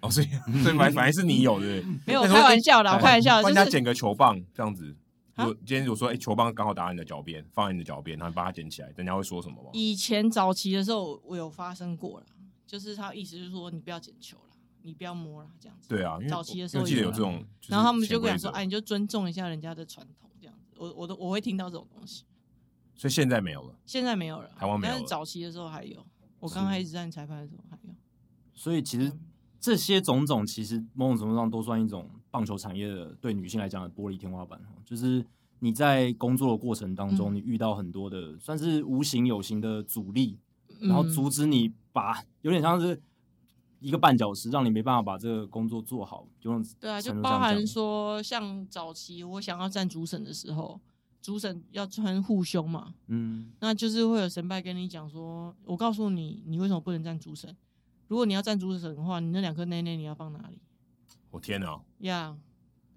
[0.00, 0.26] 哦，所以
[0.62, 4.96] 所以反反而是你有的， 没有开玩笑的，我开玩笑，帮人家捡个球棒这样子。
[5.36, 9.70] 我今天我说，哎，球棒刚好打在你的脚边，放在你的脚边，然后你把它捡起来，人家会说什么吗？
[9.72, 12.26] 以前早期的时候，我有发生过了，
[12.66, 15.88] 就是他意思就是说，你不要捡球了，你不要摸了，这样子。
[15.88, 20.30] 对啊，早期的时候记得有这种，然后他们就跟我说，哎，你就尊重一下人家的传统。
[20.84, 22.24] 我我都我会听到这种东西。
[22.94, 26.04] 所以现在没有了，现在没有了，台湾没有，但是早期的时候还有。
[26.40, 27.94] 我刚开始站裁判的时候还有。
[28.52, 29.12] 所以其实。
[29.60, 35.24] 这些种种其实某种程度上都算一种棒球产业的对女性来讲的玻璃天花板，就是
[35.60, 40.38] 你在工作的过程当中，你遇到很多的算是无形有形的阻力，
[40.80, 43.00] 然后阻止你把有点像是
[43.84, 46.26] 一个绊脚石，让你没办法把这个工作做好。
[46.40, 50.80] 就对啊，就包含说像早期我想要站主审的时候，
[51.20, 57.54] 主审要穿护胸嘛，嗯，那就是会有神拜跟你讲说，我告诉你，你为什么不能站主审？
[58.08, 60.58] 如果你要站主审的话，你那两颗内内你要放哪里？
[61.30, 61.78] 我天哪！
[61.98, 62.34] 呀，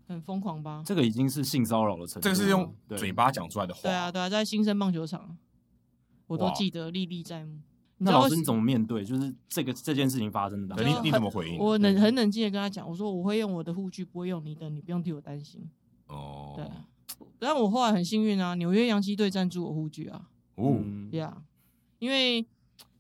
[0.07, 0.83] 很疯狂吧？
[0.85, 2.23] 这个已经是性骚扰的程度。
[2.23, 3.81] 这个是用嘴巴讲出来的话。
[3.81, 5.37] 对啊，对啊，在新生棒球场，
[6.27, 7.59] 我都记得历历在目。
[7.97, 9.03] 那老师你怎么面对？
[9.03, 11.57] 就是这个这件事情发生的，你你怎么回应？
[11.57, 15.67] 我冷很冷静的跟他讲，我说我会用我的护具，不会用你的，你不用替我担心。
[16.07, 16.53] 哦。
[16.55, 16.65] 对。
[17.39, 20.29] 但我后来很幸运啊，纽约洋基队赞助我护具啊。
[20.55, 20.83] 哦。
[21.11, 21.41] 呀，
[21.99, 22.45] 因为。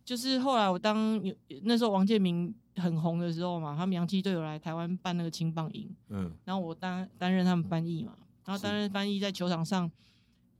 [0.07, 8.13] 就是后来我当有那时候王建民很红的时候嘛，他们洋基队有来台湾办那个青棒营，嗯，然后我担担任他们翻译嘛，
[8.45, 9.91] 然后担任翻译在球场上，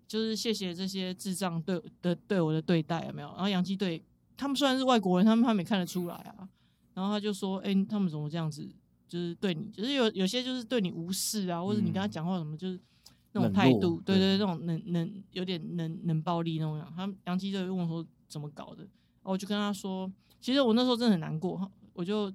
[0.06, 3.30] 就是谢谢这些智障对的对我的对待有没有？
[3.30, 4.04] 然后洋基队
[4.38, 6.48] 他们虽然是外国人，他们他们也看得出来啊，
[6.94, 8.70] 然后他就说，哎、欸，他们怎么这样子，
[9.08, 12.80] 就是对你，就是有有些就是对你无视啊，或者你跟他讲话什么，就是
[13.34, 18.88] 那种态度，对，对对，那种冷冷有点冷冷暴力那种样，他们洋基就问我说怎么搞的？
[19.24, 20.10] 我就跟他说，
[20.40, 22.32] 其实我那时候真的很难过，我就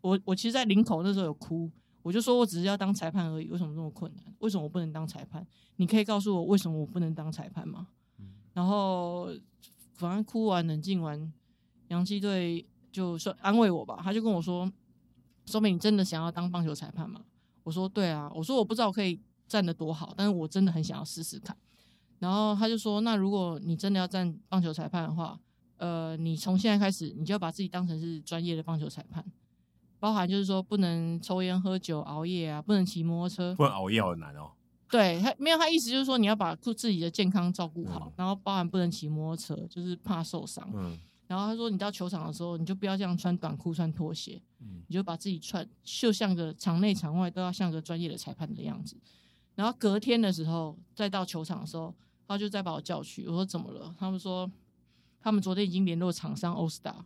[0.00, 1.70] 我我其实，在领口那时候有哭，
[2.02, 4.24] 我就说我只是要当裁判而已，为什么这么困难？
[4.40, 5.46] 为什么我不能当裁判？
[5.76, 7.88] 你可以告诉我为什么我不能当裁判吗？
[8.18, 9.28] 嗯、然后
[9.94, 11.32] 反正哭完冷静完，
[11.94, 14.70] 洋基队就说安慰我吧，他就跟我说
[15.46, 17.20] ：“说明你真的想要当棒球裁判吗？”
[17.64, 21.56] 我说：“对啊。”我说：“我不知道我可以站得多好，但是我真的很想要试试看。”
[22.18, 25.38] 然后他就说：“那如果你真的要站棒球裁判的话。”
[25.76, 29.22] 呃，你从现在开始，你就要把自己当成是专业的棒球裁判，
[29.98, 33.54] 包含就是说不能抽烟喝酒、熬夜啊，不能骑摩托车。
[33.56, 34.52] 不能熬夜好难哦。
[34.88, 40.70] 对他没有，他意思就是说你要把自己的健康照顾好，嗯、然后包含不能骑摩托车，就是怕受伤。
[40.72, 40.96] 嗯。
[41.26, 48.96] 然后他说，你到球场的时候，你就不要这样穿短裤、穿拖鞋，嗯、你就把自己穿就像个场内场外都要像个专业的裁判的样子。
[49.54, 51.94] 然后隔天的时候再到球场的时候，
[52.26, 53.94] 他就再把我叫去，我说怎么了？
[53.98, 54.50] 他们说。
[55.20, 56.96] 他们昨天已经联络厂商欧 star，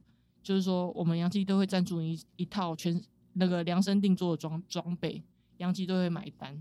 [0.43, 3.01] 就是说我们洋基队会赞助你一一套全
[3.35, 5.23] 那个量身定做的装装备，
[5.59, 6.61] 洋基队会买单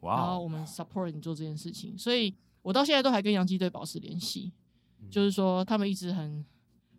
[0.00, 0.12] ，Wow.
[0.12, 1.96] 然后我们 support 你做这件事情。
[1.96, 4.52] 所以我到现在都还跟洋基队保持联系，
[5.00, 6.44] 嗯、就是说他们一直很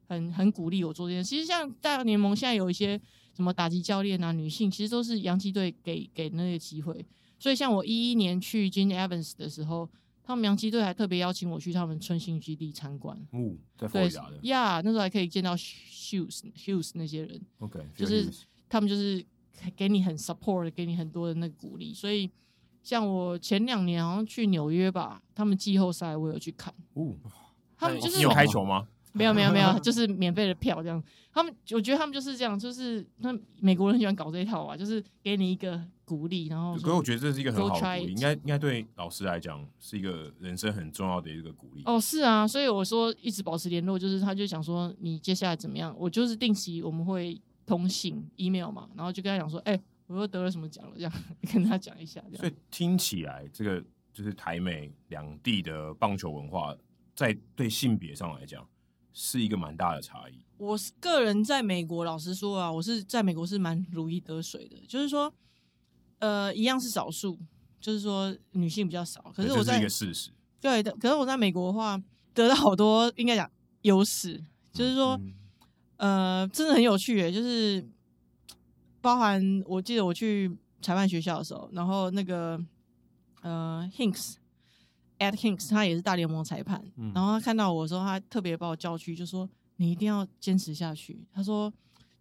[0.10, 1.30] 很很鼓励我做这件事。
[1.30, 2.99] 其实像大联盟现在有一些
[3.34, 7.05] 什么打击教练啊，女性其实都是洋基队给给那个机会。
[7.38, 9.89] 所以像我一一年去 Gene Evans 的时候。
[10.22, 13.18] 他们洋基队还特别邀请我去他们春训基地参观。
[13.32, 14.38] 哦，在佛罗里达的。
[14.43, 17.41] 呀，那时候还可以见到 Hughes Hughes 那些人。
[17.57, 18.30] OK，就是
[18.70, 19.26] 他们就是
[19.76, 21.95] 给你很 support，给你很多的那个鼓励。
[21.95, 22.30] 所以，
[22.84, 26.72] 像我前两年好像去纽约吧，他们季后赛我有去看。
[26.93, 27.16] 哦，
[27.76, 28.88] 他们就是你有开球吗？
[29.12, 31.01] 没有没有没有， 就是免费的票这样。
[31.32, 36.74] 他们我觉得他们就是这样，就是那美国人很喜欢搞这一套啊，就是给你一个鼓励，然后。
[36.76, 41.84] 可是我觉得这是一个很好的鼓励，应该应该对老师来讲是一个人生很重要的一个鼓励。
[41.86, 51.14] 哦，是啊，所以我说一直保持联络，就是他就想说你接下来怎么样，我就是定期我们会通信 email 嘛，然后就跟他讲说，哎、欸，我又得了什么奖了，这样
[51.53, 52.22] 跟他讲一下。
[52.36, 53.82] 所以听起来这个
[54.12, 56.76] 就是台美两地的棒球文化，
[57.16, 58.68] 在对性别上来讲。
[59.22, 60.39] 是一个蛮大的差异。
[60.57, 64.78] 我个人在美国，老实说啊，我是在美国是蛮如鱼得水的。
[64.88, 65.34] 就是说，
[66.20, 67.38] 呃，一样是少数，
[67.82, 69.22] 就是说女性比较少。
[69.36, 70.32] 可是我在是一个事实。
[70.61, 72.01] 对的，可是我在美国的话，
[72.34, 73.51] 得到好多应该讲
[73.82, 74.41] 优势。
[74.72, 75.20] 就是说，
[75.97, 77.86] 嗯、呃，真的很有趣诶，就是
[79.01, 80.49] 包含我记得我去
[80.82, 82.57] 裁判学校的时候，然后那个
[83.41, 84.36] 呃，Hinks。
[85.20, 91.26] Hinks 他也是大联盟裁判，嗯、然后他看到我的时候，他特别把我叫去，就说你一定要坚持下去。
[91.34, 91.72] 他说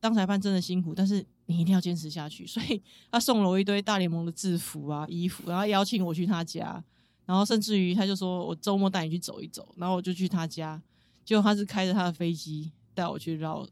[0.00, 2.44] 当裁判真的辛苦，但是你一定要坚持下去。
[2.48, 6.82] 所以他送了我一堆大联盟的制服啊、衣服，然后邀请我去他家，
[7.24, 10.82] 然后甚至于他就说我周末带你去走一走，然后我就去他家，
[11.24, 13.66] 结果他是开着他的飞机带我去绕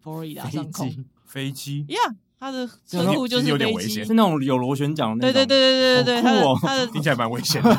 [0.00, 1.96] 佛罗里达上空飞机呀。
[1.98, 2.16] Yeah!
[2.42, 5.46] 他的车库就是有点危险，是那种有螺旋桨的那种。
[5.46, 7.72] 对对对对对对，好酷哦，他的听起来蛮危险的。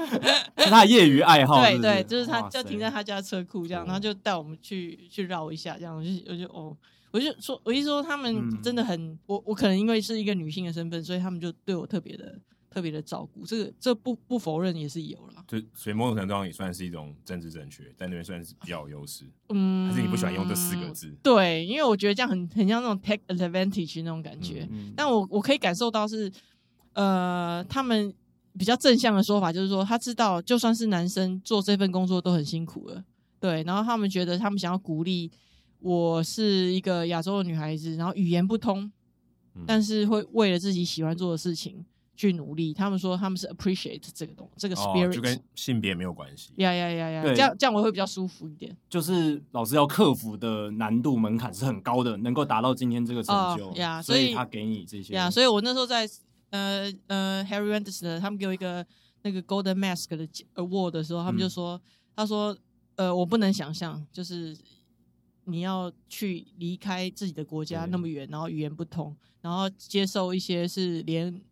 [0.56, 6.74] 是他的业余爱好是是，对对，就是他就停在他家车库这样，然后就带我们去去绕一下，这样我就我就哦，
[7.10, 12.38] 我就说，我一说他们真的很，嗯、我我可能因为是一个女性的身份，所以他们就对我特别的。
[12.76, 19.24] 特别的照顾，这个这不不否认也是有了，就所以某种程度上也算是一种政治正确，在那边算是比较有优势。
[19.48, 21.10] 嗯，还是你不喜欢用这四个字？
[21.22, 24.68] 对，因为我觉得这样很很像那种 take advantage 那种感觉。
[24.70, 26.30] 嗯嗯、但我我可以感受到是，
[26.92, 28.12] 呃，他们
[28.58, 33.02] 比较正向的说法就是说，他知道就算是男生做这份工作都很辛苦了，
[33.40, 33.62] 对。
[33.62, 35.32] 然后他们觉得他们想要鼓励
[35.78, 38.92] 我是一个亚洲的女孩子，然后语言不通，
[39.54, 41.82] 嗯、但是会为了自己喜欢做的事情。
[42.16, 46.50] 去努力，他们说他们是 appreciate 这个东这个 spirit，、哦、就跟性别没有关系。
[46.56, 48.74] 呀呀呀呀，这样这样我会比较舒服一点。
[48.88, 53.70] 就是老师要克服的难度门槛是很高的，能够达到今天这个成就。
[53.74, 55.12] 呀、哦，所以他给你这些。
[55.12, 56.08] 呀，所以我那时候在
[56.48, 58.84] 呃呃 Harry Wendelstein 他们给我一个
[59.20, 61.80] 那个 Golden Mask 的 award 的时候，他们就说，嗯、
[62.16, 62.56] 他说
[62.94, 64.56] 呃我不能想象，就是
[65.44, 71.42] 你要去离开自己的国家那么远，然后语言不通，然后接受一些是连。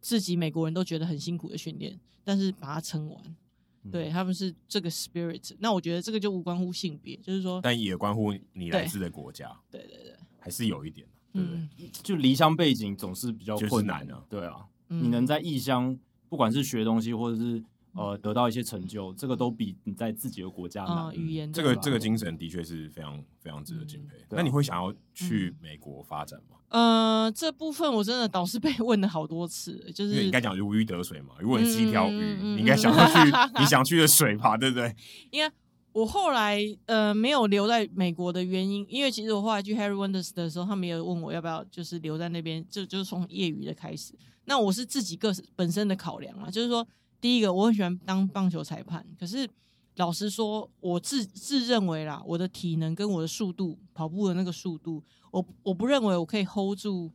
[0.00, 3.36] 自己美国人都觉得很辛苦的训练，但是把它撑完，
[3.84, 5.54] 嗯、对他们是这个 spirit。
[5.58, 9.50] 那我觉得这个就无关乎性别，就是说，但也关乎你来自的国家。
[9.70, 11.58] 对对对，还是有一点，对不对？
[11.58, 14.66] 嗯、就离乡背景总是比较困难的，对啊。
[14.88, 21.06] 嗯、你能在异乡，不管是学东西，或者是呃得到一些成就，这个都比你在自己的国家难。
[21.08, 24.16] 嗯、语言这个这个精神的确是非常非常值得敬佩。
[24.18, 26.56] 嗯、那你会想要去美国发展吗？
[26.68, 31.34] 呃，这部分我真的倒是被问了好多次，就是你应该讲如鱼得水嘛。
[31.40, 34.94] 如果你是一条鱼，嗯、你应该想要去 你想去的水吧，对不对？
[35.32, 35.50] 因为
[35.92, 44.14] 我后来呃没有留在美国的原因，因为其实我后来去 Harry Wonders 的时候，他们也有问我要不要就是留在那边，就就是从业余的开始。
[44.44, 46.86] 那我是自己个本身的考量啊，就是说
[47.20, 49.48] 第一个我很喜欢当棒球裁判，可是
[49.96, 55.02] 老实说，我自自认为啦，我的体能跟我的速度，跑步的那个速度。
[55.30, 57.12] 我我不认为我可以 hold 住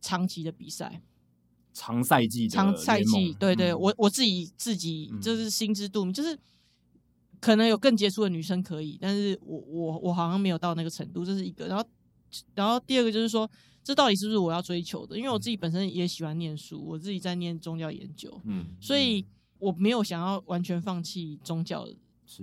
[0.00, 1.02] 长期的比赛，
[1.72, 6.36] 长赛季，长赛季，对对，嗯、我我自己自己就是心知肚明，嗯、就是
[7.40, 11.66] 可能有更杰出的女生可以，但是我我我好像没有到那个程度，这是一个。
[11.66, 11.84] 然后
[12.54, 13.48] 然后第二个就是说，
[13.84, 15.16] 这到底是不是我要追求的？
[15.16, 19.24] 因为我自己本身也喜欢念书，我自己在念宗教研究，嗯，所以
[19.64, 21.88] 我没有想要完全放弃宗教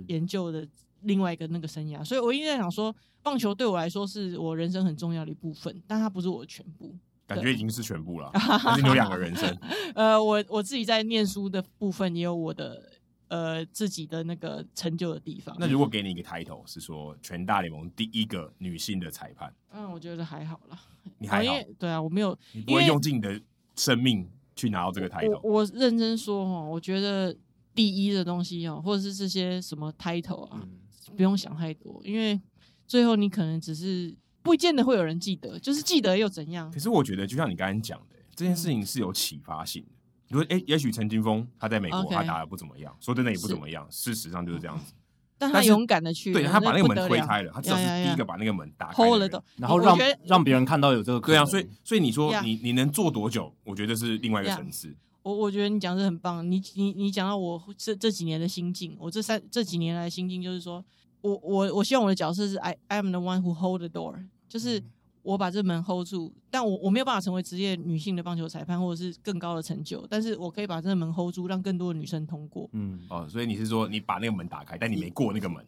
[0.06, 0.66] 研究的
[1.02, 2.94] 另外一个那个生涯，所以我一直在想说。
[3.24, 6.92] 棒球对我来说是我人生很重要的一部分，但它不是我的全部。
[7.24, 9.56] 感觉已经是全部了， 还是有两个人生。
[9.94, 12.82] 呃，我我自己在念书的部分也有我的
[13.28, 15.56] 呃自己的那个成就的地方。
[15.56, 20.76] 那如果给你一个 title 是说全大联盟第一个女性的裁判，嗯，我觉得还好啦。
[21.18, 21.54] 你还好？
[21.78, 23.40] 对啊，我没有，你不会用尽你的
[23.76, 25.40] 生命去拿到这个 title。
[25.42, 27.36] 我，我认真说哦，我觉得
[27.74, 32.40] 第一的东西哦，或者是这些什么 title 啊，嗯、不用想太多，因为。
[32.84, 36.70] 最后，你可能只是不见得会有人记得，就是记得又怎样？
[36.70, 39.88] 可是我觉得，就像你刚才讲的，这件事情是有启发性的。
[40.28, 44.92] 你说，哎，也许陈金峰他在美国他打的不怎么样，说真的也不怎么样，事实上就是这样子。
[45.42, 51.44] 但他勇敢的去，对，他把那个门推开了，他至少是第一个把那个门打开了，然后让让别人看到有这个对啊。
[51.44, 53.52] 所以，所以你说你你能做多久？
[53.64, 54.94] 我觉得是另外一个层次。
[55.22, 56.48] 我我觉得你讲的很棒。
[56.50, 60.84] 你你你讲到我这这几年的心境，我这三这几年来的心境就是说。
[61.22, 64.16] 我我我希望我的角色是 I I am the one who hold the door，
[64.48, 64.82] 就是
[65.22, 72.68] 我把这门 hold 住，但我我没有办法成为职业女性的棒球裁判或者是更高的成就，但是我可以把这个门 hold 住，让更多的女生通过。
[72.72, 75.64] 嗯哦，所以你是说你把那个门打开，但你没过那个门，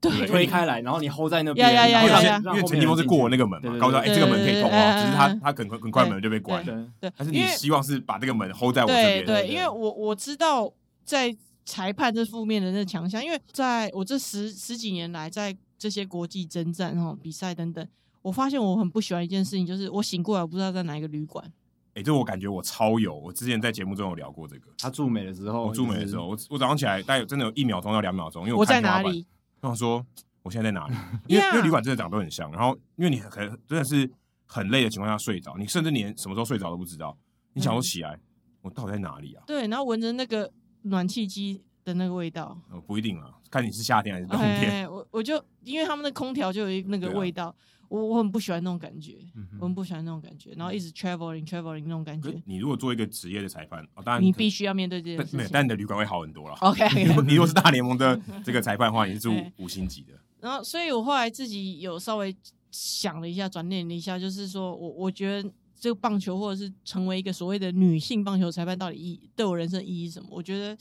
[0.00, 10.72] 对，推开来，然后你 hold 在那边，因为陈金峰是过那个门嘛，告诉他哎这个门可以通啊，只是他他很快很快门就被关了，对，但是你希望是把这个门 hold 在我这边，对，因为我我知道
[11.04, 15.56] 在裁判这负面的那个强项，因为在我这十十几年来在。
[15.82, 17.84] 这些国际征战哈比赛等等，
[18.22, 21.44] 我发现我很不喜欢一件事情，就是我醒过来我不知道在哪一个旅馆。
[21.88, 24.70] 哎、欸，这我感觉我超有，我之前在节目中有聊过这个。
[24.78, 29.26] 他驻美的时候，我驻美的时候，我我早上起来大概有真的有一秒钟到两秒钟，因为我，我在哪里？
[29.60, 30.04] 我想说
[30.42, 30.94] 我现在在哪里？
[31.28, 34.10] 因为因为旅馆真的长得都很像，然后因为你可能真的是
[34.46, 37.16] 很累的情况下睡着，你甚至连什么时候睡着都不知道。
[37.52, 38.20] 你想说起来，嗯、
[38.62, 39.44] 我到底在哪里啊？
[39.46, 40.50] 对，然后闻着那个
[40.82, 42.58] 暖气机的那个味道。
[42.70, 44.70] 呃，不一定啊，看你是夏天还是冬天。
[44.70, 47.54] 哎、我我就因为他们的空调就有那个味道，啊、
[47.92, 52.42] 我我很不喜欢那种感觉，嗯、我很不喜欢那种感觉，然后一直 traveling traveling 那种感觉。
[52.46, 56.54] 你如果做一个职业的裁判，哦，当然你必须要面对这些事情，但你的旅馆会好很多了。
[56.62, 57.20] OK，, okay.
[57.22, 60.14] 你如果是大联盟的这个裁判的话，你是住 五星级的。
[60.40, 62.34] 然后，所以我后来自己有稍微
[62.70, 70.28] 想了一下，转念了一下，就是说我我觉得这个棒球或者是成为一个所谓的女性棒球裁判，到底意对我人生意义是什么？
[70.30, 70.76] 我觉得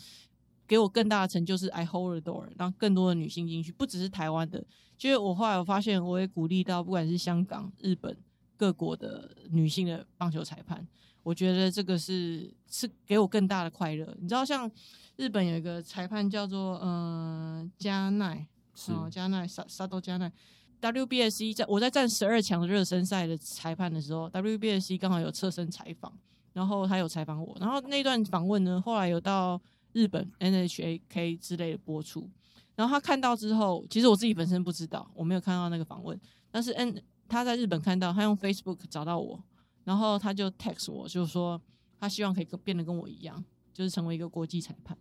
[0.72, 4.64] 给我更大的成就是 I hold the door，让更多的女性进去，不只是台湾的。
[4.98, 8.18] 就是我后来我发现，我也鼓励到不管是香港、日本
[8.56, 10.88] 各国的女性的棒球裁判，
[11.24, 14.16] 我觉得这个是是给我更大的快乐。
[14.22, 14.72] 你知道，像
[15.18, 18.48] 日本有一个裁判叫做呃加奈。
[18.74, 20.32] 是哦，加奈沙沙多加奈
[20.80, 26.18] ，WBSC 在我在站十二强热身赛的裁判的时候，WBSC 刚好有侧身采访，
[26.54, 29.62] 然后他有采访我，然后那段访问呢，后来有到
[29.94, 32.30] 日本 NHK 之类的播出，
[32.76, 36.20] 然后他看到之后，其实我自己本身不知道，我没有看到那个访问，
[36.50, 39.42] 但是 N 他在日本看到，他用 Facebook 找到我，
[39.84, 41.62] 然后他就 text 我，就是说
[42.00, 44.98] 他希望可以变得跟我一样，就是成为一个国际裁判。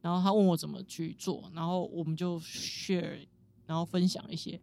[0.00, 3.26] 然后他问我怎么去做，然后我们就 share，
[3.66, 4.60] 然后分享一些。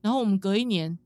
[0.00, 0.98] 然后我们隔一年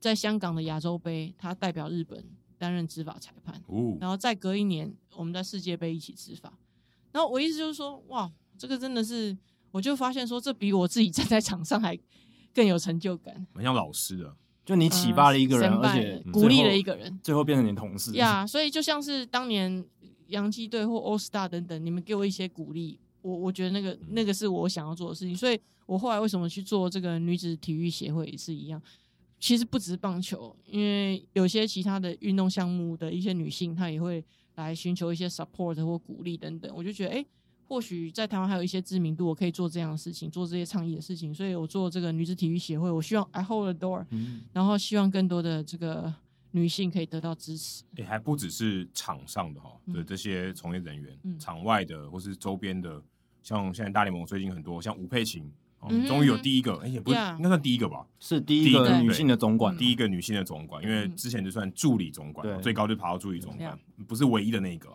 [0.00, 2.24] 在香港的亚洲杯，他代表日本
[2.56, 3.62] 担任执法裁判。
[3.66, 3.96] 哦。
[4.00, 6.58] 然后再隔一年，我们在世界杯一起执法。
[7.18, 9.36] 然后我意思就是说，哇，这个真的是，
[9.72, 11.98] 我就发现说，这比我自己站在场上还
[12.54, 13.44] 更有成就感。
[13.54, 18.14] 很像老师的，就你启发了一个人，呃、而且鼓励了一个人，最后变成你同事。
[18.14, 19.84] 呀，所以就像是当年
[20.28, 23.00] 洋基队或 All Star 等等，你们给我一些鼓励。
[23.20, 28.80] 我我觉得那个那个是我想要做的事情，所以我后来为什么去做这个女子体育协会也是一样。
[29.40, 34.24] 其实不只是棒球，因为有些其他的运动项目的一些女性，她也会
[34.64, 36.70] 来寻求一些 support 或鼓励等等。
[36.74, 37.26] 我就觉得，哎，
[37.66, 41.34] 或许在台湾还有一些知名度，我可以做这样的事情，做这些倡议的事情。
[41.34, 44.04] 所以我做这个女子体育协会，我希望 I hold the door，
[44.52, 46.14] 然后希望更多的这个。
[46.50, 53.02] 女性可以得到支持，也、欸、还不只是场上的哈的这些从业人员，嗯、场外的或是周边的，
[53.42, 57.36] 像现在大联盟最近很多，像吴佩琴，终于、嗯、有第一个，哎、欸，也不是 Yeah.
[57.36, 62.60] 应该算第一个吧，是第一个女性的总管，第一个女性的总管，因为之前就算助理总管，对。
[62.62, 64.88] 最高就爬到助理总管，不是唯一的那一个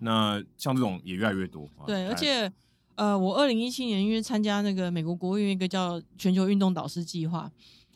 [0.00, 2.50] 那像这种也越来越多，对，而且
[2.94, 7.50] 呃，我二零一七年因为参加那个美国国务院一个叫全球运动导师计划。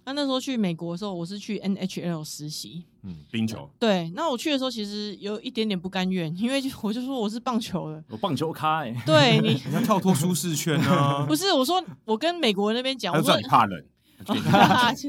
[0.04, 3.70] 那那时候去美国的时候，我是去 NHL 实习，嗯，冰球。
[3.78, 8.94] 对，那我去的时候其实有一点点不甘愿， 因为我就说我是棒球的，我棒球咖哎。
[9.06, 11.24] 对你， 你要跳脱舒适圈呢？
[11.28, 13.82] 不是，我说我跟美国人那边讲，我说你怕冷，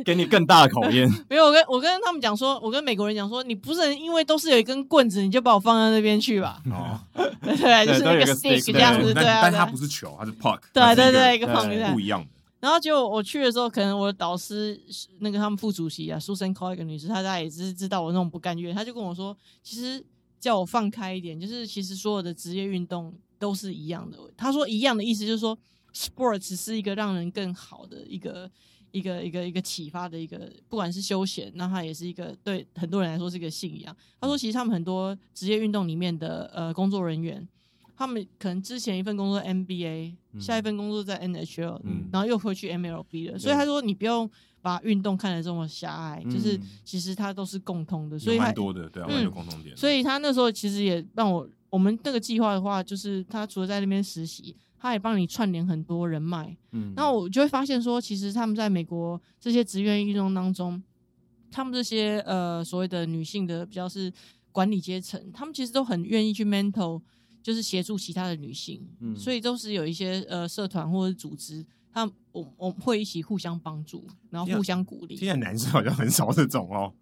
[0.06, 1.10] 给你更大的考验。
[1.30, 6.62] 没有，我跟我跟他们讲说，我跟美国人讲说，你不是因为都是有一根棍子，你就把我放在那边去吧？
[6.72, 6.98] 哦，
[7.44, 9.42] 对，就是那个 stick 这样子，对啊。
[9.42, 10.60] 但它不是球，它是 puck。
[10.72, 12.28] 对对对，一个棒球不一样的。
[12.62, 14.80] 然后就我去的时候，可能我的导师
[15.20, 20.06] 那个他们副主席啊，Susan Call 一个女士，她大概也是知道我那种不甘愿，她就跟我说，其实
[20.40, 24.18] 叫我放开一点，就是其实所有的职业运动都是一样的。
[24.38, 25.58] 她说一样的意思就是说
[25.92, 28.50] ，sports 是一个让人更好的一个
[28.92, 33.96] 一个一个一个启发的一个，不管是休闲，那它也是一个对很多人来说是一个信仰。
[34.20, 37.48] 她说，其实他们很多职业运动里面的呃工作人员。
[37.96, 43.38] 他们可能之前一份工作 NBA，、嗯、下一份工作在 NHL，、嗯、然后又回去 MLB 了。
[43.38, 44.30] 所以他说你不用
[44.62, 48.18] 把运动看得这么狭隘，嗯、就是其实它都是共通的。
[48.18, 49.78] 所以蛮多的，对啊，蛮有共同点、嗯。
[49.78, 56.56] 所以他那时候其实也让我，我们那个计划的话，就是他除了在那边实习，他也帮你串联很多人脉。
[56.72, 60.82] 嗯，然后我就会发现说，其实他们在美国这些职业运动当中，
[61.52, 64.12] 他们这些呃所谓的女性的比较是
[64.52, 67.02] 管理阶层，他们其实都很愿意去 mentor。
[67.42, 75.16] 就是协助其他的女性，嗯，所以都是有一些呃社团或者组织，他我我们会一起互相帮助，然后互相鼓励。
[75.16, 76.94] 现在男生好像很少这种哦，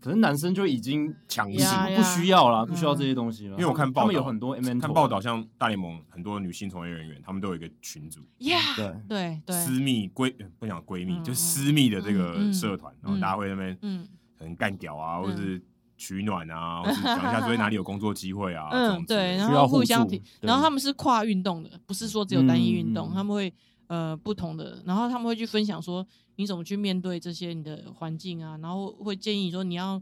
[0.00, 1.64] 可是男生就已经强势，
[1.96, 3.52] 不需要啦，不需要这些东西了。
[3.52, 14.08] 因为我看报道，他们有很多 M，看报道像大联盟很多女性从业人员，他们都有一个群组，对对对，私密闺不讲闺蜜，就私密的这个社团，然后大家会那边嗯，
[14.38, 15.62] 可能干屌啊，或者是。
[15.98, 18.68] 取暖啊，或者讲一下这边哪里有工作机会啊？
[18.72, 23.52] 嗯，对，然后互相提，然后他们是跨运动的，不是说只有单一运动，他们会
[23.88, 30.00] 呃不同的，然后他们会去分享说你怎么去面对这些你的环境啊，然后会建议说你要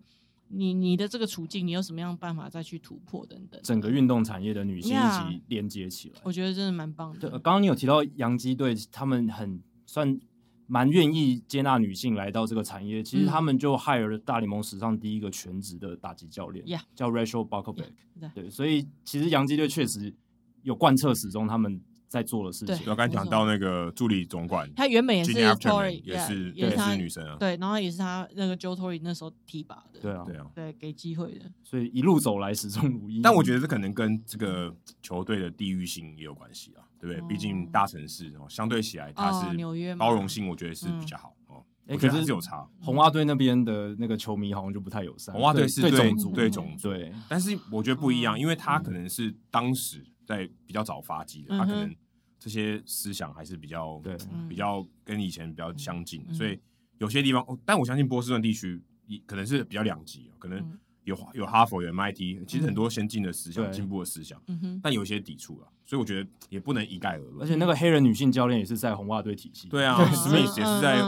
[0.48, 3.58] 你你的这个处境，你有什么样的办法再去突破等等。
[3.64, 7.18] 整个运动产业的女性一起连接起来，我觉得真的蛮棒的。
[7.18, 10.20] 对，刚刚你有提到洋基队，他们很算。
[10.66, 16.80] 蛮愿意接纳女性来到这个产业，其实他们就 hire 了大联盟史上第一个全职的打击教练，Yeah.
[16.94, 17.46] 叫 Rachel。
[17.46, 18.32] Yeah.
[18.34, 20.14] 对，所以其实洋基队确实
[20.62, 22.76] 有贯彻始终，他们在做的事情。
[22.78, 30.46] 对我刚才讲到那个助理总管，他原本也是 Tory，也是也是女生啊，对，然后也是他那个 Joe Tory 那时候提拔的，对啊，对啊。
[30.54, 31.50] 对，给机会的。
[31.62, 33.20] 所以一路走来始终如一。
[33.20, 37.20] 但我觉得这可能跟这个球队的地域性也有关系啊，对不对？
[37.20, 41.64] 哦毕竟大城市哦，相对起来它哦是包容性，我觉得是比较好哦。
[41.86, 42.68] 哎我觉得可是还是有差。
[42.80, 45.32] 红袜队那边的那个球迷好像就不太友善。
[45.32, 51.94] 红袜队是对对种族，对种族，对但是我觉得不一样，哦因为他可能是当时在比较早发迹的，嗯他可能
[52.38, 56.58] 这些思想还是比较对嗯比较跟以前比较相近，嗯所以
[56.98, 58.82] 有些地方，哦但我相信波士顿地区
[59.24, 63.72] 可能是比较两极，可能嗯有有哈佛有 MIT，其实很多先进的思想、对。
[63.72, 64.40] 进步的思想，
[64.82, 67.40] 但有一些抵触啊，所以我觉得也不能一概而论。
[67.40, 69.68] 而且那个黑人女性教练也是在红袜队体系。
[69.68, 70.98] 对啊，Smith 也是在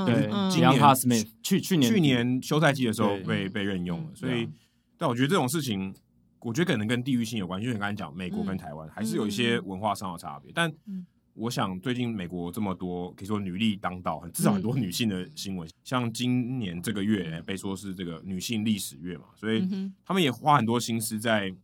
[0.48, 4.50] 今年 Smith 去去年去年休赛季的时候被被任用了，嗯所以啊，
[4.96, 5.92] 但我觉得这种事情，
[6.40, 8.58] 我觉得可能跟地域性有关，就像你刚才讲，美国跟嗯。
[8.58, 10.52] 台湾还是有一些文化上的差别。
[10.54, 11.04] 但嗯
[11.38, 19.66] 我想最近美国这么多可以说女力当道，至少很多女性的新闻，像今年这个月被说是这个女性历史月嘛，所以
[20.04, 21.54] 他们也花很多心思在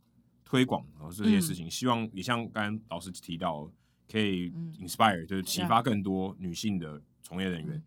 [0.45, 1.55] 推广然后这些事嗯。
[1.55, 3.69] 情，希望也像刚刚老师提到，
[4.09, 4.73] 可以嗯。
[4.79, 7.83] inspire 就是启发更多女性的从业人员。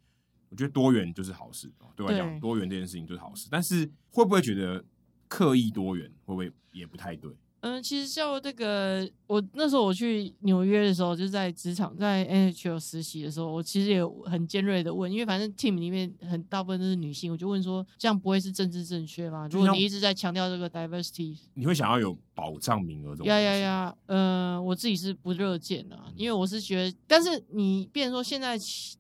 [0.51, 3.49] 我觉得多元就是好事，对我来讲，多元这件事情就是好事。
[3.51, 4.85] 但是会不会觉得
[5.27, 7.31] 刻意多元，会不会也不太对？
[7.61, 19.49] 嗯，其实像这个，我那时候我去纽约的时候，就是在职场在 NHL 实习的时候，我其实也很尖锐的问，因为反正 team 里面很大部分都是女性，我就问说，这样不会是政治正确吗？
[19.51, 23.27] 如果你一直在强调这个 diversity，你会想要有保障名额这种？
[23.27, 28.57] 呀呀呀，呃，我自己是不热见的、啊，因为我是觉得，但是你变成说现在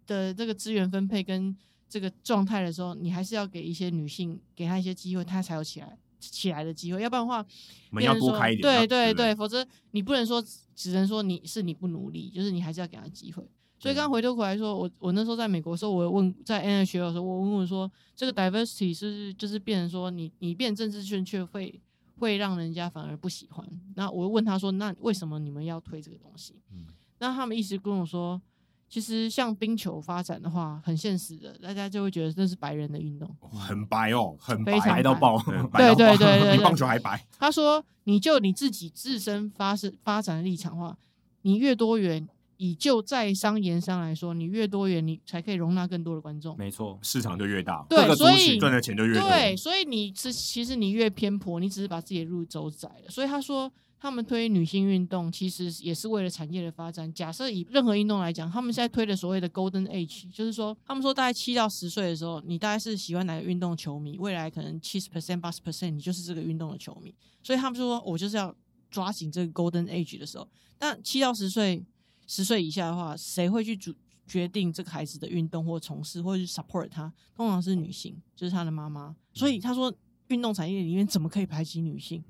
[0.06, 1.56] 的这个资源分配跟
[1.88, 7.44] 这个状态的时候，你还是要给一些女性，给她一些机会，她才有起来起来的机会，要不然的话，
[7.90, 8.62] 门要多开一点。
[8.62, 10.42] 对对对对，否则你不能说
[10.74, 13.42] 只能说你是你不努力，就是你还是要给他机会。
[13.80, 21.80] 所以刚刚回头过来说，我我那时候在美国的时候，我问在 NHL 的时候，我问我说，这个 diversity 是不是就是变成说你你变政治正确会
[22.18, 23.64] 会让人家反而不喜欢？
[23.94, 26.54] 那我问他说，那为什么你们要推这个东西？
[26.72, 26.86] 嗯
[27.20, 28.40] 那他们一直跟我说，
[28.88, 33.28] 其实像冰球发展的话，很现实的，大家就会觉得这是白人的运动。
[33.40, 35.36] 哦很白哦，很白白到爆。
[35.48, 37.22] 嗯 白到爆对对 对比棒球还白。
[37.38, 40.96] 他说：“你就你自己自身发生发展的立场的话，
[41.42, 42.26] 你越多元，
[42.56, 46.56] 以就在商言商来说，你越多元，你才可以容纳更多的观众。
[46.56, 49.28] 没错，市场就越大，对所以群赚的钱就越多。
[49.28, 53.10] 对，所以你是其实你越偏颇，你只是把自己的路走窄了。
[53.10, 53.70] 所以他说，
[54.00, 57.12] 他们推女性运动，其实也是为了产业的发展。
[57.12, 67.12] 假设以任何运动来讲，他们现在推的所谓的 Golden Age，就是说，他们说大概七到十岁的时候，你大概是喜欢哪个运动球迷，未来可能七十 percent、八十 percent，你就是这个运动的球迷。
[67.42, 68.54] 所以他们说我就是要
[68.90, 71.84] 抓紧这个 Golden Age 的时候，但七到十岁、
[72.26, 73.92] 十岁以下的话，谁会去主
[74.26, 77.12] 决定这个孩子的运动或从事或者是 support 他？
[77.34, 79.16] 通常是女性，就是他的妈妈。
[79.34, 79.92] 所以他说，
[80.28, 82.22] 运动产业里面怎么可以排挤女性？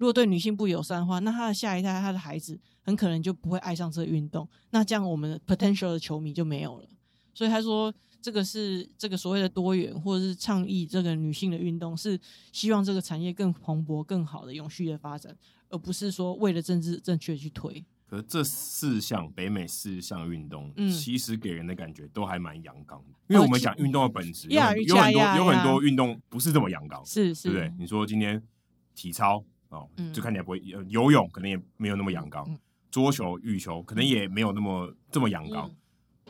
[0.00, 4.48] 如果对女性不友善的话，那他的下一代、他的孩子很可能就不会爱上这个运动。
[4.70, 6.88] 那这样我们的 potential 的球迷就没有了。
[7.34, 7.92] 所以他说，
[8.22, 12.18] 这个是这个所谓的多元，或者是倡议这个女性的运动，是
[12.50, 15.36] 希望这个产业更蓬勃、更好的永续的发展，
[15.68, 17.84] 而不是说为了政治正确去推。
[18.08, 23.18] 可是这四项北美四项运动，嗯其实给人的感觉都还蛮阳刚的。
[23.28, 27.74] 因为我们讲运动的本质，有呀很多有很多运动不是这么阳刚，是是，对不对？
[27.78, 28.42] 你说今天
[28.94, 30.12] 体操哦，嗯。
[30.12, 32.58] 就看起来不会，呃游泳可能也没有那么阳刚嗯，
[32.90, 35.76] 桌球、羽球可能也没有那么这么阳刚嗯，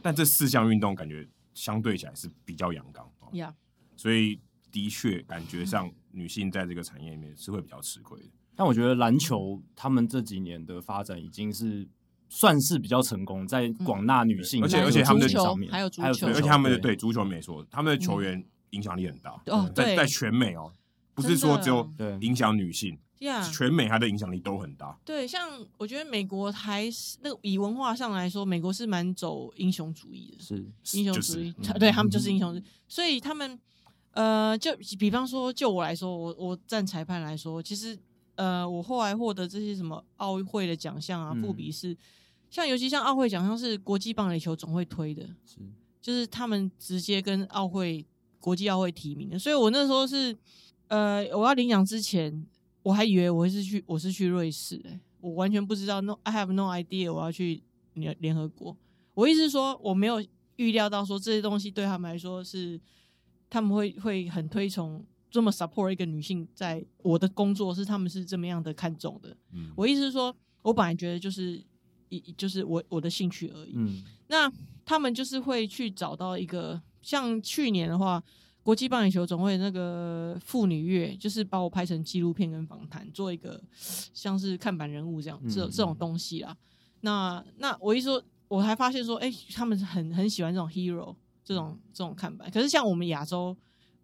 [0.02, 3.04] 但这四项运动感觉相对起来是比较阳刚。
[3.20, 3.54] 哦呀，
[3.96, 4.38] 所以
[4.70, 8.30] 的确感觉上女性在这个产业里面是会比较吃亏的。
[8.56, 11.88] 但我觉得篮球他们这几年的发展已经是
[12.28, 16.92] 算是比较成功，在广纳女性，而且而且他们的球上面还有足球，而且他们的对。
[16.92, 19.30] 对足球没错，他们的球员影响力很大。
[19.46, 19.96] 哦对。
[19.96, 20.70] 在在全美哦，
[21.14, 22.18] 不是说只有对。
[22.20, 24.98] 影响女性，呀，全美它的影响力都很大。
[25.04, 25.48] 对，像
[25.78, 30.42] 我觉得美国还是那个以文化上来说，美国是蛮走英雄主义的。
[30.42, 30.64] 是
[30.98, 33.58] 英雄主义，他对他们就是英雄主义，所以他们
[34.12, 37.98] 呃，就比方说，就我来说，我我站裁判来说，其实
[38.34, 41.42] 呃，我后来获得这些什么奥运会的奖项啊，嗯。
[41.42, 41.96] 富比士，
[42.50, 45.58] 像尤其像奥会奖项是国际棒垒球总会推的，是。
[46.00, 48.06] 就是他们直接跟奥会
[48.40, 50.34] 国际奥会提名的，所以我那时候是
[50.88, 52.46] 呃，我要领奖之前，
[52.82, 57.62] 我还以为我会是去我是去瑞士、欸，我完全不知道，no I have no idea 我要去
[57.94, 58.76] 联联合国。
[59.14, 60.24] 我意思是说，我没有
[60.56, 62.80] 预料到说这些东西对他们来说是
[63.48, 69.36] 他们会会很推崇这么 support 一个女性，在我的工作是他们是这么样的看重的。
[69.52, 71.62] 嗯，我意思是说，我本来觉得就是
[72.08, 73.72] 一就是我我的兴趣而已。
[73.74, 74.50] 嗯，那
[74.84, 78.22] 他们就是会去找到一个，像去年的话，
[78.62, 83.60] 国际棒垒球总会那个妇女月，就是把我拍成纪录片跟访谈，做一个
[84.12, 86.56] 像是看板人物这样，这这种东西啦。
[87.00, 92.50] 那那我一说，我还发现说，哎、欸，他们很很喜欢这种 hero 这种这种看板。
[92.50, 93.56] 可是像我们亚洲，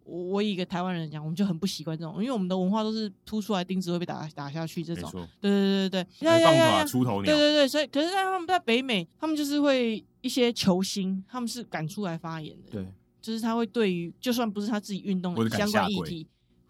[0.03, 5.11] 我我以一个台湾人讲，我们就很不习惯这种，因为我们的文化都是凸出来钉子会被打打下去这种。
[5.39, 7.25] 对对对对对，放法出头鸟。
[7.25, 12.71] 对对对，所以可是在他们在北美，他们就是会一些球星，他们是敢出来发言的。
[12.71, 12.87] 对，
[13.27, 16.25] 就是他会对于就算不是他自己运动的相关议题。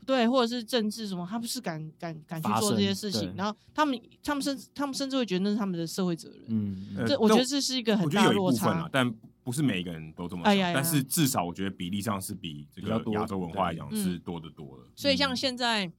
[0.07, 6.45] 对，或者是政治什么，他不是敢敢敢去做这些事情，然后他们他们甚至他们甚至会觉得那是他们的社会责任。
[6.47, 9.13] 嗯，这我觉得这是一个很大的落差啊，但
[9.43, 10.51] 不是每一个人都这么想。
[10.51, 14.83] 哎呀，但是至少我觉得比例上是比这个亚洲文化来讲是多得多了。
[14.95, 15.91] 所以像现在，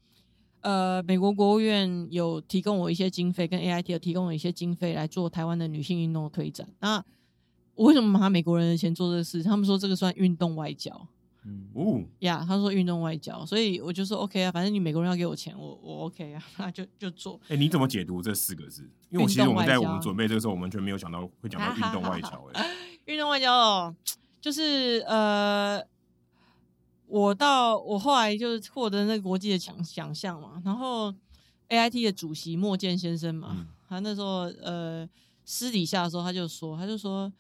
[0.63, 6.67] 呃，美国国务院有提供我一些经费，跟 AIT 有提供我一些经费来做台湾的女性运动的推展。
[6.81, 7.05] 那
[7.79, 9.41] 我为什么拿美国人的钱做这个事？
[9.41, 11.07] 他们说这个算运动外交。
[11.45, 17.41] 嗯哦呀他说运动外交，所以我就说 OK 啊，反正你美国人要给我钱，我我 OK 啊，那就就做。
[17.45, 18.83] 哎、欸，你怎么解读这四个字？
[19.11, 22.51] 因为我其实我们在我们准备这个时候，我们完全没有想到会讲到运动外交。
[22.55, 22.69] 哎，
[23.07, 23.95] 运动外交哦，
[24.41, 25.81] 就是呃，
[27.07, 31.15] 我到我后来就是获得那个国际的奖奖项嘛，然后
[31.69, 35.09] AIT 的主席莫健先生嘛，嗯、他那时候呃
[35.45, 37.33] 私底下的时候他就说，他就说，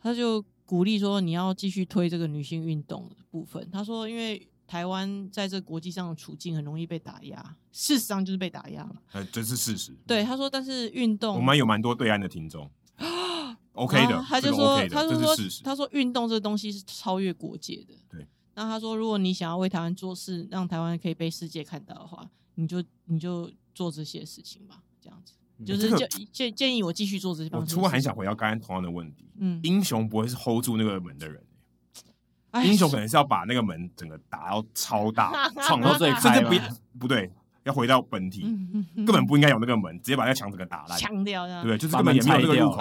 [0.00, 0.44] 他就。
[0.70, 3.68] 鼓励说你要继续推这个女性运动的部分。
[3.72, 8.94] 他说，因为台湾在这国际上的处境很容易被打压，事实上就是被打压了。
[9.10, 9.92] 呃，这是事实。
[10.06, 12.70] 对，他说，但是运动，我们有蛮多对岸的听众，
[13.74, 14.24] OK 的。
[14.28, 17.94] 他就说，他就说，他说运动这个东西是超越国界的。
[18.08, 18.24] 对。
[18.54, 24.84] 那他说，如果你想要为台湾做事，让台湾可以被世界看到的话，你就你就做这些事情吧。
[25.64, 27.50] 就是建建建议我继续做这些。
[27.52, 29.28] 我突然很想回到刚刚同样的问题。
[29.38, 31.42] 嗯，英雄不会是 hold 住那个门的人，
[32.64, 36.20] 英雄可能是要把那个门整个打到超大， 闯到最开。
[36.20, 37.30] 甚至不不对，
[37.64, 38.42] 要回到本体，
[38.96, 42.78] 根本不应该有那个门，直接把那个墙整个打烂，墙掉，对，就是根本也没有那个入口，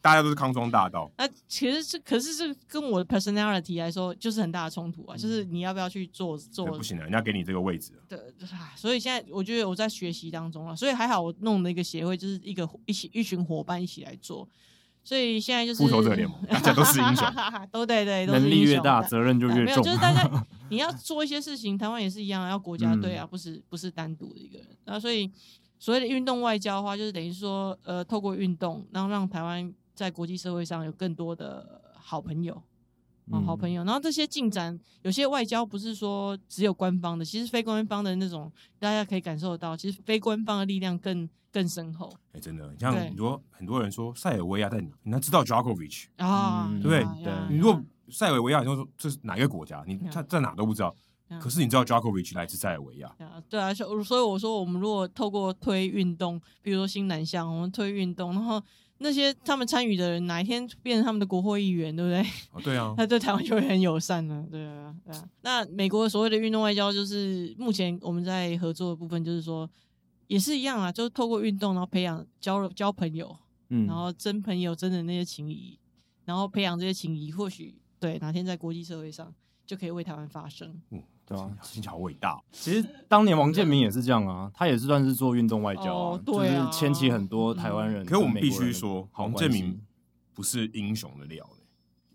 [0.00, 1.10] 大家都是康庄大道。
[1.16, 5.16] 那其实是，可是是跟我的 personality 来说，就是很大的冲突啊。
[5.16, 6.66] 就是你要不要去做做？
[6.66, 7.92] 不行的，人家给你这个位置。
[8.08, 8.18] 对，
[8.76, 14.48] 所以现在我觉得我在学习当中啊，所以还好我弄了一个协会，就是一个一起一群伙伴一起来做。
[15.02, 17.26] 所以现在就是复仇者联盟，大家都是英雄，
[17.72, 19.64] 都对对，都能力越大，责任就越重。
[19.64, 24.68] 没有，就是大家 你要做一些事情，台湾也是一样，要国家队啊，不是不是单独的一个人。
[24.84, 25.30] 那所以
[25.78, 32.62] 所谓的运动外交的话，就是等于说，呃，透过运动，然后让台湾在国际社会上有更多的好朋友。
[33.32, 38.50] 哦，好朋友，然后这些进展，有些外交不是说只有官方的，其实非官方的那种，
[38.80, 42.12] 大家可以感受得到，其实非官方的力量更更深厚。
[42.32, 47.24] 哎，真的，你像很多很多人说塞尔维亚在哪，你要知道 Djokovic 啊，对不对？
[47.24, 49.84] 对，你如果塞尔维亚，你说这是哪一个国家？
[49.86, 50.94] 你他在哪都不知道，
[51.40, 53.14] 可是你知道 Djokovic 来自塞尔维亚。
[53.48, 53.86] 对啊，所
[54.18, 58.62] 以我说，我们如果透过推运动，比如说新南向，我们推运动，然后。
[59.02, 62.20] 那些他们参与的人，哪一天变成他们的国会议员，对不对？
[62.52, 65.24] 哦，对啊， 他对台湾就会很友善了，对啊，对啊。
[65.40, 69.66] 那美国所谓的运动外交，就是目前我们在合作的部分，就是说
[70.30, 73.36] 也是一样啊，就是透过运动，然后培养交交朋友，
[73.70, 75.76] 嗯，然后真朋友，真的那些情谊，
[76.24, 79.34] 然后培养这些情谊，或许对哪天在国际社会上
[79.66, 81.02] 就可以为台湾发声，嗯。
[81.26, 82.40] 对啊，听起来好伟大。
[82.50, 88.04] 其实当年王建民也是这样啊，他也是算是做运动外交啊，就是牵起很多台湾人。
[88.04, 89.80] 可是我们必须说，王建民
[90.34, 91.48] 不是英雄的料，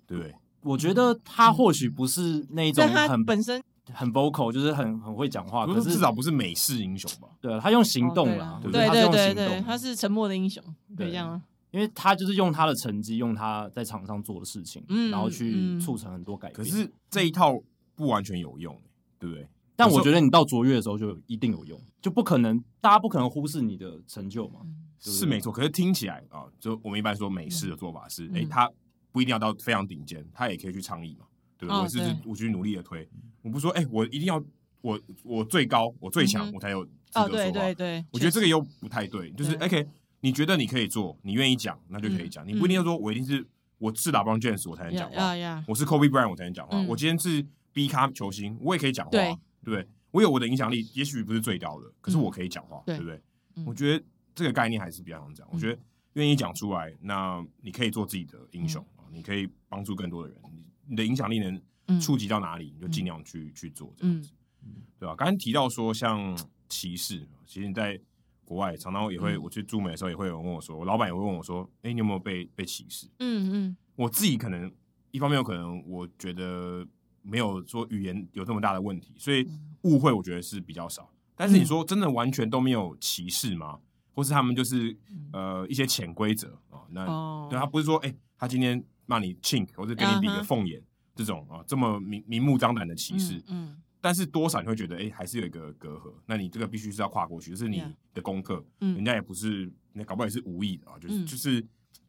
[0.05, 0.35] 对不对？
[0.63, 3.63] 我觉得他或许不是那种很本身
[3.93, 7.27] 很 vocal，就是很很会讲话，可是至少不是美式英雄吧？
[7.41, 10.63] 对啊，他用行动啦，对对对对，他是沉默的英雄，
[10.95, 11.41] 对这样啊。
[11.71, 16.55] 因为他就是用他的成绩，用他在场上做的事情，然后去促成很多改变。
[16.57, 17.61] 可是这一套
[17.95, 18.79] 不完全有用。
[19.17, 19.47] 对不对？
[19.77, 24.59] 但我觉得你到卓越的时候就一定有用，就不可能大家不可能忽视你的成就嘛。
[24.99, 28.69] 是没错，可是听起来啊，就我们一般说美式的做法是，哎，他
[29.13, 31.25] 不一定要到非常顶尖，他也可以去倡议嘛。
[31.57, 33.07] 对，我是我去努力的推，
[33.45, 34.43] 我不说，哎，我一定要
[34.81, 37.29] 我我最高我最强我才有资格说话。
[37.29, 39.87] 对对对，我觉得这个又不太对，就是 OK，
[40.21, 42.45] 你觉得你可以做，你愿意讲，那就可以讲。
[42.47, 43.45] 你不一定要说我一定是
[43.77, 47.45] 我是 LeBron James 我才能讲话，我是 Kobe Bryant 我才能讲话，我今天是。
[47.75, 49.35] B 咖球星，我也可以讲话，对
[49.65, 49.85] 不对？
[50.11, 53.21] 我有我的影响力，也许不是最高的，可是我可以讲话，对不对？
[53.65, 54.01] 我觉得
[54.33, 55.45] 这个概念还是比较想讲。
[55.51, 55.77] 我觉得
[56.13, 60.41] 愿意讲出来，那你可以做自己的英雄啊，你可以帮助更多的人，
[60.87, 61.61] 你的影响力能
[62.01, 64.31] 触及到哪里，你就尽量去去做这样子，
[64.99, 65.15] 对吧？
[65.15, 66.37] 刚刚提到说像
[66.67, 67.99] 歧视，其实你在
[68.43, 73.07] 国外，常常也会、嗯、我去驻美的时候，也会有人问我说，我老板也会问我说，哎、欸，你有没有被被歧视？
[73.19, 74.71] 嗯嗯，我自己可能
[75.11, 76.85] 一方面有可能我觉得
[77.21, 79.47] 没有说语言有这么大的问题，所以
[79.81, 81.11] 误会我觉得是比较少。
[81.35, 83.79] 但是你说真的完全都没有歧视吗？
[84.13, 84.97] 或是他们就是
[85.33, 86.79] 呃一些潜规则啊？
[86.91, 90.87] 那、哦、对他不是说哎、欸，他今天骂你 chink，或者给你比个凤眼、uh -huh.
[91.15, 96.13] 这种啊这么明明目张胆的歧视，嗯，嗯，但是多少你会觉得哎、欸，还是有一个隔阂。
[96.25, 97.83] 那你这个必须是要跨过去，就是你
[98.13, 101.65] 的功课，嗯，人家也不是，那搞不好也是无意的啊，就是、嗯、就是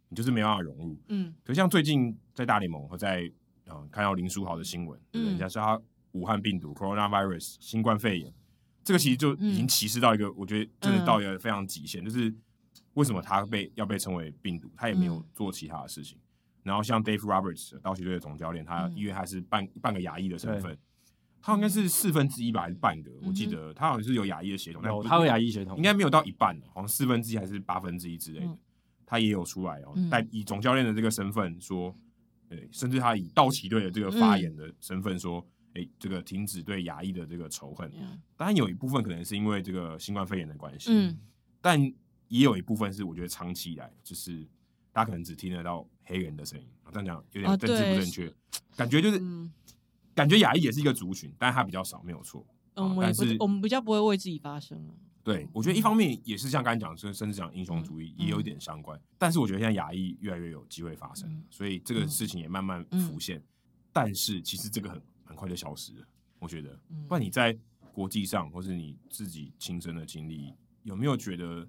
[0.09, 1.35] 你就是没办法融入，嗯。
[1.45, 3.31] 可像最近在大联盟和在
[3.66, 5.81] 啊看到林书豪的新闻，对，人家说他
[6.12, 8.33] 武汉病毒 coronavirus 新冠肺炎。
[8.83, 12.33] 这个其实就已经歧视到一个，我觉得真的到一个非常极限，就是
[12.95, 16.16] 为什么他被要被称为病毒，他也没有做其他的事情。
[16.67, 20.77] 然后像 Dave Roberts 道奇队的总教练，他因为他是半半个亚裔的身份，
[21.41, 23.11] 他应该是四分之一吧，还是半个？
[23.23, 28.59] 我记得他好像是有亚裔的血统，有他有亚裔血统，应该没有到一半，好像四分之一还是八分之一之类的，
[29.07, 31.97] 他也有出来哦，但以总教练的这个身份说，
[32.49, 35.47] 对，甚至他以道奇队的这个发言的身份说。
[35.79, 37.93] 哎，这个停止对牙医的这个仇恨，
[38.35, 41.19] 当然有一部分可能是因为这个新冠肺炎的关系，嗯，
[41.61, 41.79] 但
[42.29, 44.49] 也有一部分是我觉得长期以来，就是
[44.97, 48.32] 大家可能只听得到黑人的声音，这样讲有点政治不正确，
[48.74, 49.20] 感觉就是
[50.14, 52.43] 感觉亚裔也是一个族群，但他比较少，没有错，
[52.77, 54.82] 嗯，但是我们比较不会为自己发声。
[55.23, 63.43] 对，我觉得一方面也是像刚才讲，甚甚至讲英雄主义也有一点相关，但是我觉得现在亚裔越来越有机会发生，所以这个事情也慢慢浮现，
[63.93, 65.02] 但是其实这个很。
[65.28, 66.06] 很快就消失了，
[66.39, 66.78] 我觉得。
[67.09, 67.59] 不然你在
[67.93, 70.55] 国际上，或是你自己亲身的经历，
[70.85, 71.68] 有没有觉得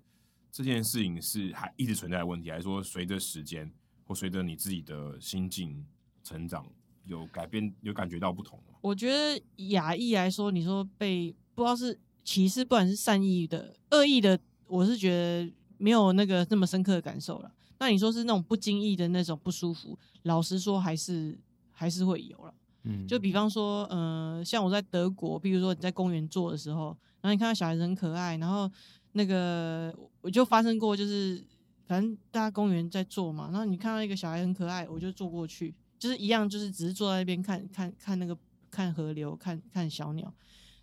[0.57, 3.71] 这件事情是还一直存在的问题，还是说随着时间
[4.03, 5.85] 或随着你自己的心境
[6.23, 6.65] 成长
[7.05, 8.59] 有改变，有感觉到不同？
[8.81, 17.51] 我觉得亚裔来说，你说被不知道是歧视，不管是善意的、恶意的，我是觉得没有那个那么深刻的感受了。
[17.77, 21.37] 那你说是那种不经意的那种不舒服，老实说还是
[21.69, 22.51] 还是会有了。
[22.81, 28.71] 嗯就比方说，呃，像我在德国，比如说你在公园坐的时候，然后你看到小孩子很可爱，然后
[29.17, 31.43] 那个我就发生过，就是
[31.87, 38.37] 反正大家公园在坐嘛，然后你看到一个小孩很可爱，我就坐过去，就是一样，就是只是坐在那边看看看那个
[38.69, 40.33] 看河流，看看小鸟，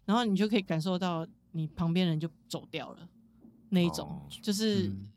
[0.05, 3.09] 然后你就可以感受到你旁边人就走掉了
[3.71, 4.89] 那一种，哦、就是。
[4.89, 5.09] 嗯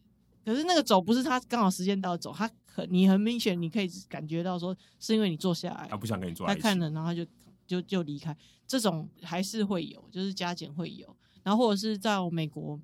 [0.47, 7.29] 可是那个走不是他刚好时间到走，他很你很明显你可以感觉到说是因为你坐下来，他不想跟你坐，他看了然后他就
[7.67, 8.33] 就就离开，
[8.65, 11.13] 这种还是会有，就是加减会有。
[11.47, 12.77] 然后或者是在我美国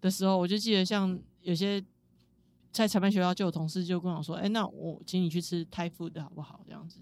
[0.00, 1.80] 的时候，我就记得像有些
[2.72, 6.64] 在裁判学校就有同事就跟我说，哎、欸，那我请你去吃 Thai food 好不好？
[6.66, 6.98] 这样子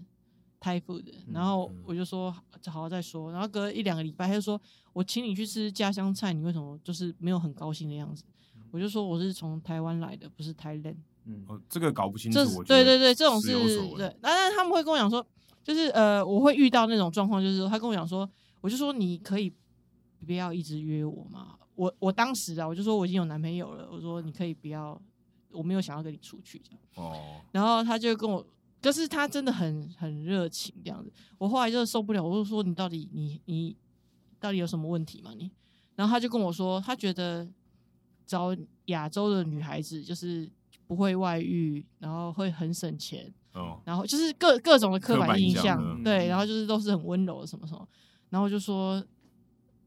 [0.61, 1.03] Thai food，
[1.33, 3.31] 然后我就说好好再说。
[3.31, 4.61] 然后隔一两个礼拜，他就说
[4.93, 8.23] 我请你去吃家乡菜，你为什么就是没有很高兴的样子？
[8.69, 10.95] 我就说我是从台湾来的，不是台人。
[11.25, 12.37] 嗯，哦，这个搞不清楚。
[12.37, 13.53] 这对对对，这种是
[13.97, 14.15] 对。
[14.21, 15.25] 但是他们会跟我讲说，
[15.63, 18.29] 就是呃，我会遇到那种状况，就是说他跟我讲说，
[18.61, 19.51] 我就说你可以
[20.25, 21.57] 不要一直约我嘛。
[21.75, 24.99] 我我当时啊，我就说我已经有男朋友了，我说你可以不要，
[25.51, 26.79] 我没有想要跟你出去这样。
[26.95, 27.41] 哦。
[27.51, 28.45] 然后他就跟我，
[28.81, 31.11] 可是他真的很很热情这样子。
[31.37, 33.75] 我后来就受不了，我就说你到底你你
[34.39, 35.51] 到底有什么问题吗你？
[35.95, 37.47] 然后他就跟我说，他觉得。
[38.23, 40.49] 找亚洲的女孩子就是
[40.87, 47.85] 不会外遇，然后会很省钱，哦，然后就是各各种的刻板印象，印象对，然后就是都是很温柔的什么什么，
[48.29, 49.03] 然后就说，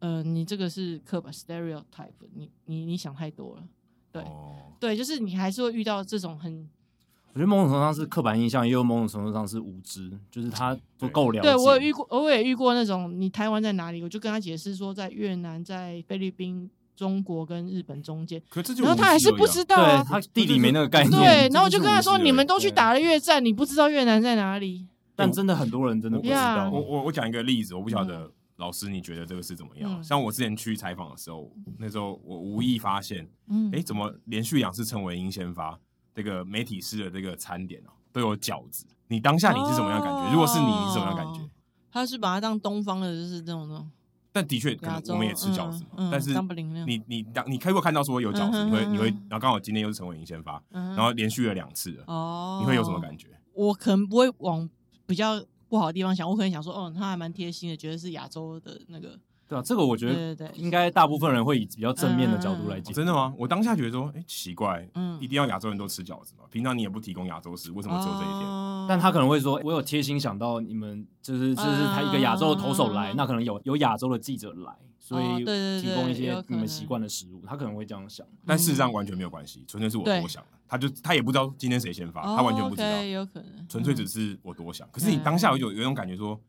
[0.05, 3.63] 呃，你这个是刻板 stereotype，你你你想太多了，
[4.13, 6.69] 对，哦，对，就是你还是会遇到这种很，
[7.33, 11.49] 我觉得某种程度上是刻板印象，也有某种程度上是无知，就是他不够了解。
[11.49, 14.03] 对，我有遇过，我也遇过那种，你台湾在哪里？
[14.03, 16.71] 我就跟他解释说，在越南，在菲律宾。
[16.97, 21.11] 中国跟日本中间，可这就然后他还是不知道啊，他地理没那个概念。
[21.11, 24.87] 对，然后我就跟他说：“你们都去打了越战，你不知道越南在哪里？”
[25.17, 26.71] 但真的很多人真的不知道。
[26.71, 30.03] 我我我讲一个例子，我不晓得老师你觉得这个是怎么样？
[30.03, 33.29] 像我之前去采访的时候，那时候我无意发现，
[33.73, 35.79] 哎，怎么连续两次陈伟英先发
[36.15, 38.87] 这个媒体师的这个餐点哦，都有饺子？
[39.09, 40.33] 你当下你是什么样感觉？
[40.33, 41.41] 如果是你，你是什么样感觉？
[41.91, 43.85] 他是把它当东方的，就是这种的。
[44.33, 46.09] 但的确，可能我们也吃饺子嘛。
[46.11, 46.35] 但是
[46.87, 53.29] 你你当你开过看到说有饺子，你会你会，然后刚好今天又是陈伟霆先发，然后连续了两次了，哦，你会有什么感觉？
[53.53, 54.69] 我可能不会往
[55.07, 59.19] 比较不好的地方想，我可能想说，哦，他还蛮贴心的，觉得是亚洲的那个。
[59.47, 62.95] 对啊，这个我觉得应该大部分人会以比较正面的角度来讲。
[62.95, 63.35] 真的吗？
[63.37, 66.45] 我当下觉得说，哎，奇怪，嗯，一定要亚洲人都吃饺子吗？
[66.51, 68.87] 平常你也不提供亚洲食，为什么只有这一天？
[68.89, 74.73] 但他可能会说，我有贴心想到你们，就是就是他一个亚洲的投手来，那可能有有亚洲的记者来。
[75.07, 75.45] 所以
[75.83, 78.27] 提供一些你们习惯的食物，他可能会这样想。
[78.47, 80.49] 但事实上完全没有关系，纯粹是我多想了。
[80.67, 84.89] 他就他也不知道今天谁先发，他完全不知道，哦 OK，有可能，纯粹只是我多想。
[84.91, 86.41] 可是你当下有有有一种感觉说，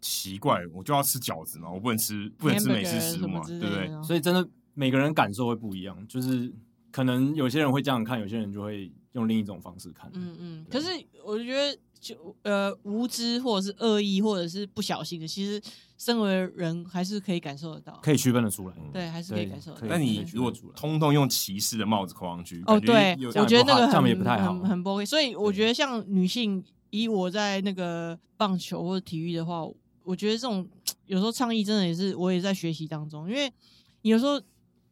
[0.00, 3.88] 奇怪，我就要吃饺子嘛，我不能吃不能吃美式食物嘛，对不对？
[3.88, 4.02] 对？
[4.04, 6.52] 所以真的每个人感受会不一样，就是
[6.92, 10.08] 可能有些人会这样看，有些人就会用另一种方式看。
[10.14, 10.66] 嗯嗯。
[10.70, 10.88] 可是
[11.24, 15.60] 我觉得，就呃无知或者是恶意或者是不小心的，其实
[15.96, 18.76] 身为人还是可以感受得到，可以区分得出来。
[18.92, 19.86] 对，还是可以感受得到。
[19.88, 25.06] 那你如果通通用歧视的帽子框上去，哦，对，我觉得那个很也不太好，很不 OK。
[25.06, 29.66] 所以我觉得像女性，以我在那个棒球或者体育的话，
[30.04, 30.68] 我觉得这种
[31.06, 33.52] 有时候倡议真的也是我也在学习当中，因为
[34.02, 34.40] 有时候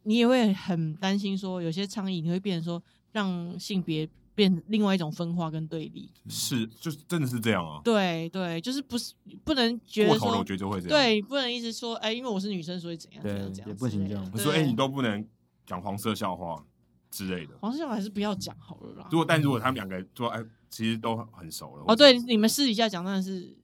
[0.05, 2.83] 你也会很担心说，有些倡议你会变成说
[3.13, 7.81] 让性别变另外一种分化跟对立，是就是真的是这样啊？
[7.85, 14.31] 对对，就是不是不能觉得说，我觉得就会这样，对，不能一直说哎，因为我是女生所以怎样怎样怎样，也不行这样。
[14.33, 15.25] 我说哎，你都不能
[15.67, 16.65] 讲黄色笑话
[17.11, 19.09] 之类的，黄色笑话还是不要讲好了啦。
[19.11, 23.57] 如果但如果他们两个说哎，其实都很熟了，哦，对，你们私底下讲当然是。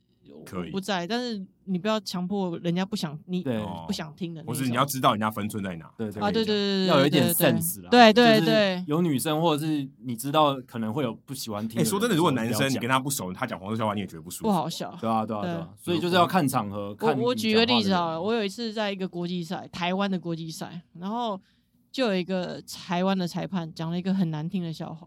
[0.46, 5.88] 可以不在，但是你不要强迫人家不想你对不想听的，或是你要知道人家分寸在哪。
[5.96, 7.88] 对对啊，对对对，要有一点 sense 啦。
[7.90, 11.80] 对对对，有女生或者是你知道可能会有不喜欢听。
[11.80, 14.96] 哎，说真的，如果男生你跟他不熟，他讲黄色笑话你也觉得不舒服，不好笑。
[15.00, 16.96] 对啊对啊对啊，所以就是要看场合。
[17.00, 21.40] 我我举个例子好了，我有一次在一个国际赛，台湾的国际赛，然后
[21.92, 25.06] 就有一个台湾的裁判讲了一个很难听的笑话。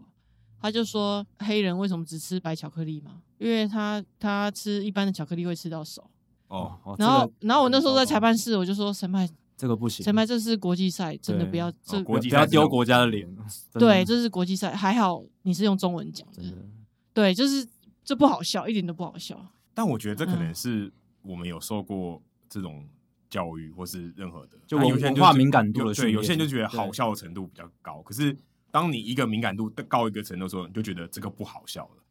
[0.60, 3.20] 他就说黑人为什么只吃白巧克力嘛？
[3.36, 6.10] 因为他他吃一般的巧克力会吃到手。
[6.54, 13.28] 哦，然后然后我那时候在裁判室，我就说审判这个不行，审判这是国际赛，真的不要这国际不要丢国家的脸。
[13.72, 16.42] 对，这是国际赛，还好你是用中文讲的。
[17.12, 17.66] 对，就是
[18.04, 19.44] 这不好笑，一点都不好笑。
[19.74, 22.86] 但我觉得这可能是我们有受过这种
[23.28, 25.94] 教育，或是任何的，就文化敏感度的。
[25.94, 28.36] 对，有些人就觉得好笑的程度比较高，可是。
[28.74, 32.02] 当你一个敏感度高一个程度的时候，你就觉得这个不好笑了，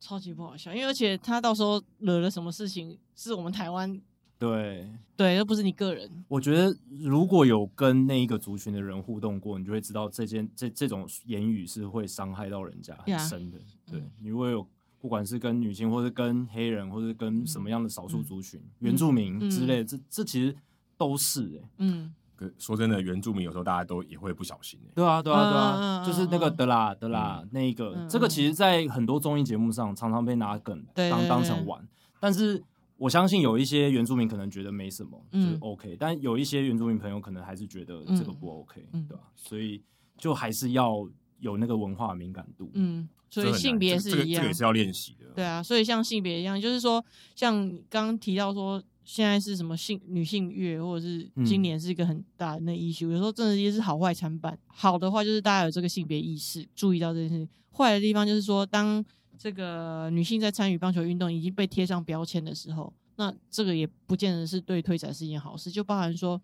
[0.00, 0.74] 超级不好笑。
[0.74, 4.00] 因为而且他到时候惹了什么事情，是我们台湾
[4.38, 6.24] 对对，又不是你个人。
[6.28, 13.58] 我觉得如果有跟那一个族群的人互动过，你就会知道这件这这种言语是会伤害到人家很深的。
[13.58, 13.92] Yeah.
[13.92, 14.68] 对，你如果有
[15.00, 20.56] 不管是跟女性，或是跟黑人，或是跟什么样的少数族群、嗯、原住民之类的，嗯、这这其实
[20.98, 22.14] 都是哎、欸，嗯。
[22.58, 24.92] 说真的，原住民有时候大家都也会不小心、欸。
[24.94, 31.86] 对啊，对啊，对啊，就是那个德拉德拉那一个，这个其实，在很多综艺节目上常常被拿梗当当成玩。
[32.20, 32.62] 但是
[32.98, 35.96] 我相信有一些原住民可能觉得没什么，就是 OK。
[35.98, 39.22] 但有一些原住民朋友可能还是觉得这个不 OK，对吧？
[39.34, 39.82] 所以
[40.18, 41.08] 就还是要
[41.40, 42.70] 有那个文化敏感度。
[42.74, 45.26] 嗯，所以性别是一样，这个也是要练习的。
[45.34, 47.04] 对啊，所以像性别一样，就是说，
[47.34, 48.82] 像刚刚提到说。
[49.06, 54.58] 现在是什么性女性月，或者是今年是一个很大的那 issue，、嗯、有时候真的也是好坏参半。
[54.66, 59.02] 好的话就是大家有这个性别意识，注意到这件事情；坏的地方就是说，当
[59.38, 65.70] 这个女性在参与棒球运动已经被贴上标签的时候，那这个也不见得是对推展是一件好事。
[65.70, 66.40] 就包含说，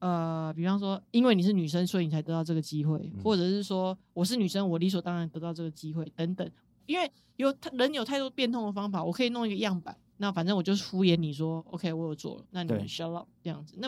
[0.00, 6.46] 呃，比方说，因为你是女生，所以你才得到这个机会，或者是说，我是女生，我理所当然得到这个机会等等。
[6.84, 9.96] 因为有人有太多变通的方法，我可以弄一个样板。
[10.24, 13.74] 那反正我就是敷衍你说，OK，我有做了，那你们 shut up 这样子。
[13.76, 13.86] 那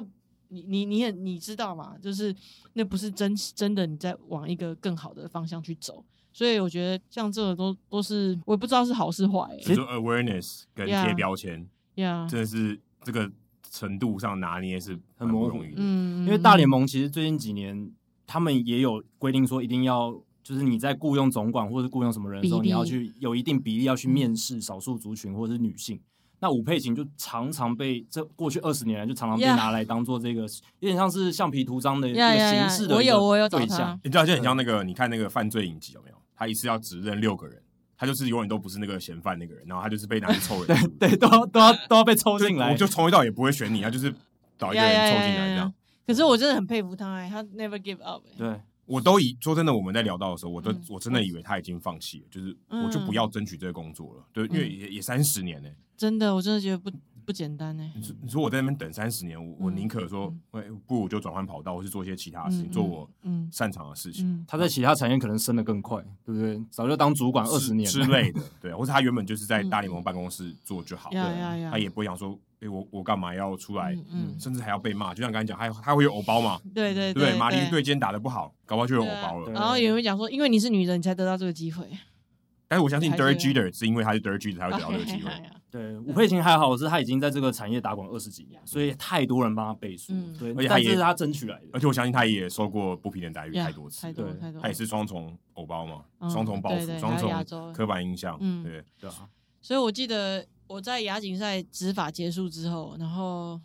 [0.49, 1.97] 你你你也你知道嘛？
[2.03, 2.35] 就是
[2.75, 6.05] 那不是真真的你在往一个更好的方向去走。
[6.35, 9.59] 所以我觉得像这个都都是我也不知道是好是坏、欸。
[9.63, 13.33] 其实 awareness 跟贴标签，呀，真的是这个
[13.71, 15.71] 程度上拿捏是很模糊的。
[15.77, 17.91] 嗯，因为大联盟其实最近几年
[18.27, 25.99] 他们也有规定说，一定要就是你在雇佣总管或者雇佣什么人的时候，你要去有一定比例要去面试少数族群或者是女性。
[26.41, 30.43] 那吴佩琴就常常被这过去二十年来就常常被拿来当做这个.
[30.81, 33.17] 有点像是橡皮图章的一个形式的对象。
[33.17, 36.17] 我有我有对象，你知道就很像那个你看那个犯罪影集有没有？
[36.37, 37.61] 他一次要指认六个人，
[37.97, 40.79] 他就是永远都不是那个嫌犯那个人，然后他就是被拿去抽人。
[41.01, 44.15] 对对，都要都要都要被抽进来，我就从头到也不会选你，他就是
[44.59, 45.73] 找一个人抽进来这样。
[46.07, 48.33] 可是我真的很佩服他哎，他 never give up 哎。
[48.37, 48.61] 对。
[48.87, 55.69] 我都以说真的，我们在聊到的时候，我都我真的以为他已经放弃了，就是我就不要争取这个工作了，对，因为也也三十年呢。
[55.97, 56.91] 真的，我真的觉得不
[57.25, 57.91] 不简单呢。
[58.23, 63.11] 你说我在那边等三十年，我我宁可说，不如我就转换跑道，或是做一些其他事情，做我
[63.51, 64.45] 擅长的事情。
[64.47, 66.63] 他在其他产业可能升得更快，对不对？
[66.71, 72.39] 早就当主管二十年之类的，对，或者他原本就是在大联盟办公室做就好，对，他也不会想说。
[72.61, 73.95] 哎，我我干嘛要出来？
[74.11, 75.13] 嗯，甚至还要被骂。
[75.15, 76.61] 就像刚才讲，还他会有偶包嘛？
[76.75, 79.53] 对对对，马林对今天打的不好，搞不好就有偶包了。
[79.53, 81.87] 然后有人会讲说，因为你是女人，你才得到这个机会。
[82.69, 85.31] 但是我相信还是 Derek Jeter 是因为他是 Derek Jeter 才会得到这个机会。
[85.71, 90.13] 对，吴佩琴还好是他已经在这个产业打滚二十几年，所以太多人帮他背书。
[90.15, 91.67] 嗯对，而且他也是他争取来的。
[91.75, 94.25] 而且我相信他也受过不平等待遇太多次，对。
[94.61, 98.83] 他也是双重偶包嘛，嗯双重包对对袱，双重刻板印象，嗯对。
[98.99, 99.29] 对啊，
[99.61, 103.61] 所以我记得我在亚锦赛执法结束之后，然后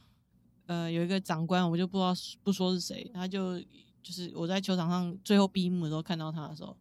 [0.68, 2.14] 呃有一个长官，我就不知道
[2.44, 3.60] 不说是谁，他就
[4.04, 6.76] 就是我在球场上最后闭幕的时候看到他的时候，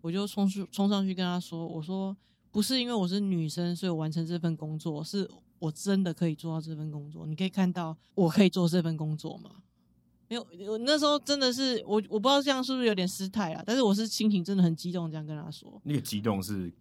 [0.00, 2.16] 我就冲去冲上去跟他说：“我说
[2.50, 7.26] 不是因为我是女生，所以我完成这份工作，是我真的可以做到这份工作。
[7.26, 9.50] 你可以看到我可以做这份工作吗？
[10.28, 15.80] 没有，我那时候真的是我我不知道这样是不是有点失态啊，但是我是心情真的很激动，这样跟他说。
[15.84, 16.72] 那个激动是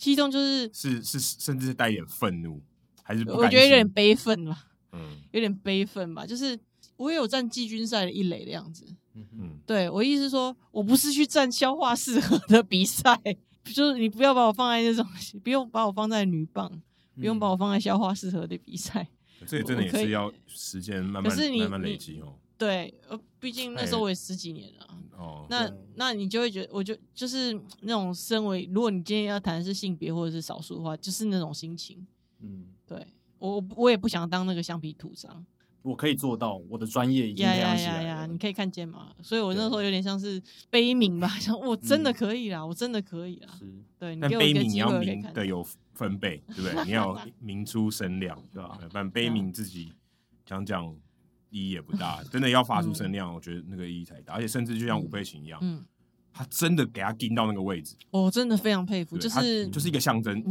[0.00, 2.60] 激动就是是是，甚至是带一点愤怒，
[3.02, 6.58] 还是不我觉得有点悲愤吧。”嗯有点悲愤吧，就是
[6.96, 8.84] 我也有站季军赛的一垒的样子。
[9.14, 13.16] 嗯嗯，对我意思是说，我不是去站消化适合的比赛，
[13.72, 15.06] 就是你不要把我放在那种，
[15.44, 16.68] 不用把我放在女棒，
[17.14, 19.06] 不用把我放在消化适合的比赛。
[19.46, 22.34] 这也真的也是要时间慢慢慢慢累积哦。
[22.60, 24.98] 对，呃，毕竟那时候我也十几年了啊。
[25.16, 32.06] 哦，那那你就会觉得，我就就是那种身为，如果你今天要谈的是性别或者是少数的话，就是那种心情。
[32.40, 33.06] 嗯，对
[33.38, 35.44] 我我也不想当那个橡皮图章。
[35.82, 37.98] 我可以做到，我的专业已经呀培养呀呀呀！
[38.02, 38.26] 起来了。
[38.26, 43.48] 你可以看见嘛，所以我那时候有点像是悲鸣吧，想我真的可以啦，我真的可以啦。
[43.58, 43.64] 是，
[43.98, 45.28] 对，你但给一个悲悯你要机会可以看到。
[45.28, 46.84] 鸣的有分贝，对不对？
[46.84, 48.76] 你要 明出神量，对吧？
[48.82, 49.90] 呃不然悲鸣自己
[50.44, 50.94] 讲讲
[51.50, 54.34] 意义也不大，真的要发出声量，我觉得那个意义才大。
[54.34, 55.84] 而且甚至就像吴佩琴一样，嗯，
[56.32, 60.42] 他真的给他盯到那个位置，我真的非常佩服，对他就是就是一个象征。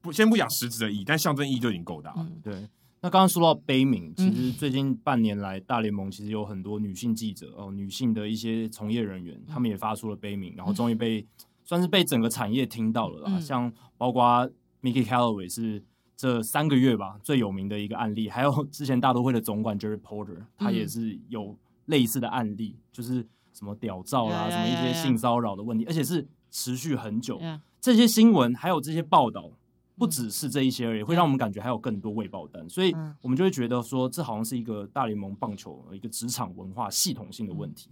[0.00, 2.26] 不先不讲实质的意义，但象征意义就已经够大了。
[2.28, 2.68] 嗯对。
[3.00, 11.26] 那刚刚说到悲鸣，其嗯实最近半年来，大联盟其实有很多女性记者哦，女性的一些从业人员，他们也发出了悲鸣，然后终于被
[11.64, 13.30] 算是被整个产业听到了啦。
[13.30, 14.50] 嗯像包括
[14.82, 15.82] Mickey Callaway 是
[16.16, 27.38] 这三个月吧最有名的一个案例，还有 之前大都会的总管 Jerry Porter，他也是有类似的案例，就是什么屌照啦，什么一些性骚扰的问题，而且是持续很久。
[27.40, 27.62] 呀。
[27.80, 29.50] 这些新闻还有这些报道。
[29.96, 37.90] 不只是这一些而已，会让我们感觉还有更多未爆弹，所以我们就会觉得说，这好像是一个大联盟棒球一个职场文化系统性的问题。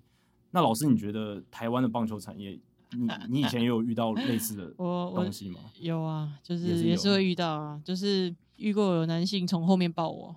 [0.51, 2.59] 那老师，你觉得台湾的棒球产业，
[2.97, 5.61] 你你以前也有遇到类似的 东西吗？
[5.81, 10.35] 有啊，就是也是有也是会遇到啊，就是遇过有男性从后面抱我，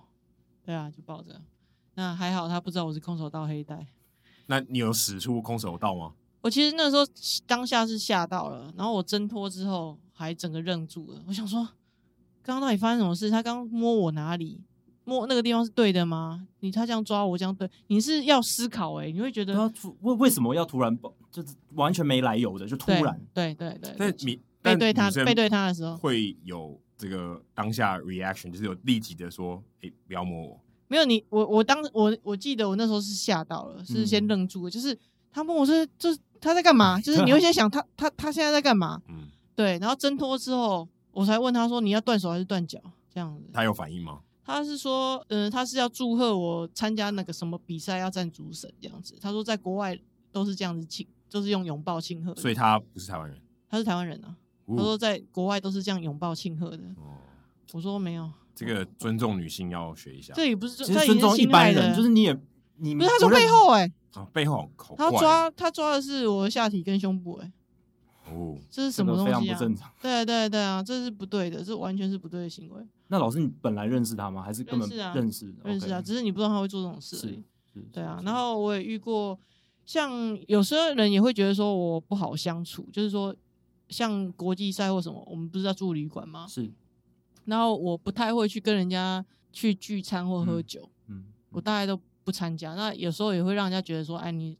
[0.64, 1.40] 对啊，就抱着。
[1.94, 3.86] 那还好他不知道我是空手道黑带。
[4.46, 6.12] 那你有使出空手道吗？
[6.42, 7.02] 我其实那时候
[7.46, 11.22] 当下是吓到了，然后我挣脱之后还整个愣住了。
[11.26, 11.60] 我想说，
[12.42, 13.28] 刚刚到底发生什么事？
[13.30, 14.60] 他刚摸我哪里？
[15.06, 16.46] 摸那个地方是对的吗？
[16.60, 17.70] 你他这样抓我这样对？
[17.86, 21.10] 你是要思考诶、欸，你会觉得他突为为什么要突然抱？
[21.30, 23.18] 就是完全没来由的，就突然。
[23.32, 23.94] 对对对，对。
[23.96, 34.98] 但你背对他背对他的时候，会有这个当下 reaction，就是有立即的说：“哎、欸，不要摸我。”没有你，我我当我我记得我那时候是吓到了，是先愣住了，嗯、就是
[35.30, 37.00] 他摸我是就是他在干嘛？
[37.00, 39.00] 就是你会先想他他他现在在干嘛？
[39.08, 42.80] 嗯，对，然后挣脱之后，我才问他说：“你要断手还是断脚？”
[43.12, 44.20] 这样子，他有反应吗？
[44.46, 49.18] 他是说，嗯、呃，他是要祝贺我参加那个什么比赛，要站主审这样子。
[49.20, 49.98] 他说在国外
[50.30, 52.32] 都是这样子庆，就是用拥抱庆贺。
[52.36, 54.36] 所以他不是台湾人，他是台湾人啊。
[54.66, 56.84] 哦、他说在国外都是这样拥抱庆贺的。
[56.96, 57.18] 哦，
[57.72, 58.30] 我说没有。
[58.54, 60.32] 这个尊重女性要学一下。
[60.34, 62.38] 这也不是，其实尊重一般人，就是你也
[62.76, 67.52] 你不是他说背后哎、欸哦，背后好他抓他抓的是我的下体跟胸部哎、欸，
[68.30, 69.40] 哦，这是什么东西啊？
[69.40, 69.90] 非常不正常。
[70.02, 72.86] 对对对啊，这是不对的，这完全是不对的行为。
[73.08, 74.42] 那老师，你本来认识他吗？
[74.42, 75.02] 还是根本认识？
[75.02, 77.44] 啊、认识，认识啊，只是你不知道他会做这种事而已。
[77.72, 78.20] 是，对啊。
[78.24, 79.38] 然后我也遇过，
[79.84, 80.10] 像
[80.48, 83.34] 有时候人也会觉得说我不好相处，就是说
[83.88, 86.46] 像国际赛或什么，我们不是要住旅馆吗？
[86.48, 86.70] 是。
[87.44, 92.74] 然后我不太会去跟人家去聚餐或喝酒，嗯，嗯我大概都不参加。
[92.74, 94.58] 那有时候也会让人家觉得说，哎，你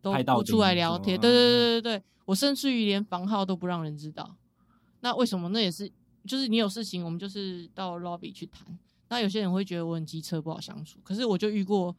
[0.00, 4.36] 都不出来聊天，对对对对对，我甚至于连房号都不让人知道。
[5.00, 5.48] 那为什么？
[5.50, 5.90] 那也是，
[6.26, 8.78] 就是你有事情，我们就是到 lobby 去谈。
[9.08, 10.98] 那有些人会觉得我很机车，不好相处。
[11.02, 11.94] 可是我就遇过，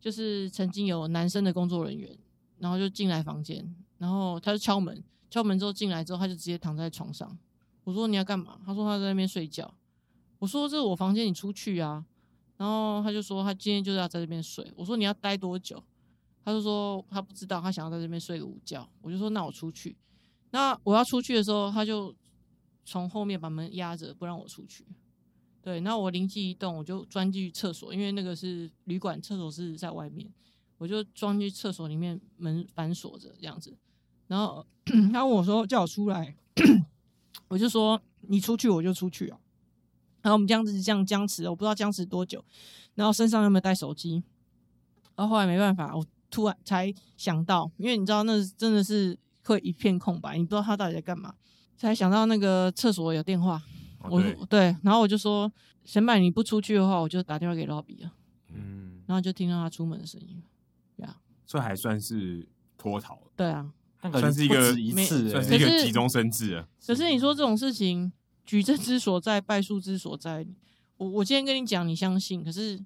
[0.00, 2.16] 就是曾经有男生的工作人员，
[2.58, 7.38] 然后就进来房间，然后他就敲门，敲门之后进来之后，他就直接躺在床上。
[7.84, 8.60] 我说你要干嘛？
[8.66, 9.72] 他说他在那边睡觉。
[10.38, 12.04] 我说这是我房间，你出去啊。
[12.56, 14.70] 然后他就说他今天就是要在这边睡。
[14.76, 15.82] 我说你要待多久？
[16.44, 18.88] 他就说他不知道，他想要在这边睡个午觉。
[19.00, 19.96] 我就说那我出去。
[20.50, 22.14] 那我要出去的时候，他就
[22.84, 24.84] 从后面把门压着，不让我出去。
[25.62, 30.28] 对，那我灵机一动，我就钻进去厕所，因为那个是旅馆，厕所是在外面，
[30.78, 33.76] 我就钻进厕所里面，门反锁着这样子。
[34.26, 34.66] 然后
[35.12, 36.36] 他问我说叫我出来。
[37.48, 39.38] 我就说你出去我就出去啊。
[40.22, 42.44] 然后我们这样子这样僵持，我不知道僵持多久。
[42.94, 44.22] 然后身上有没有带手机？
[45.14, 51.34] 然后后来没办法，我突然才想到，因为你知道那真的是会一片空白，你不知道他到底在干嘛。
[51.76, 53.60] 才想到那个厕所有电话，
[53.98, 55.52] 哦、我对，对，然后我就说，
[55.84, 58.12] 显柏你不出去的话，我就打电话给 Lobby 了。
[58.54, 60.40] 嗯，然后就听到他出门的声音，
[60.96, 62.48] 对啊，这还算是
[62.78, 63.72] 脱逃，对啊，
[64.12, 66.68] 算是一个一次，算是一个急中生智啊。
[66.86, 68.12] 可是你说这种事情，
[68.46, 70.46] 举证之所在，败诉之所在，
[70.98, 72.80] 我我今天跟你讲，你相信，可是。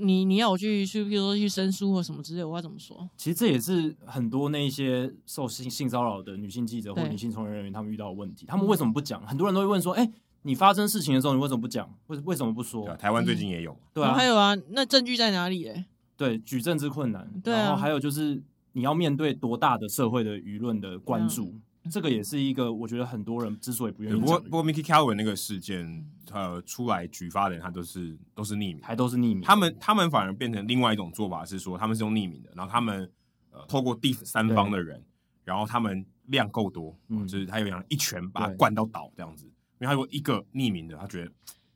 [0.00, 3.08] 你你要我去去，比如说去申诉或什么之类，我要怎么说？
[3.16, 8.46] 其实这也是很多那一些受性性骚扰的女性记者或女性从业人员他们遇到的问题。
[8.46, 9.24] 他们为什么不讲？
[9.26, 10.12] 很多人都会问说：“哎、欸，
[10.42, 11.88] 你发生事情的时候，你为什么不讲？
[12.06, 15.68] 为为什么不说？”台湾最近也有，嗯、对啊，还有啊，那证据在哪里？
[15.68, 15.84] 哎，
[16.16, 17.30] 对，举证之困难。
[17.44, 21.54] 对啊，然后还有就是你要面对多大的社会的舆论的关注。
[21.88, 24.20] 这个也是一个，我觉得很多人之所以不愿意。
[24.20, 29.40] 不过，不过，Miki Calloway 那个事件，呃，出来举发的人，他都是都是匿名，还都是匿名。
[29.40, 33.10] 他们他们反而变成另外一种做法，是说他们是用匿名的，然后他们
[33.50, 35.02] 呃透过第三方的人，
[35.44, 39.46] 然后他们量够多，嗯，就是他有想一拳把他灌到倒这样子。
[39.46, 41.32] 因为他如果一个匿名的，他觉得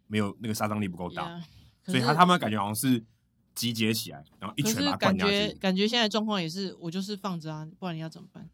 [0.07, 1.41] 没有那个杀伤力不够大，
[1.87, 3.03] 所以他他们感觉好像是
[3.55, 5.33] 集结起来，然后一拳把他灌下去。
[5.33, 8.47] 感觉感觉现在状况也是，我就是放着啊，不然你要怎么办？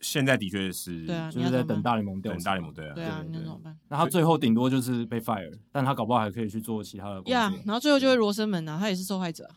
[0.00, 3.78] 现在的确是，对啊，就是在等大联盟调查，等大联盟对啊，对啊，那怎么办？
[3.88, 7.32] 那他最后顶多就是被 fire，但他搞不好还可以去做其他的工作。
[7.32, 9.48] 呀，然后最后就会罗生门啊，他也是受害者。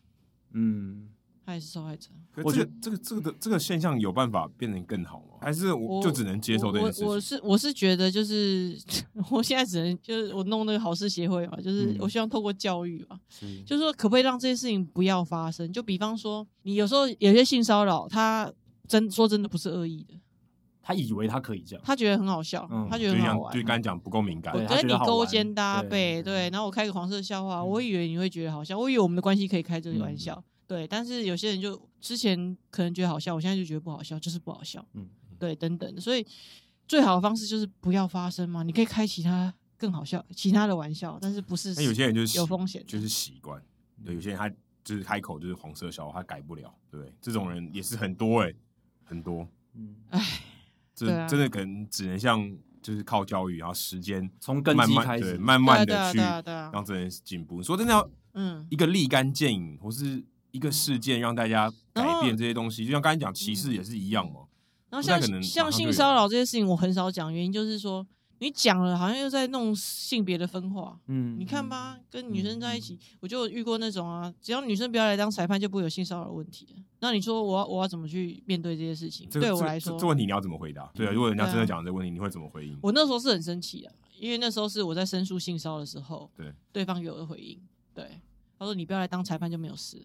[0.54, 1.10] 嗯，
[1.46, 2.10] 他也是受害者。
[2.44, 5.38] 我觉得这个这个的这个现象有办法变成更好吗？
[5.42, 7.08] 还是我就只能接受这件事情？
[7.08, 8.78] 我是我是觉得就是
[9.30, 13.20] 我现在只能就是我弄那个好事协会嘛，就是我希望透过教育嘛，
[13.66, 15.72] 就是说可不可以让这些事情不要发生？
[15.74, 18.52] 就比方说，你有时候有些性骚扰，他
[18.88, 20.16] 真说真的不是恶意的。
[20.84, 23.54] 他以为他可以这样，他觉得很好笑，嗯、他觉得很好玩。
[23.54, 30.88] 就刚才讲不够敏感，我觉得你勾肩搭背，对，对，然后我开个黄色笑话，嗯、我以为你会觉得好笑，我以为我们的关系可以开这个玩笑，嗯、对。
[30.88, 36.02] 但是有些人就之前可能觉得好笑，我现在就觉得不好笑，就是不好笑，嗯，对，等等的。
[36.02, 36.26] 所以
[36.88, 38.64] 最好的方式就是不要发生嘛。
[38.64, 41.76] 你可以开其他更好笑、其他的玩笑，但是不是？
[41.76, 43.62] 那有些人就是有风险，就是习惯。
[44.04, 44.50] 对，有些人他
[44.84, 48.56] 就是开口就是黄色笑话，他改不了，对，这种人也是很多哎、欸，
[49.04, 50.20] 很多，嗯，哎。
[51.06, 52.52] 这真的可能只能像
[52.82, 57.62] 就是靠教育，然后时间从根基开始，对，慢慢的去让这人进步。
[57.62, 64.42] 说真的要，嗯，一个立竿见影或是一个事件让大家改变这些东西，就像刚才讲歧视也是一样嘛。
[64.90, 68.06] 然后像像性骚扰这些事情，我很少讲，原因就是说。
[68.42, 71.00] 你讲了，好像又在弄性别的分化。
[71.06, 76.84] 嗯，你看吧，跟女生在一起，嗯、我就遇过那种啊，只要女生不要来当裁判，就不会有性骚扰问题。
[77.02, 79.30] 那你说我要我要怎么去面对这些事情？
[79.30, 80.92] 这个、对我来说这，这问题你要怎么回答？
[80.96, 82.76] 对啊，如果人家真的讲这个问题，你会怎么回应？
[82.82, 87.62] 我那时候是很生气啊，因为那时候是我在申诉性骚扰的时候，对，对方有的回应，
[87.94, 88.20] 对，
[88.58, 90.04] 他说你不要来当裁判就没有事。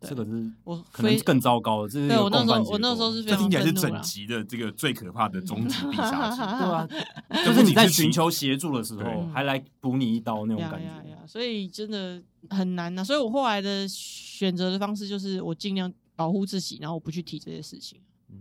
[0.00, 1.88] 这个是我可能更糟糕了。
[1.88, 3.50] 这是对我那时候，我那时候是非常愤怒。
[3.50, 6.88] 这听起来是整集的这个最可怕的终极必杀技， 对吧？
[7.44, 10.88] 就是你在寻求协助的时候，还来补你一刀那种感觉。
[11.26, 13.04] 所以真的很难呐。
[13.04, 18.00] 所以我后来的选择的方式就是，我尽量保护自己，然后我不去提这些事情。
[18.30, 18.36] 嗯，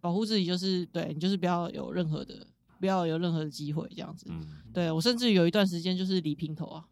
[0.00, 2.46] 保护自己就是对你，就是不要有任何的，
[2.80, 4.26] 不要有任何的机会这样子。
[4.28, 4.44] 嗯，
[4.74, 6.84] 对我甚至有一段时间就是理平头啊。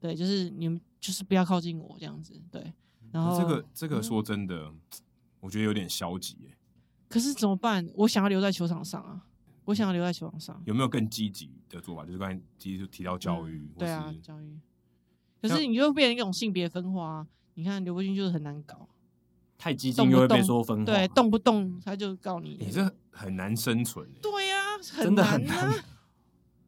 [0.00, 2.72] 对，就是你们就是不要靠近我这样子，对。
[3.10, 4.80] 然后这个这个说真的，嗯、
[5.40, 6.56] 我觉得有点消极耶。
[7.08, 7.88] 可是怎么办？
[7.94, 9.26] 我想要留在球场上啊，
[9.64, 10.62] 我想要留在球场上。
[10.66, 12.04] 有没有更积极的做法？
[12.04, 14.58] 就是刚才其实提到教育，嗯、对啊，教育。
[15.40, 17.26] 可是你又变成一种性别分化啊。
[17.54, 18.88] 你看刘伯钧就是很难搞，
[19.56, 24.06] 太激进又会被说分化，对，动不动他就告你，你这很难生存。
[24.20, 25.72] 对呀、啊，真的很难。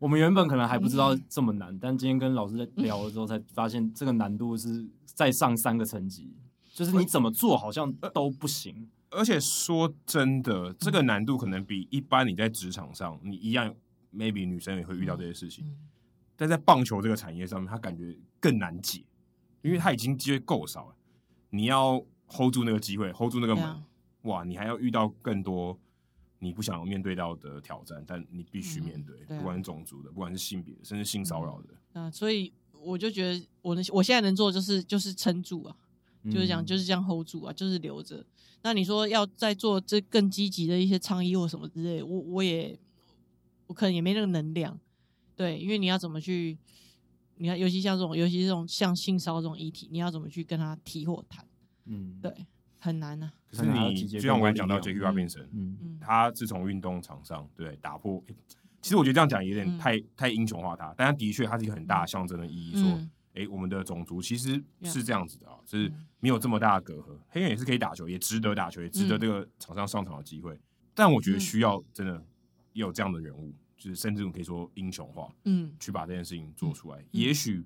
[0.01, 6.35] 我们原本可能还不知道这么难，嗯、但今天跟老师在聊的时候，才发现这个难度是再上三个层级，
[6.73, 8.89] 就是你怎么做好像都不行。
[9.11, 13.75] 而且说真的，这个难度可能比一般你在职场上，你一样
[14.15, 15.67] ，maybe 女生也会遇到这些事情，
[16.35, 19.05] 但在棒球这个产业上面，他感觉更难解，
[19.61, 20.95] 因为他已经机会够少了，
[21.51, 23.83] 你要 hold 住那个机会，hold 住那个门，啊、
[24.23, 25.79] 哇，你还要遇到更多。
[26.41, 31.69] 你不想要面对到的挑战，但你必须面对，嗯对啊、不管是种族的，不管是性别的，甚至性骚扰的。
[31.93, 32.53] 嗯、啊，所以
[32.83, 35.77] 我就觉得我能，我现在能做的就是就是撑住啊，
[36.23, 38.25] 嗯、就是讲就是这样 hold 住啊，就是留着。
[38.62, 42.79] 那你说要再做这更积极的一些倡议或什么之类，我我也
[43.67, 44.79] 我可能也没那个能量。
[45.37, 46.59] 对，因为你要怎么去，
[47.37, 51.47] 你看尤其像这种，尤其这种像性骚这种议题，你要怎么去跟他提或谈？
[51.87, 52.47] 嗯，对。
[52.81, 53.39] 很难呢、啊。
[53.51, 58.24] 可是你就像我刚才讲到 Jackie Robinson，嗯嗯，他自从运动场上对打破
[58.81, 62.90] 其实我觉得这样讲有点太、嗯、太英雄化他，但他的确他是一个很大的象征的意义，说，
[63.35, 70.55] 哎、嗯，我们的种族其实是这样子的啊，嗯、是没有这么大的隔阂，黑人也是可以打球，也值得打球，也值得这个场上上场的机会。
[70.55, 70.61] 嗯、
[70.94, 72.24] 但我觉得需要真的
[72.73, 77.62] 有这样的人物，就是甚至我可以说英雄化，嗯，去把这件事情做出来，嗯、也许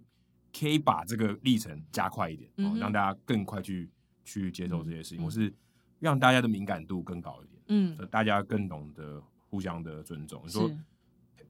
[0.52, 3.88] 可以把这个历程加快一点，嗯、哦，让大家更快去
[4.24, 5.52] 去接受这些事情，嗯、我是
[6.00, 10.42] 让大家的敏感度更高一点，嗯，大家更懂得互相的尊重。
[10.44, 10.70] 你说。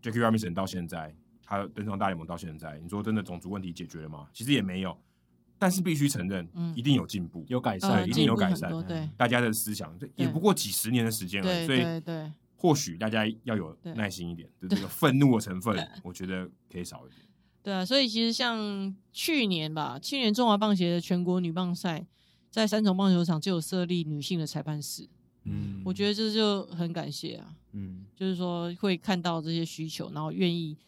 [0.02, 4.28] Jackie Robinson 到现在，他登上大联盟到现在，你说真的种族问题解决了吗？
[4.34, 4.94] 其实也没有，
[5.58, 6.46] 但是必须承认，
[6.76, 8.70] 一定有进步，有改善，呃、一定有改善。
[8.86, 17.22] 对，大家的思想，也不过几十年的时间了，所以对或许大家要有耐心一点，就这个愤怒的成分，我觉得可以少一点。
[17.62, 22.06] 对啊，所以其实像去年吧，去年中华棒协的全国女棒赛，
[22.54, 25.08] 在三重棒球场就有设立女性的裁判室。
[25.42, 30.78] 嗯，我觉得这就很感谢啊，嗯，就是说会看到这些需求，然后愿意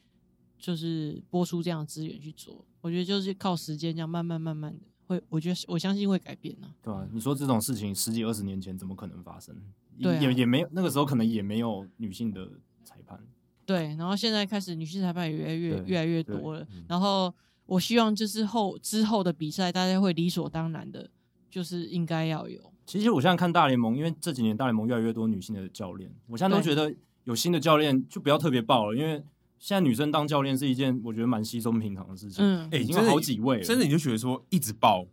[0.56, 2.64] 就是拨出这样的资源去做。
[2.80, 6.74] 我觉得就是靠时间这样慢慢慢慢的会，我觉得我相信会改变呢、啊。
[6.84, 9.52] 对啊，你说这种事情十几二十年前怎么可能发生？
[10.00, 12.48] 对、啊，也也没有那个时候可能也没有女性的
[12.84, 13.18] 裁判。
[13.66, 16.64] 对，然后现在开始女性裁判也越来越越来越多了。
[16.70, 17.34] 嗯、然后
[17.66, 21.10] 我希望就是后之后的比赛，大家会理所当然的，
[21.50, 22.60] 就是应该要有。
[22.84, 26.94] 其实我现在看大联盟，因为这几年大联盟越来越多女性的教练，我现在都觉得
[27.24, 29.22] 有新的教练就不要特别报了，因为
[29.58, 32.44] 现在女生当教练是一件我觉得蛮稀松平常的事情。
[32.44, 35.04] 嗯，哎，已经有好几位了，甚至你就觉得说一直报，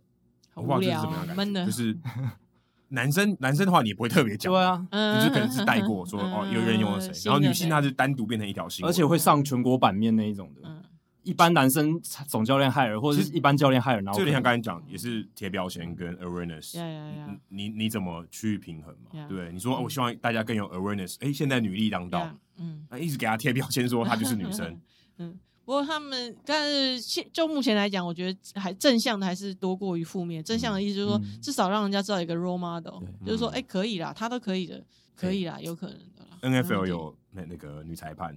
[0.54, 1.98] 无聊闷的，就是
[2.90, 4.86] 男生男生的话你也不会特别讲，对啊，
[5.16, 10.70] 就是可能是带过说哦有人用了谁，然后女性她就单独变成一条新闻，而且会上全国版面那一种的。
[11.24, 16.78] 一般男生总教练害人，或者是一般教练害人，然后就像刚才讲，也是贴标签跟 awareness，
[17.48, 19.26] 你你怎么去平衡嘛？
[19.28, 24.78] 对，你说我希望大家更有 awareness，哎，现在女力当道，嗯，一直给他贴标签说她就是女生，
[25.18, 30.44] 嗯，不过他们但是现就目前来讲，我觉得还正向的还是多过于负面。
[30.44, 34.84] 正向的意思就是说，至少让人家知道一个 role model，就是说，哎，可以啦，她都可以的，
[35.16, 36.62] 可以啦，有可能的啦。
[36.62, 38.36] NFL 有那那个女裁判，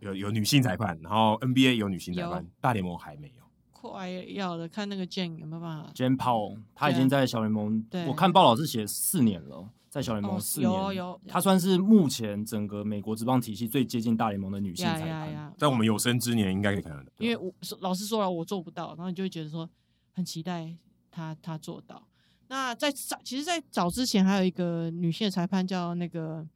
[0.00, 3.44] 有有女性裁判，然后 NBA 有女性裁判，大联盟还没有。
[3.72, 15.52] 快要的，看那个 Jane 有没有办法 Jane Powell 他已经在小联盟，对我看报道是写四年了，在小联盟四年，哦、有有，他算是目前整个美国职棒体系最接近大联盟的女性裁判。
[15.58, 17.10] 在我们有生之年，应该可以看得到。
[17.18, 19.68] 因为我老实说了，我做不到，然后你就会觉得说
[20.12, 20.74] 很期待
[21.10, 22.08] 他他做到。
[22.48, 26.46] 那在早，其实，在早之前还有一个女性的裁判叫那个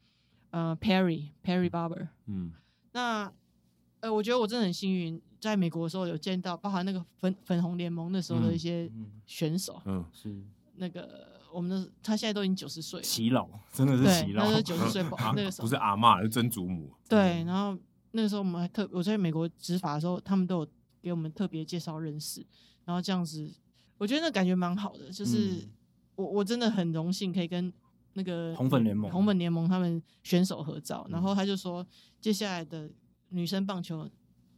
[0.51, 2.53] 呃 Perry Perry Barber，嗯。
[2.93, 3.33] 那，
[4.01, 8.91] 呃，我觉得我真的很幸运，在美国的时候有见到，包含那个粉粉红联盟那时候的一些
[9.27, 10.35] 选手，嗯，是。
[10.77, 15.03] 那个我们的他现在都已经九十岁了，耆老真的是耆老，那是九十岁，
[15.35, 16.93] 那个时候不是阿嬷，是曾祖母。
[17.09, 17.77] 对，然后
[18.13, 20.69] 那个时候我们还特我在美国执法的时候，他们都有
[21.03, 22.47] 给我们特别介绍认识，
[22.85, 23.51] 然后这样子，
[23.99, 25.69] 我觉得那感觉蛮好的，就是
[26.15, 27.73] 我我真的很荣幸可以跟。
[28.19, 31.87] 那个红粉联盟，红粉联盟他们选手合照，然后他就说，
[32.21, 32.91] 接下来的
[33.29, 34.11] 女生棒球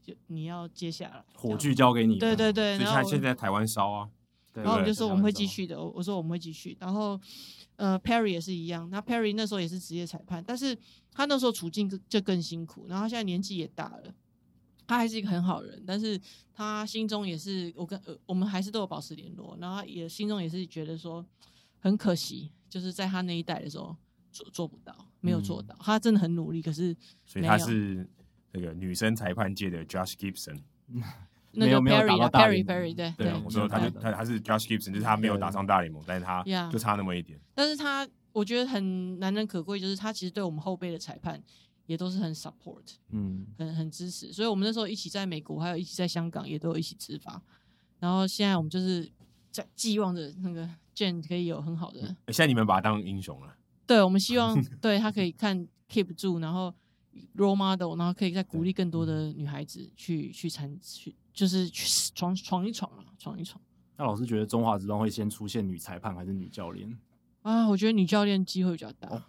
[0.03, 2.19] 就你要接下来，火炬交给你。
[2.19, 4.09] 对对对，然后现在台湾烧啊，
[4.55, 7.21] 然后我们就说我们会继续的，我我说我们会继续，然后
[7.77, 10.75] 呃 Perry 也是一样，那 Perry 那时候也是职业裁判，但是
[11.13, 14.15] 他那时候处境就更辛苦，然后他现在年纪也大了，
[14.87, 16.19] 他还是一个很好人，但是
[16.55, 21.23] 他心中也是我跟呃我们还是都有保持联络，然后也心中也是觉得说
[21.79, 22.51] 很可惜。
[22.71, 23.95] 就是在他那一代的时候
[24.31, 25.75] 做做不到，没有做到。
[25.75, 28.09] 嗯、他真的很努力，可是所以他是
[28.53, 30.61] 那个女生裁判界的 Josh Gibson，
[31.53, 37.39] 那个 Perry Perry 对对，我说他就他他是 Josh Gibson，就是他没有打上大联盟，但是他就差那么一点。
[37.55, 41.43] 但是他我觉得很难能可贵，就是他其实对我们后辈的裁判
[41.87, 44.33] 也都是很 support，嗯，很很支持。
[44.33, 47.43] 所以我们那时候一起在美国，还有一起在香港，也都有一起执法。
[47.99, 49.11] 然后现在我们就是在
[49.75, 50.69] 寄望着那个。
[51.27, 53.57] 可以有很好的，现在你们把他当英雄了。
[53.87, 56.75] 对，我们希望 对他可以看 keep 住，然后
[57.37, 63.59] role model，然后可以再鼓励更多的女孩子去去参去，就是去闯闯一闯嘛，闯一闯。
[63.97, 66.95] 那老师觉得中华职棒会先出现女裁判还是女教练
[67.41, 67.67] 啊？
[67.67, 69.09] 我觉得女教练机会比较大。
[69.09, 69.23] 哦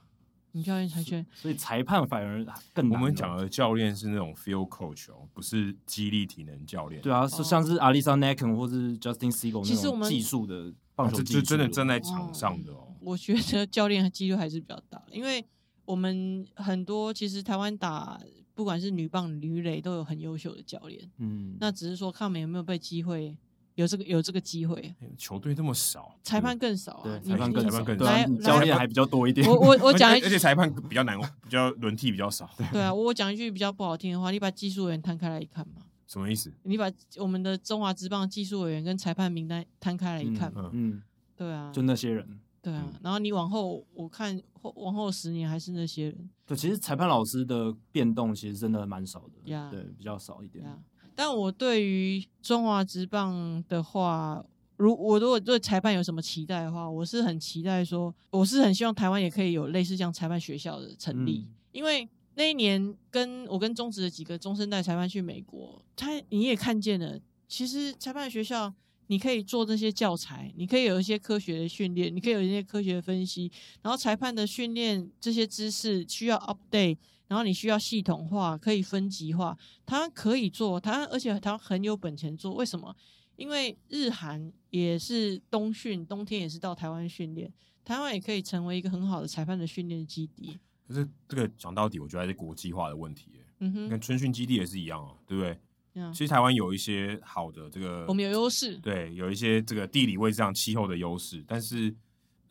[0.54, 3.00] 女教练才缺，所以裁判反而更难。
[3.00, 7.02] 我们讲的教练是那种 field coach 哦，不是激励体能教练。
[7.02, 12.94] 对啊，是像是 Alisa Naken 或是 Justin Siegel 那种技术的棒球技术，就真的站在场上的哦。
[13.00, 15.46] 我觉得教练的几率还是比较大，因为
[15.86, 18.20] 我们很多其实台湾打
[18.54, 21.10] 不管是女棒、女垒都有很优秀的教练。
[21.18, 23.38] 嗯，那只是说看我们有没有被机会。
[23.82, 24.94] 有这个有这个机会。
[25.18, 29.48] 球队这么少，裁判更少啊，对，裁判更少，裁判更对啊来教练还比较多一点。
[29.48, 32.50] 我我我讲一 句，而且裁判比较难，比较轮替比较少。
[32.72, 35.82] 对啊，我讲一句比较不好听的话，你把技术委员摊开来一看嘛。
[36.08, 36.52] 什么意思？
[36.64, 40.70] 你把我们的中华职棒技术委员跟裁判名单摊开来一看嘛。
[40.74, 41.02] 嗯，嗯，
[41.36, 42.40] 对啊，就那些人。
[42.62, 49.70] 对啊嗯，然后你往后我看后往后十年还是那些人对，其实裁判老师的变动其实真的蛮少的。
[49.72, 50.64] 对，比较少一点。
[51.12, 51.16] 呀。
[51.16, 54.44] 但我对于中华职棒的话，
[54.78, 68.74] 如我如果对裁判有什么期待的话，我是很期待说，我是很希望台湾也可以有类似这样裁判学校的成立，嗯因为那一年跟我跟中职的几个中生代裁判去美国，他你也看见了，其实裁判学校。
[69.08, 73.52] 你可以做这些教材，你可以有一些科学的训练，你可以有一些科学的分析，
[73.82, 76.96] 然后裁判的训练这些知识需要 update，
[77.32, 82.94] 然后你需要系统化，可以分级化，台湾可以做，台湾而且台湾很有本钱做，为什么？
[83.38, 87.50] 因为日韩也是冬训，冬天也是到台湾训练，
[87.86, 90.60] 台湾也可以成为一个很好的裁判的训练基地。
[90.86, 93.32] 可是这个讲到底，我觉得还是国际化的问题。
[93.60, 95.58] 嗯哼，跟春训基地也是一样啊，对不对？
[95.94, 101.96] 嗯，其实台湾有一些好的这个，我们有优势，对，有一些这个地理位置上气候的优势，但是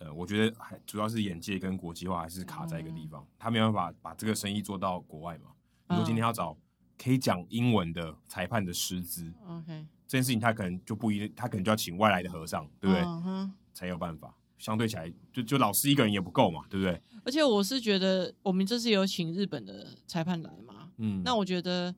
[0.00, 5.52] 呃，我觉得还主要是眼界跟国际化还是卡在一个地方，他没办法把这个生意做到国外嘛。
[5.88, 6.56] 如果今天要找
[6.98, 13.02] 可以讲英文的裁判的师资，OK，这件事情他可能就不一定，他可能就要请外来的和尚，对不对？
[13.04, 14.34] 嗯，才有办法。
[14.58, 17.00] 相对起来，就就老师一个人也不够嘛，对不对？
[17.24, 21.94] 而且我是觉得，我们这次有请日本的裁判来嘛，嗯，那我觉得，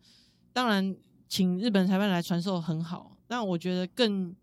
[0.52, 0.96] 当然。
[1.28, 4.36] 请日本裁判来传授很好，但我觉得更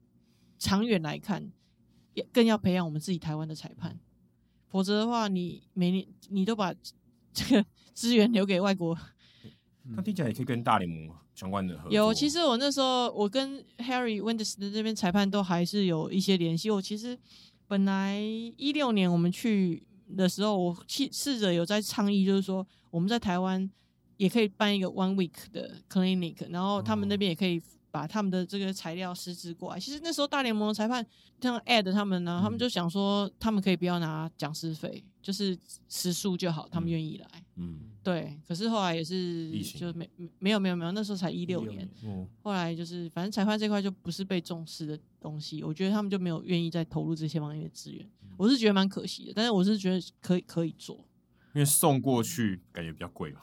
[0.57, 1.51] 长远来看，也
[2.31, 3.99] 更要培养我们自己台湾的裁判。
[4.67, 6.73] 否则的话，你每年你都把
[7.33, 8.97] 这个 资源留给外国，
[9.83, 11.91] 那听起来也可以跟大联盟相关的合作。
[11.91, 16.69] 有，其实我那时候我跟 Harry Wenders 的这边裁判都还是有一些联系。
[16.69, 17.17] 我其实
[17.67, 19.83] 本来一六年我们去
[20.15, 23.69] 的时候，我去试着有在倡议，就是说我们在台湾。
[24.19, 27.57] 也可以办一个 one week 的 clinic，然后他们那边也可以
[27.91, 29.79] 把他们的这个材料实质过来。
[29.79, 31.05] 其实那时候大联盟的裁判
[31.41, 35.57] 像 Ed 他们呢，嗯、他们就想说他们可以不要拿讲师费，就是
[35.87, 37.27] 时数就好，他们愿意来。
[37.55, 38.39] 嗯，对。
[38.47, 40.09] 可是后来也是就没
[40.39, 41.89] 没有没有没有，那时候才一六年。
[42.03, 42.27] 嗯。
[42.41, 48.09] 后来就是反正裁判这块就不是被重视的东西，我觉得他们就没有愿意再投入这些方面的资源。
[48.37, 50.95] 我是觉得蛮可惜的，但是我是觉得可以可以做，
[51.53, 53.41] 因为送过去感觉比较贵嘛。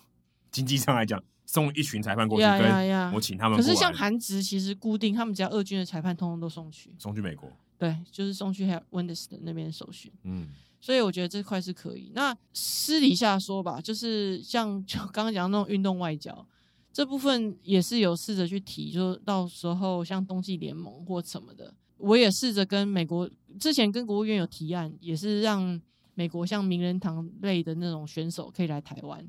[0.51, 3.57] 经济上来讲，送一群裁判过去，跟我请他们。
[3.57, 7.51] 可是像韩职其实固定，他们只要二军的裁判，通通都送去，送去美国。
[7.79, 10.11] 对，就是送去 Wenders 的那边受训。
[10.25, 10.49] 嗯，
[10.81, 12.11] 所以我觉得这块是可以。
[12.15, 16.47] 那私底下说吧，就是像 就刚刚讲的那种运动外交
[16.93, 25.81] 这部分，也是有试着去提，就到时候像冬季联盟或什么的，我也试着跟美国之前跟国务院有提案，也是让
[26.15, 29.23] 美国像名人堂类的那种选手可以来台湾。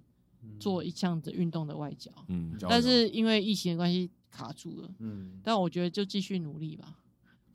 [0.60, 7.00] 做一项的运动的外交，嗯，但是因为疫情的关系卡住了，嗯，但我觉得就继续努力吧，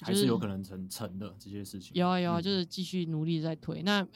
[0.00, 1.92] 还是有可能成成的这些事情。
[1.94, 3.82] 有啊有啊，就是继续努力在推。
[3.82, 4.06] 那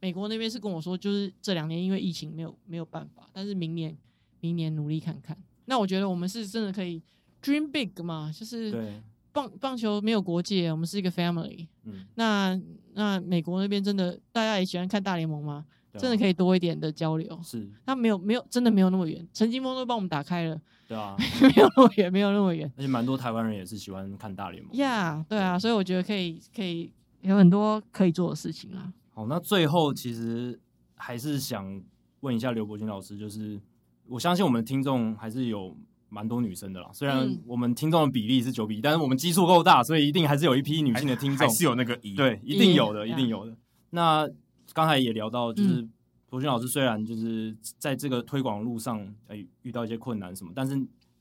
[0.00, 3.96] 美国那边是跟我说，就是这两年因为疫情没有没有办法，但是明年
[4.40, 5.36] 明年努力看看。
[5.64, 7.02] 那我觉得我们是真的可以
[7.42, 9.00] dream big 嘛，就是
[9.32, 11.66] 棒棒球没有国界，我们是一个 family。
[11.84, 12.60] 嗯，那
[12.94, 15.66] 那美国那边真的大家也喜欢看大联盟吗？
[15.98, 26.92] 真的可以多一点的交流，是，他没有没有真的没有那么远，陈金峰都帮我们打开了，对啊， 没有那么远，没有那么远，而且蛮多台湾人也是喜欢看大联盟，呀，yeah, 对啊，所以我觉得可以可以
[27.22, 28.92] 有很多可以做的事情啊。
[29.10, 30.58] 好，那最后其实
[30.94, 31.82] 还是想
[32.20, 33.60] 问一下刘伯钧老师，就是
[34.06, 35.76] 我相信我们听众还是有
[36.08, 43.56] 蛮多女生的啦，虽然我们听众的比例是九比一，但是我们基数够大，所以一定还是有一批女性的听众，还是有那个一，对，一定有的，一定有的。
[43.90, 44.28] 那
[44.76, 45.88] 刚才也聊到，就是
[46.28, 50.76] 伯钧老师虽然就是在这个推广路上，哎，遇到一些困难什么，但是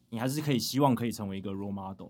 [0.10, 2.10] 你还是可以希望可以成为一个 role model。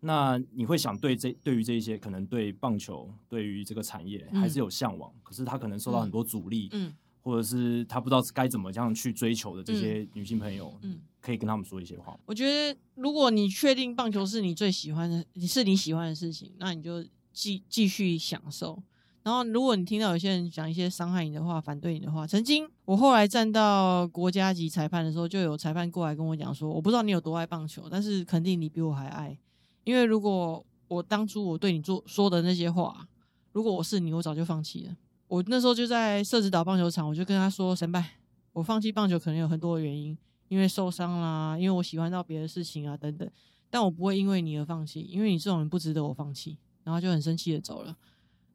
[0.00, 6.92] 那你会想对这对于这一些可能对棒球对于这个产业还是有向往，嗯、可是他可能受到很多阻力，嗯，
[7.22, 12.20] 或者是他不知道该怎么样去追求的这些女性朋友，嗯，可以跟他们说一些话。
[12.26, 17.02] 我觉得如果你确定棒球是你最喜欢的，你是你喜欢的事情，那你就
[17.32, 18.82] 继继续享受。
[19.24, 29.38] 然后，如果你听到有些人讲一些伤害你的话、反对你的话，曾经我后来站到国家级裁判的时候，就有裁判过来跟我讲说：“我不知道你有多爱棒球，但是肯定你比我还爱。
[29.84, 33.06] 因为如果我当初我对你做说的那些话，
[33.52, 34.96] 如果我是你，我早就放弃了。
[35.28, 38.16] 我那时候就在社子岛棒球场，我就跟他说：‘神拜，
[38.52, 40.18] 我放弃棒球可能有很多的原因，
[40.48, 43.30] 因为受伤啦，因为我喜欢到别的事情啊，等等。
[43.70, 46.58] 但我不会因为你而放弃，因为你这种人不值得我放弃。
[46.84, 47.96] 然后就很生气的走了。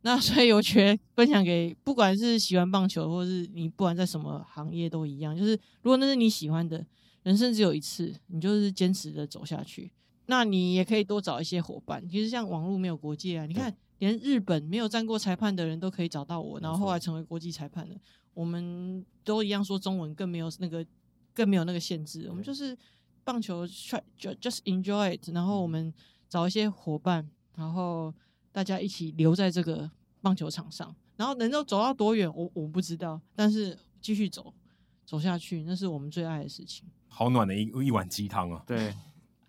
[0.01, 5.51] 那所以我觉得分享给不管是喜欢棒球，或是你不管在什么行业都一样，就是
[5.81, 6.85] 如果那是你喜欢的，
[7.23, 9.91] 人生只有一次，你就是坚持的走下去。
[10.27, 12.07] 那你也可以多找一些伙伴。
[12.07, 17.95] 其实像网络没有国界啊，你看连日本没有站过裁判的人都可以找到我，然后后来成为国际裁判的。
[18.33, 20.85] 我们都一样说中文，更没有那个
[21.33, 22.27] 更没有那个限制。
[22.29, 22.77] 我们就是
[23.23, 25.93] 棒球，try just enjoy it，然后我们
[26.29, 27.29] 找一些伙伴。
[27.55, 28.13] 然后
[28.57, 29.87] 大家一起留在这个
[30.19, 34.51] 棒球场上，然后能够走到多远，我我不知道，但是继续走
[35.05, 36.89] 走下去，那是我们最爱的事情。
[37.07, 38.63] 好暖的一一碗鸡汤啊！
[38.65, 38.91] 对，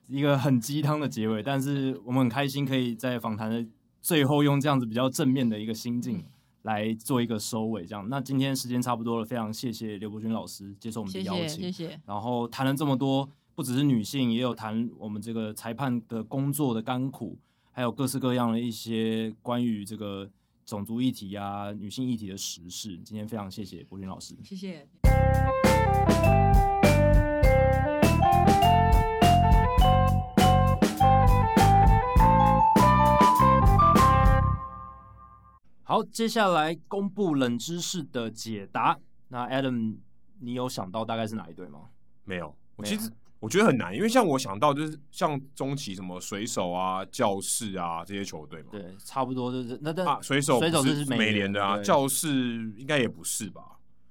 [0.09, 3.67] 一个很鸡汤的结尾，但是我们很开心可以在访谈的
[4.03, 6.23] 最后用这样子比较正面的一个心境
[6.61, 7.87] 来做一个收尾。
[7.87, 11.73] 这样，那今天时间差不多了，非常谢谢刘伯钧老师接受我们的邀请，谢谢。
[11.73, 12.01] 谢谢。
[12.05, 17.39] 然后谈了这么多，不只是女性，也有谈我们这个裁判的工作的甘苦。
[17.79, 20.29] 还有各式各样的一些关于这个
[20.67, 22.99] 种族议题啊、女性议题的时事。
[23.05, 24.85] 今天非常谢谢伯钧老师，谢谢。
[35.85, 38.99] 好，接下来公布冷知识的解答。
[39.29, 39.99] 那 Adam，
[40.41, 41.83] 你有想到大概是哪一队吗？
[42.25, 43.09] 没有，我其实。
[43.41, 52.29] 我觉得很难，因为像我想到就是像中期什么水手啊、教士啊这些球队嘛，对，差不多就是那但啊，水手水手是美联的啊，教士
[52.77, 53.63] 应该也不是吧？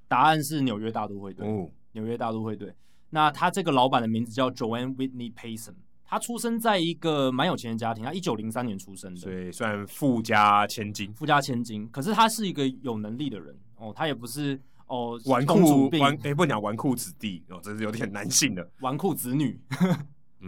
[0.08, 2.74] 答案是纽约大都会队，哦，纽约大都会队。
[3.10, 5.76] 那他这个老板的名字叫 Joanne Whitney Payson，
[6.06, 11.90] 他出生在一个蛮有钱的家庭，他一九零三年出生的，所以算富家千金，富家千金。
[11.90, 14.58] 可是他是一个有能力的人哦，他也不是。
[14.88, 19.60] 哦，纨绔纨哎，不讲纨绔子弟哦，这是有点男性的纨绔子女，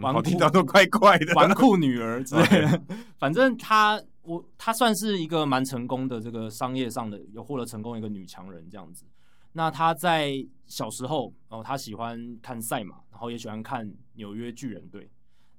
[0.00, 2.82] 纨绔听到都怪怪的，纨绔女儿之类的。
[3.18, 9.04] 反正她我她算是一个蛮成功的这个商业上的有获得成功一个女强人这样子。
[9.52, 10.32] 那她在
[10.66, 15.10] 小时候哦，她喜欢看赛马，然后也喜欢看纽约巨人队。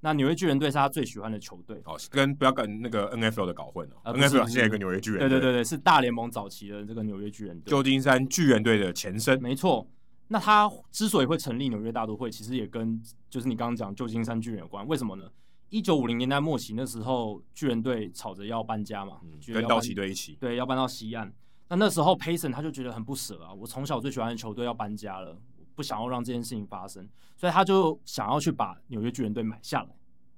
[0.04, 9.86] 那纽约巨人队是他最喜欢的球队，哦，跟不要跟那个 NFL 的搞混了，呃，NFL 现在有个纽约巨人队，对对对对，是大联盟早期的这个纽约巨人队，旧金山巨人队的前身，没错。
[10.28, 13.00] 那他之所以会成立纽约大都会，其实也跟
[13.30, 15.24] 就是你刚刚讲旧金山巨人有关，为什么呢？
[15.68, 21.32] 一九五零年代末期那时候，巨人队吵着要搬家嘛，嗯、跟道奇队一起，对，要搬到西岸。
[21.68, 25.38] 那那时候 Payson 他就觉得很不舍啊，我从小最喜欢的球队要搬家了，
[25.74, 29.88] 不想要让这件事情发生，所以他就想要去把纽约巨人队买下来。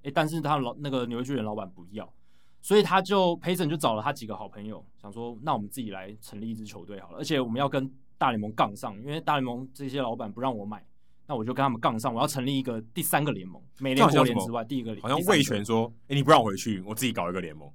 [0.02, 2.12] 诶，但是他老那个纽约巨人老板不要，
[2.60, 10.86] 所以他就 Payson 就找了他几个好朋友，想说那我们自己来成立一支球队好了，而且我们要跟大联盟杠上，因为大联盟这些老板不让我买，
[11.26, 17.70] 那我就跟他们杠上，我要成立一个第三个联盟，美联国联之外第一个联盟，好像魏权说，诶，你不让我回去，我自己搞一个联盟。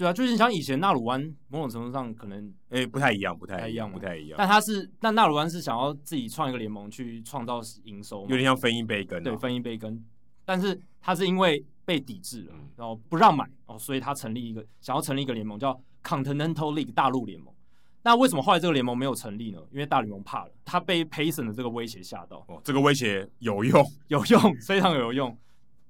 [0.00, 4.36] 对啊，就是像以前纳鲁湾某种程度上可能诶不太一样，不太一样，不太一样。
[4.38, 10.02] 但他是，但纳鲁湾是想要自己创一个联盟去创造营收，有点像分一杯羹，对，分一杯羹。
[10.46, 17.52] 但是他是因为被抵制了，然后不让买哦，所以他成立一个想要成立一个联盟叫 Continental League 大陆联盟。
[18.02, 19.58] 那为什么后来这个联盟没有成立呢？
[19.70, 22.42] 因为大联盟怕了，他被 Payson 的这个威胁吓到。
[22.48, 25.36] 哦，这个威胁有用， 有用，非常有用。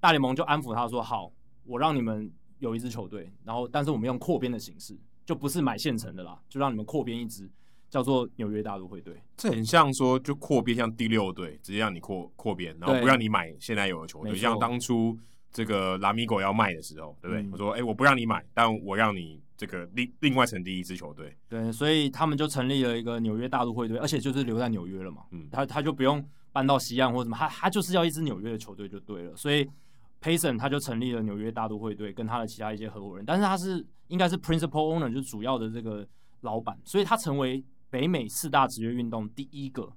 [0.01, 1.31] 大联盟就安抚他说：“好，
[1.65, 2.28] 我让你们
[2.61, 4.97] 有一支球队，然后但是我们用扩编的形式，
[5.27, 7.51] 就不是买现成的啦，就让你们扩编一支。”
[7.91, 15.19] 叫做纽约大都会队，这很像说就扩编，像第六队直接让你扩扩编，然后不让你买现在有的球队，像当初
[15.51, 17.43] 这个拉米狗要卖的时候，对不对？
[17.43, 21.37] 嗯、我说，哎、欸，我不让你买，但我让你这个另另外成立一支球队。
[21.49, 25.24] 对，所以他们就成立了一个纽约大都会队，而且就是留在纽约了嘛。
[25.32, 29.35] 嗯，他他就不用搬到西岸或什么，他他就是要一支纽约的球队就对了。
[29.35, 29.69] 所以
[30.21, 36.07] Payson 他就成立了纽约大都会队，跟他的其他一些合伙人，但是他是应该是 Principal Owner，就是主要的这个
[36.41, 37.65] 老板，所以他成为。
[37.93, 39.93] 北美四大职业运动第一个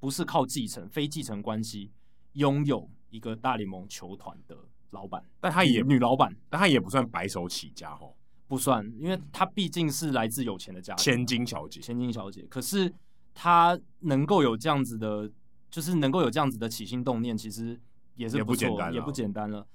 [0.00, 1.92] 不是靠继承、非继承关系
[2.32, 4.56] 拥有一个大联盟球团的
[4.92, 8.14] 老板，但他也女老板，但他也不算白手起家哦，
[8.48, 12.46] 不算，因为他毕竟是来自有钱的家庭，千金小姐，千金小姐。
[12.48, 12.90] 可是
[13.34, 15.30] 他能够有这样子的，
[15.70, 17.78] 就是能够有这样子的起心动念，其实
[18.22, 19.66] 也是不，简单，也不简单了。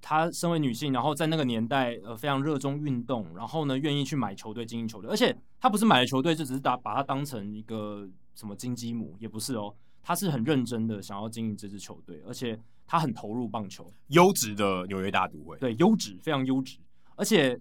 [0.00, 16.76] 她身为女性，然后在那个年代，呃，非常热衷运动，然后呢，愿意去买球队、经营球队，而且她不是买了球队就只是打把它当成一个什么金鸡母，也不是哦，她是很认真的想要经营这支球队，而且她很投入棒球，优质的纽约大都会，对，优质，非常优质，
[17.16, 17.58] 而且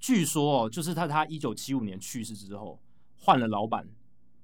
[0.00, 2.80] 据说哦，就是他他一九七五年去世之后
[3.18, 3.86] 换了老板，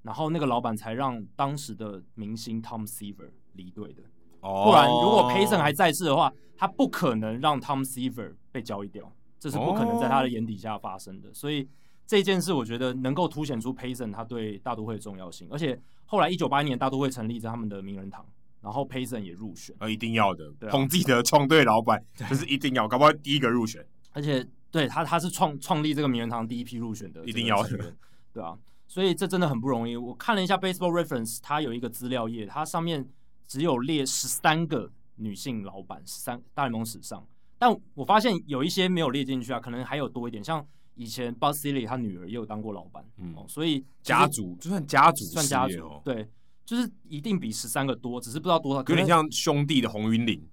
[0.03, 4.03] 然后那个老板才让当时的明星 Tom Seaver 离队的。
[4.41, 11.33] 不然，如果 Payson 还在世的话，他不可能让 Tom Seaver 被交易掉，这是不可能在他的眼底下发生的。
[11.33, 11.67] 所以
[12.05, 15.47] 这件事，我觉得能够凸显出 Payson 他对大都会的重要性。
[15.51, 18.25] 而且后来一九八一年大都会成立在他们的名人堂，
[18.61, 23.85] 然后 Payson 也入选，呃，一定要的，对啊、捧自己的创队老板，这是一定要，搞不好第一个入选。
[24.11, 27.93] 而且对他，他是创创立这个名人堂第一批入选的，一定要的，
[28.33, 28.57] 对啊。
[28.87, 29.95] 所以这真的很不容易。
[29.95, 33.07] 我看了一下 Baseball Reference，它有一个资料页，它上面
[33.49, 37.25] 只有列十三个女性老板，十三大联盟史上。
[37.57, 40.41] 但我发现有一些没有列进去啊，可能还有多一点。
[40.41, 46.29] 像以前 Bud Selig 他女儿也有当过老板，嗯，哦、所以家族就算家族算家族，哦、对，
[46.63, 48.81] 就是一定比十三个多，只是不知道多少。
[48.81, 50.47] 有点像兄弟的红云岭，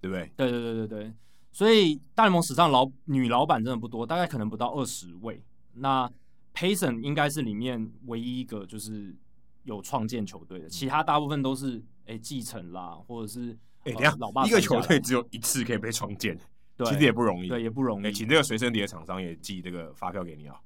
[0.00, 0.30] 对不对？
[0.36, 1.12] 对对对对对。
[1.50, 5.42] 所以大联盟史上老女老板真的不多，大概可能不到二十位。
[5.72, 6.10] 那
[6.54, 9.16] Payson 应该是里面唯一一个就是
[9.64, 16.38] 有创建球队的，其他大部分都是哎继承啦，或者是哎，等下老爸一个球队只有一次可以被创建，
[16.76, 18.06] 对，其实也不容易，对，也不容易。
[18.06, 20.60] 哎，请这个随身碟的厂商也寄这个发票给你啊。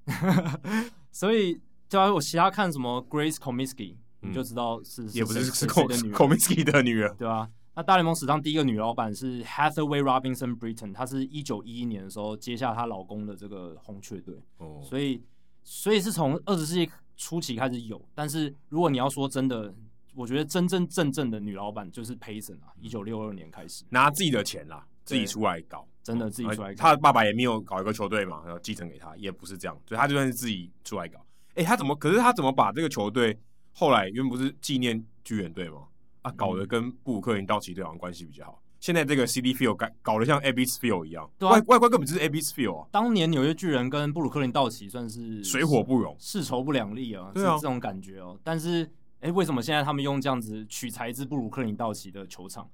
[1.13, 7.49] 所以，就我其他看什么 Grace Comiskey，你就知道是也不是是 Comiskey 的女儿，对啊？
[7.75, 15.23] 那大联盟史上第一个女老板是 Hathaway Robinson Britton，她是一九一一年的时候接下她老公的这个红雀队，哦，所以。
[15.69, 19.75] 所以是从二十世纪初期开始有，但是如果你要说真的，
[20.17, 26.79] 我觉得真真正正的女老板就是 Payson 啊，一九六二年开始拿自己的钱啦，自己出来搞，真的自己出来搞。
[26.79, 31.19] 他爸爸也没有搞一个球队嘛，然后继承给他，也不是这样，所以他就算是自己出来搞。
[31.51, 31.95] 哎、欸，他怎么？
[31.97, 33.39] 可是他怎么把这个球队
[33.73, 35.83] 后来原本不是纪念巨人队吗？
[36.23, 38.63] 啊，搞得跟布鲁克林道奇队好像关系比较好。
[38.79, 42.89] 现在这个 Citi Field 搞搞得像 Ebbets Field 一样，啊、外外观根本就是 Ebbets Field 啊！
[42.93, 48.39] 当年纽约巨人跟布鲁克林道奇算是水火不容，世仇不两立啊，是这种感觉哦。
[48.45, 48.89] 但是，
[49.27, 52.71] 哎，为什么现在他们用这样子取材自布鲁克林道奇的球场？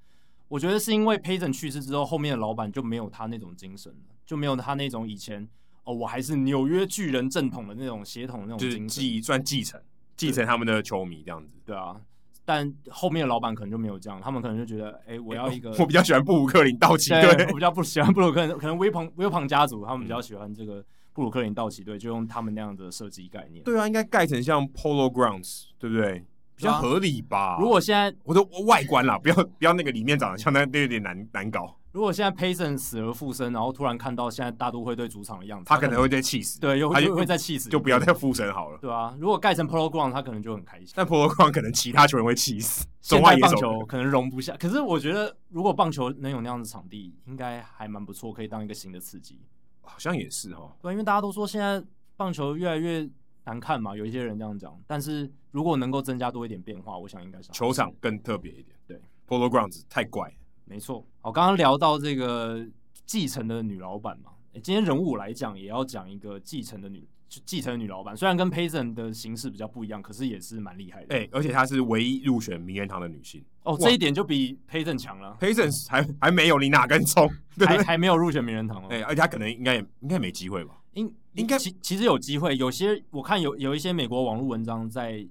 [0.48, 5.48] 我觉得是因为 Payton 去世之后，后面的老板就没有他那种精神了，就没有他那种以前
[5.84, 9.80] 哦，我还是纽约巨人正统的那种血统的那种精神，就是继算继承
[10.14, 11.98] 继承他们的球迷这样子，对啊。
[12.44, 20.84] 但后面的老板可能就没有这样，他们可能就觉得，哎、欸，我要一个，我比较喜欢布鲁克林道奇队，我比较不喜欢布鲁克林， 可能威鹏威鹏家族他们比较喜欢这个
[21.14, 23.64] 布鲁克林道奇队，就用他们那样的设计概念。
[23.64, 26.26] 对啊，应该盖成像 Polo Grounds，对不对？
[26.56, 27.56] 比较合理吧？
[27.60, 31.76] 如果现在我说外观啦，不要不要那个里面长得像那那有点难难搞。
[31.92, 36.58] 如果现在 Payson 死而复生，然后突然看到现在大都会队主场的样子，他可能会被气死。
[36.58, 38.78] 对，又会会再气死，就不要再复生好了。
[38.80, 40.88] 对啊，如果盖成 Polo Ground，他可能就很开心。
[40.94, 42.86] 但 Polo Ground 可能其他球员会气死。
[43.02, 49.38] 现在棒球可能容不下，可是我觉得如果棒球能有那样的场地，应该还蛮不错，可以当一个新的刺激。
[49.82, 50.74] 好像也是哈。
[50.80, 51.82] 对，因为大家都说现在
[52.16, 53.06] 棒球越来越
[53.44, 54.78] 难看嘛，有一些人这样讲。
[54.86, 58.76] 但是如果能够增加多一点变化，我想应该是球场更特别一点。
[58.86, 60.32] 对，Polo Grounds 太怪。
[60.64, 62.64] 没错，好，刚刚聊到这个
[63.04, 71.14] 继承的女老板嘛，诶，今天人物来讲也要讲一个继承的女，继承的女老板，虽然跟 Payson 的形式比较不一样，可是也是蛮厉害的。
[71.14, 73.44] 哎，而且她是唯一入选名人堂的女性。
[73.64, 75.36] 哦，这一点就比 Payson 强了。
[75.40, 77.28] Payson 还还没有，你哪根葱？
[77.66, 78.86] 还还没有入选名人堂哦。
[78.90, 80.80] 哎，而且她可能应该也应该没机会吧？
[80.94, 85.26] 应应该其其实有机会，有些我看有有一些美国网络文章在。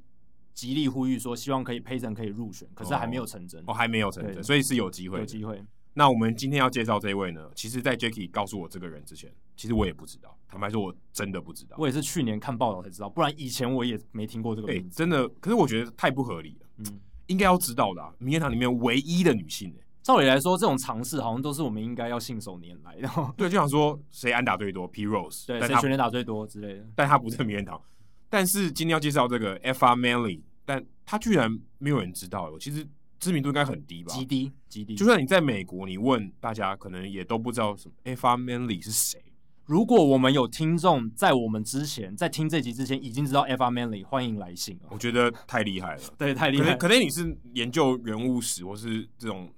[0.54, 3.62] 极力呼吁说，希望可以 Payson 可以入选，可是还没有成真。
[3.62, 5.64] 哦，哦，还没有成真，所以是有机会，有机会。
[5.94, 10.38] 那我们今天要介绍这一位呢，其实，在 Jacky 告诉我这个人之前，其实我也不知道。
[10.50, 11.78] 坦白说，我真的不知道。
[11.80, 14.90] 我也是去年看报道才知道，不然以前我也没听过这个名字。
[14.90, 16.68] 欸，真的，可是我觉得太不合理了。
[16.80, 19.74] 嗯，应该要知道的，啊，名人堂里面唯一的女性。
[20.04, 23.10] 照理来说，这种尝试好像都是我们应该要信手拈来的。
[23.38, 26.86] 对，就想说谁安打最多，P Rose，对，谁全垒打最多之类的。
[26.96, 27.82] 但他不是名人堂。
[28.30, 30.42] 但是今天要介绍这个 Effa Manley。
[30.64, 32.88] 但他居然没有人知道，其实
[33.20, 34.14] 知名度应该很低吧？
[34.14, 34.96] 极低，极低。
[34.96, 39.20] 就算你在美国，你问大家，可能也都不知道什么 Effa Manley 是谁。
[39.66, 44.80] 如果我们有听众在我们之前，在听这集之前已经知道 Effa Manley，欢迎来信。
[44.90, 46.76] 我觉得太厉害了， 对，太厉害。
[46.76, 49.52] 可能你是研究人物史或是这种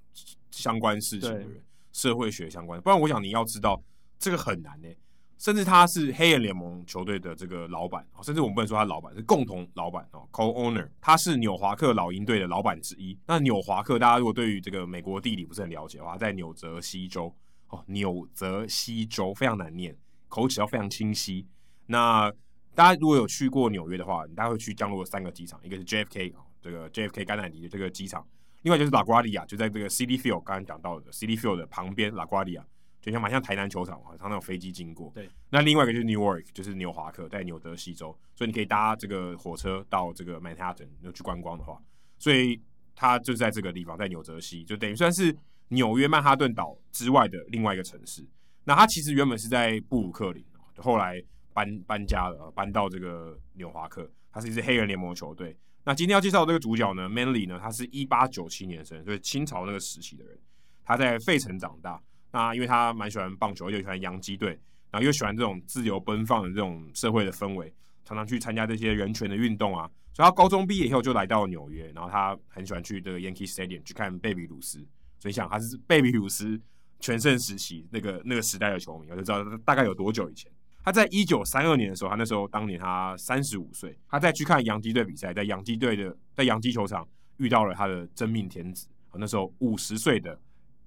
[0.62, 1.62] 相关事情的人，
[1.92, 3.82] 社会学相关，不然我想你要知道
[4.18, 4.98] 这个很难呢、欸。
[5.36, 10.88] 甚至他是黑人联盟球队的这个老板，甚至我们不能说他老板是共同老板哦，co-owner。
[11.00, 13.18] 他是纽华克老鹰队的老板之一。
[13.26, 17.34] 那纽华克，大家如果对于这个美国地理不是很了解的话，在纽泽西州
[17.68, 19.94] 哦，纽泽西州非常难念，
[20.28, 21.46] 口齿要非常清晰。
[21.86, 22.32] 那
[22.74, 28.26] 大家如果有去过纽约的话，你大概会去降落三个机场，一个是 JFK 啊，这个 JFK 甘乃迪的这个机场，
[28.64, 32.66] 另外就是拉瓜利亚，就在这个 Citi Field 刚刚讲到的 Citi Field 的旁边，拉瓜利亚。
[33.00, 35.12] 就像蛮像台南球场啊，常常有飞机经过。
[35.14, 41.78] 对，那另外一个就是 Newark，就是纽华克，在纽泽西州，所以你可以搭这个火车到这个 Manhattan，你去观光的话，
[42.18, 42.58] 所以
[42.94, 45.30] 它就在这个地方，在纽泽西，就等于算是
[45.68, 48.26] 纽纽约曼哈顿岛之外的另外一个城市。
[48.64, 50.42] 那它其实原本是在布鲁克林，
[50.78, 51.22] 后来
[51.52, 54.10] 搬搬家了，搬到这个纽华克。
[54.32, 55.54] 它是一支黑人联盟球队。
[55.84, 60.38] 那今天要介绍这个主角呢，Manly 呢，他是一八九七年生，就是清朝那个时期的人。
[60.82, 62.00] 他在费城长大。
[62.32, 64.58] 那因为他蛮喜欢棒球，又喜欢洋基队，
[64.90, 67.72] 然后又喜欢这种自由奔放的这种社会的氛围，
[68.04, 69.88] 常常去参加这些人权的运动啊。
[70.12, 74.84] 所以他高中毕业以后就来到纽约，然后他很喜欢去这个 Yankee Stadium 去看贝比鲁斯。
[75.20, 76.60] 所以想他是贝比鲁斯
[76.98, 80.50] 全盛时期那个那个时代的球迷，我就知道大概有多久以前。
[80.84, 87.08] 他在一九三二年的时候，他那时候当年他三十五岁，他在去看洋基队比赛，在洋基队的在洋基球场
[87.38, 90.38] 遇到了他的真命天子，那时候五十岁的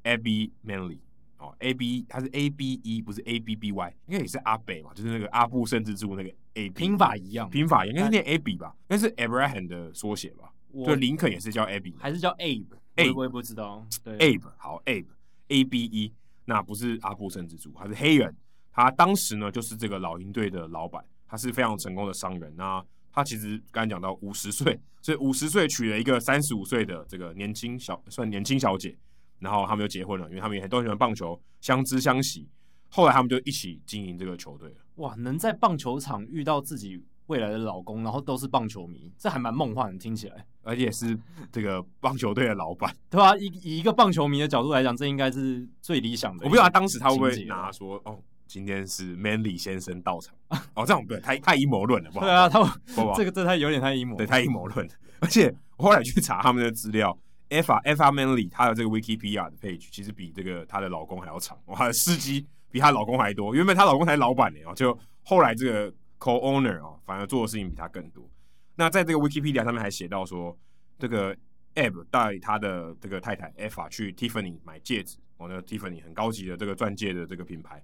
[0.03, 0.99] Abby Manley
[1.39, 9.65] 哦，A B 他是 A B E 不是 A B B Y，应该也是阿北嘛，就是那个阿布胜之助那个 A，拼法一样，拼法应该是念 Abby 吧，应该是 Abraham
[9.65, 10.53] 的缩写吧，
[10.85, 15.07] 就林肯也是叫 Abby，还是叫 Abe？Abe 我也不知道，对，Abe 好 Abe
[15.47, 16.13] A B E，
[16.45, 18.35] 那不是阿布胜之助，他是黑人。
[18.77, 22.53] 他当时呢，就是这个老鹰队的老板，他是非常成功的商人。
[22.55, 22.81] 那
[23.11, 28.95] 他其实刚才讲到五十岁，所以五十岁娶了一个三十五岁的这个年轻小算年轻小姐，
[29.39, 32.47] 然后他们就结婚了，因为他们也都喜欢棒球，相知相惜。
[32.89, 34.75] 后来他们就一起经营这个球队了。
[34.97, 40.45] 哇，能在棒球场遇到自己未来的老公，然后都是棒球迷，这还蛮梦幻的，听起来。
[40.61, 41.17] 而且是
[41.51, 43.35] 这个棒球队的老板， 对吧？
[43.37, 46.45] 以以一个棒球迷的角度来讲，这应该是最理想的。
[46.45, 48.21] 我不知道他当时他会不会拿说哦。
[48.57, 50.33] 今天是 Manley 先生到场
[50.73, 52.25] 哦，这样不对，太太阴谋论了，不好。
[52.25, 52.67] 对啊，他们
[53.15, 54.89] 这个这太有点太阴谋，对，太阴谋论。
[55.19, 57.15] 而且我后来去查他们的资料
[57.49, 63.53] ，Effa Effa Manley 她的这个 Wikipedia 的 page 其实比这个她的老公还要长，她的事迹比她老公还多。
[63.53, 68.27] 原本她老公才是老板呢，哦，就后来这个 co-owner 哦，反而做的事情比她更多。
[68.75, 70.57] 那在这个 Wikipedia 上面还写到说，
[70.97, 71.35] 这个
[71.75, 77.83] Eb 带他的这个太太 Effa 去 Tiffany 买戒指，哦，那个 Tiffany 很高级的这个钻戒的这个品牌。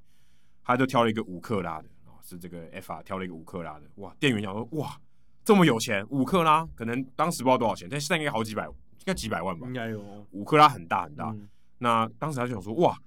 [0.64, 4.16] 他就挑了一个五克拉的，哦，是这个 Effa 挑了一个五克拉的，哇！
[4.20, 4.98] 店员讲说，哇，
[5.44, 9.68] 这么有钱，五克拉可能当时不知道多少钱，但现在应该好几百，应该几百万吧？
[9.68, 10.26] 应该有。
[10.32, 11.50] 五克拉很大很大，嗯、
[11.80, 12.98] 那当时他就想说，哇，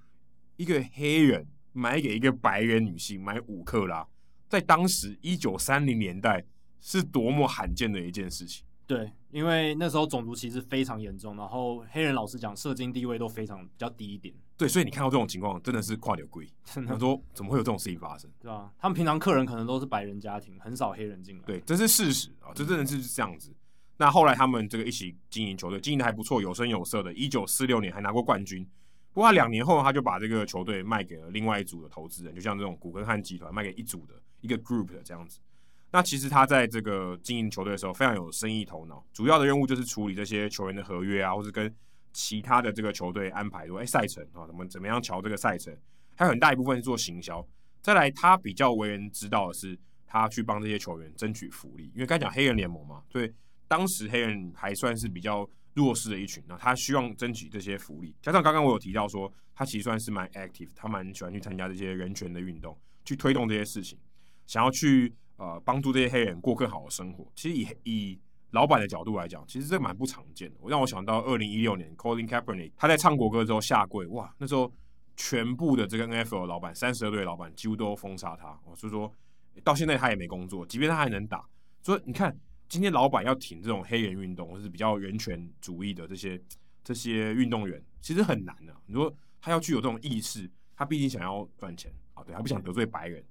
[0.55, 4.07] 一个黑人买给一个白人女性买五克拉，
[4.47, 6.45] 在当时一九三零年代
[6.79, 8.63] 是多么罕见的一件事情。
[8.85, 14.33] 对，因为那时候种族歧视非常严重，然后黑人老实讲，社经地位都非常比较低一点。
[14.57, 16.47] 对，所以你看到这种情况，真的是跨流贵。
[16.65, 18.29] 他说怎么会有这种事情发生？
[18.39, 21.43] 对啊，他们平常客人可能都是白人家庭，很少黑人进来。
[21.45, 23.53] 对，这是事实啊，这真的是这样子。
[23.97, 27.13] 那后来他们这个一起经营球队，经营的还不错，有声有色的。
[27.13, 28.67] 一九四六年还拿过冠军。
[29.13, 35.39] 不过他两年后，他就把这个球队卖给了另外一组的投资人，就像这种古根汉集团卖给一组的一个 group 的这样子。
[35.91, 41.73] 那其实他在这个经营球队的时候非常有生意头脑，主要的任务就是处理这些球员的合约啊，或者跟
[42.19, 45.71] 其他的这个球队安排说，哎，赛程啊，怎么怎么样瞧这个赛程，
[46.15, 47.47] 还有很大一部分是做行销。
[47.79, 49.77] 再来，他比较为人知道的是，
[50.07, 53.31] 他去帮这些球员争取福利，因为刚讲黑人联盟嘛，所以
[53.67, 58.15] 当时黑人还算是比较弱势的一群，那他希望争取这些福利。
[58.19, 62.75] 加上刚刚我有提到说，他其实算是蛮 active，他蛮喜欢去参加这些人权的运动，
[63.05, 63.99] 去推动这些事情，
[64.47, 65.13] 想要去。
[65.39, 67.31] 呃，帮助这些黑人过更好的生活。
[67.35, 68.19] 其实以以
[68.51, 70.55] 老板的角度来讲，其实这蛮不常见的。
[70.61, 74.71] 我让我想到二零一六年，Colin Kaepernick 他在唱国歌之后下跪，哇，那时候
[75.15, 78.57] 全部的这个 NFL 老板，三十二队老板几乎都封杀他。
[78.65, 79.11] 我就说，
[79.63, 81.45] 到现在他也没工作，即便他还能打。
[81.81, 82.35] 所以你看，
[82.69, 86.41] 今天老板要挺这种黑人运动，或是比较人权主义的这些
[86.83, 93.23] 这些运动员，其实很难的、你说他要具有这种意识，他毕竟想要赚钱啊，对，他不想得罪白人。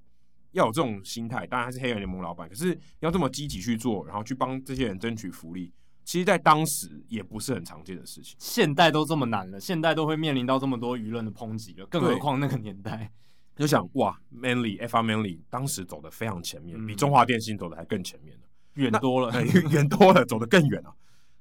[0.53, 5.73] 要有这种心态，当然他是黑人联盟老板，可是要这么积极去做，然后去帮这些人争取福利，
[6.05, 8.37] 其实，在当时也不是很常见的事情。
[8.39, 13.13] 现代都这么难了，现代都会面临到这么多舆论的抨击了，更何况那个年代。
[13.57, 18.39] 就想哇，Manley Effa Manley 当时走的非常前面，嗯、比中华电信走的还更前面
[18.75, 19.43] 远多了，
[19.73, 20.95] 远多了，走得更远了。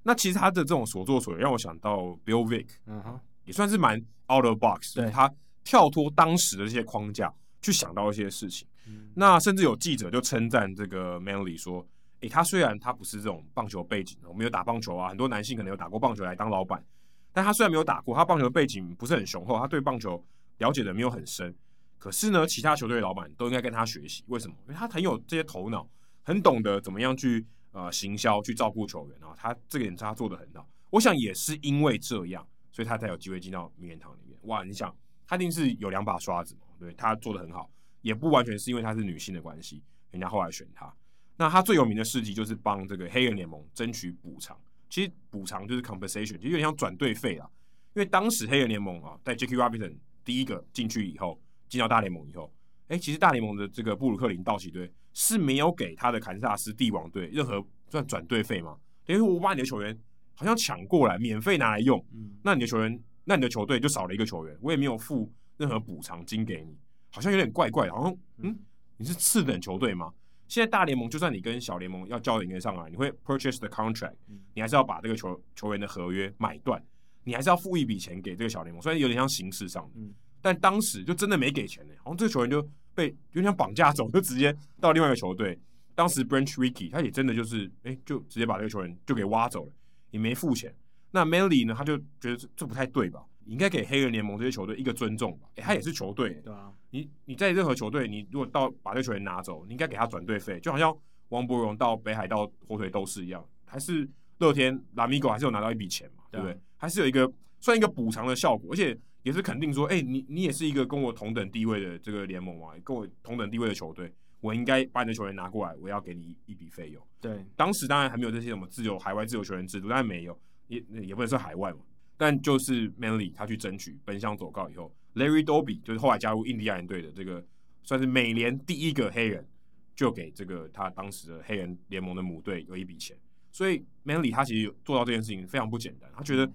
[0.04, 3.98] 那其实他的这种所作所为，让我想到 Bill Vick，嗯哼，也算是蛮
[4.34, 5.30] out of box，对他
[5.64, 8.66] 跳脱当时的这些框架，去想到一些事情。
[9.14, 11.86] 那甚至有记者就称赞这个 Manly 说
[12.22, 16.84] ：“诶、他虽然他不是这种棒球背景，我没有打棒球啊，很多男性可能有打过棒球来当老板，
[17.32, 20.24] 但他虽然没有打过，他棒球背景不是很雄厚，他对棒球
[20.58, 21.56] 了解的没有很深。
[21.98, 24.56] 可是呢，其他球队的老板都应该跟他学习，为什么？
[24.68, 25.88] 因为他很有这些头脑，
[26.24, 29.34] 很懂得怎么样去呃行销，去照顾球员啊。
[29.38, 30.68] 他这个点他做得很好。
[30.92, 34.38] 我想也是因为这样，所以他才有机会进到名人堂里面。
[34.44, 34.96] 哇，你想，
[35.26, 36.62] 他一定是有两把刷子嘛？
[36.80, 37.70] 对，他做得很好。”
[38.06, 40.94] 也不完全是因为她是女性的关系，人家后来选她。
[41.38, 44.56] 那她最有名的事迹就是帮这个黑人联盟争取补偿。
[44.92, 47.50] 其实补偿就是 compensation，就有点像转队费啊。
[47.96, 52.54] 因为当时黑人联盟啊，在 Jackie Robinson 第一个进去以后，进到大联盟以后，
[52.90, 58.78] 哎，其实大联盟的这个布鲁克林道奇队是没有给他的堪萨斯帝王队任何算转队费吗？
[59.04, 59.98] 等于说我把你的球员
[60.36, 66.78] 好像抢过来，免费拿来用，嗯、那你的球员，那你的球队就少了一个球员，我也没有付任何补偿金给你，
[67.16, 68.60] 好像有点怪怪，好像嗯，
[68.98, 70.12] 你是次等球队吗？
[70.50, 74.16] 现在大联盟就算你跟小联盟要交引援上来，你会 purchase the contract，
[74.54, 76.84] 你还是要把这个球球员的合约买断，
[77.24, 80.00] 你还是要付一笔钱给这个小联盟，虽然有点像形式上的，
[80.42, 82.62] 但当时就真的没给钱呢，好像这个球员就
[82.94, 85.58] 被有点像绑架走，就直接到另外一个球队。
[85.96, 89.72] 当时 Branch Rickey 他也真的就是哎，就直接把这个球员就给挖走了，
[90.12, 90.76] 也没付钱。
[91.12, 93.24] 那 Manley 呢，他就觉得这这不太对吧？
[93.46, 95.48] 你应该给黑人联盟这些球队一个尊重吧？
[95.56, 96.72] 哎，他也是球队，对啊。
[96.96, 100.98] 你你在任何球队，你如果到把这个球员拿走，你应该给他转队费，就好像
[101.28, 106.58] 王柏荣到北海道火腿斗士一样，还是乐天拉米狗还是有拿到一笔钱嘛，对不对？
[106.78, 114.10] 还是有一个算一个补偿的效果，而且也是肯定说，哎，你你也是一个跟我同等地位的这个联盟嘛，跟我同等地位的球队，
[114.40, 117.04] 我应该把你的球员拿过来，我要给你一笔费用。
[117.20, 121.80] 对，当时当然还没有这些什么自由海外自由球员制度，但没有，也也不能说海外嘛。
[122.16, 127.44] 但就是 Manley 他去争取奔向走告以后，Larry Doby 就是后来加入印第安人队的这个
[127.84, 129.48] 算是美联第一个黑人，
[129.96, 133.18] 就给这个他当时的黑人联盟的母队有一笔钱。
[133.52, 136.52] 所以 Manley 他其实做到这件事情非常不简单，他觉得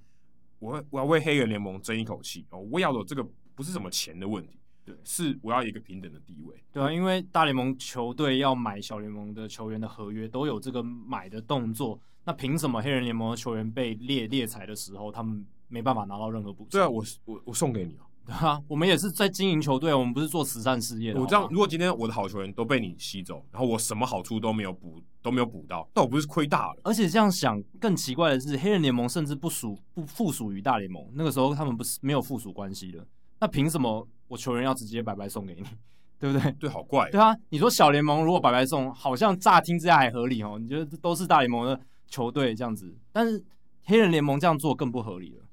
[0.59, 6.55] 我我要为黑人联盟争一口气哦，我要的这个不是什么钱的问题，对，是我要一个平等的地位。
[6.71, 11.99] 对啊，因为大联盟球队要买小联盟的球员的合约都有这个买的动作。
[12.23, 16.73] 那凭什么黑人联盟的球员被猎猎财的时候，他们没办法拿到任何补偿？
[16.73, 18.05] 对啊，我我我送给你啊！
[18.39, 21.21] 对啊，我们也是在经营球队，我们不是做慈善事业的。
[21.21, 26.81] 我这样，如果今天我的好球员都被你吸走，然后我什么好处都没有补，都没有补到，那我不是亏大了？
[26.85, 33.05] 而且这样想更奇怪的是，黑人联盟甚至不属不附属于大联盟，那个时候他们不是没有附属关系的。
[33.41, 35.63] 那凭什么我球员要直接白白送给你？
[36.21, 36.53] 对不对？
[36.53, 37.11] 对，好怪。
[37.11, 40.59] 对啊，你说小联盟如果白白送，好像乍听之下还合理哦。
[40.61, 41.81] 你觉得都是大联盟的？
[42.07, 43.41] 球队这样子，但是
[43.85, 45.45] 黑人联盟这样做更不合理了。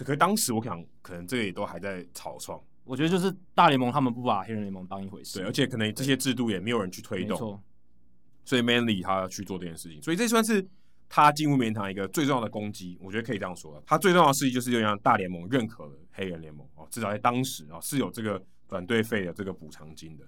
[0.00, 2.58] 对，可是当时我想，可能这个也都还在草创。
[2.84, 5.38] 我觉得就是大联盟他们不把黑人联盟当一回事。
[5.38, 7.62] 对，而且可能这些制度也没有人去推动。
[8.44, 10.66] 所以 Manley 他去做这件事情，所以这算是
[11.08, 12.98] 他进入名人堂一个最重要的攻击。
[13.00, 20.24] 我觉得可以这样说，他最重要的事情就是要让大联盟认可了黑人联盟哦，至少在当时啊是有这个反对费的这个补偿金的。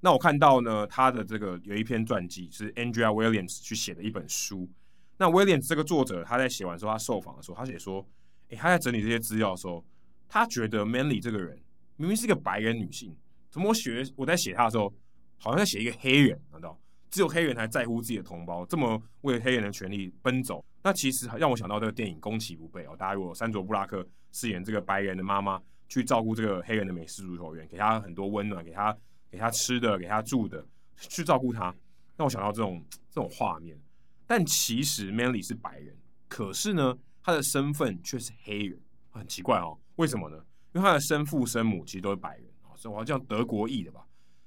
[0.00, 4.68] 那我看到呢，他的这个有一篇传记是 Andrea Williams 去写的一本书。
[5.16, 8.06] 那 Williams 这个作者，他在写完之后，他受访的时候，他写说，
[8.48, 9.84] 诶，他在整理这些资料的时候，
[10.28, 11.60] 他觉得 Manly 这个人
[11.96, 13.16] 明明是一个白人女性，
[13.50, 14.92] 怎么我写我在写他的时候，
[15.38, 16.40] 好像在写一个黑人？
[16.52, 16.78] 难道
[17.10, 20.64] 只有黑人才在乎自己的同胞，这么为黑人的权利奔走？
[20.82, 28.96] 那其实让我想到这个电影《攻其不备》哦，大家如果珊卓布拉克饰演这个白人的妈妈，去照顾这个黑人的美式足球员，给他很多温暖，给他
[29.30, 30.66] 给他吃的，给他住的，
[30.96, 31.74] 去照顾他，
[32.16, 33.78] 让我想到这种这种画面。
[34.26, 35.96] 但其实 Manly 是白人，
[36.28, 38.78] 可是呢，他的身份却是黑人，
[39.10, 39.76] 很奇怪哦。
[39.96, 40.36] 为什么呢？
[40.74, 44.06] 因为他的生父生母其实都是白人啊，所以好像德国裔的吧。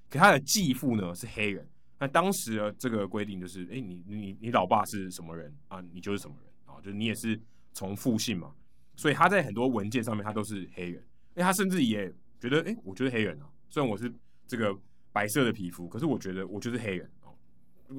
[0.09, 1.67] 可他的继父呢是黑人。
[1.99, 5.81] 那当时的这个规定就是，哎，你你你老爸是什么人啊？
[5.81, 6.79] 你就是什么人啊？
[6.79, 7.39] 就是你也是
[7.73, 8.53] 从父姓嘛。
[8.95, 11.03] 所以他在很多文件上面他都是黑人。
[11.33, 13.49] 哎，他甚至也觉得，哎，我就是黑人啊。
[13.69, 14.13] 虽然我是
[14.47, 14.77] 这个
[15.11, 17.33] 白色的皮肤，可是我觉得我就是黑人哦。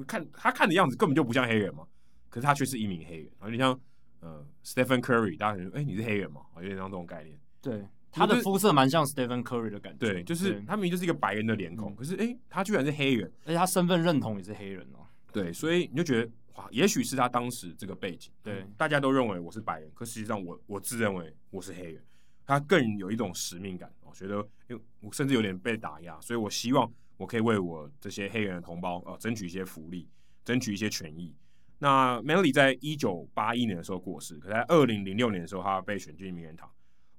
[0.05, 1.85] 看他看的样子根本就不像黑人嘛，
[2.29, 3.25] 可是他却是一名黑人。
[3.39, 3.77] 然后你像
[4.21, 6.41] 呃，Stephen Curry，大家可能说，哎，你是黑人嘛？
[6.57, 7.39] 有点像这种概念。
[7.61, 9.99] 对，他的肤色蛮像 Stephen Curry 的感觉。
[9.99, 15.05] 对，就是他明明就是一个白人的脸孔，可是哎，他居然是黑人，而且他身份认同也是黑人哦。
[15.31, 22.03] 对，所以你就觉得哇，也许是他当时这个背景，对，大家都认为我是白人，可实际上我我自认为我是黑人，
[22.45, 23.91] 他更有一种使命感。
[24.01, 24.35] 我觉得，
[24.67, 26.91] 因为我甚至有点被打压，所以我希望。
[27.19, 30.07] 我可以为我这些黑人的同胞啊、呃、争取一些福利，
[30.45, 31.35] 争取一些权益。
[31.79, 36.69] 那 Manley 在一九八一年的时候过世，可在二零零六年的时候，他被选进名人堂。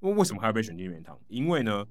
[0.01, 1.19] 为为什么他要被选进名人堂？
[1.29, 1.85] 因为呢，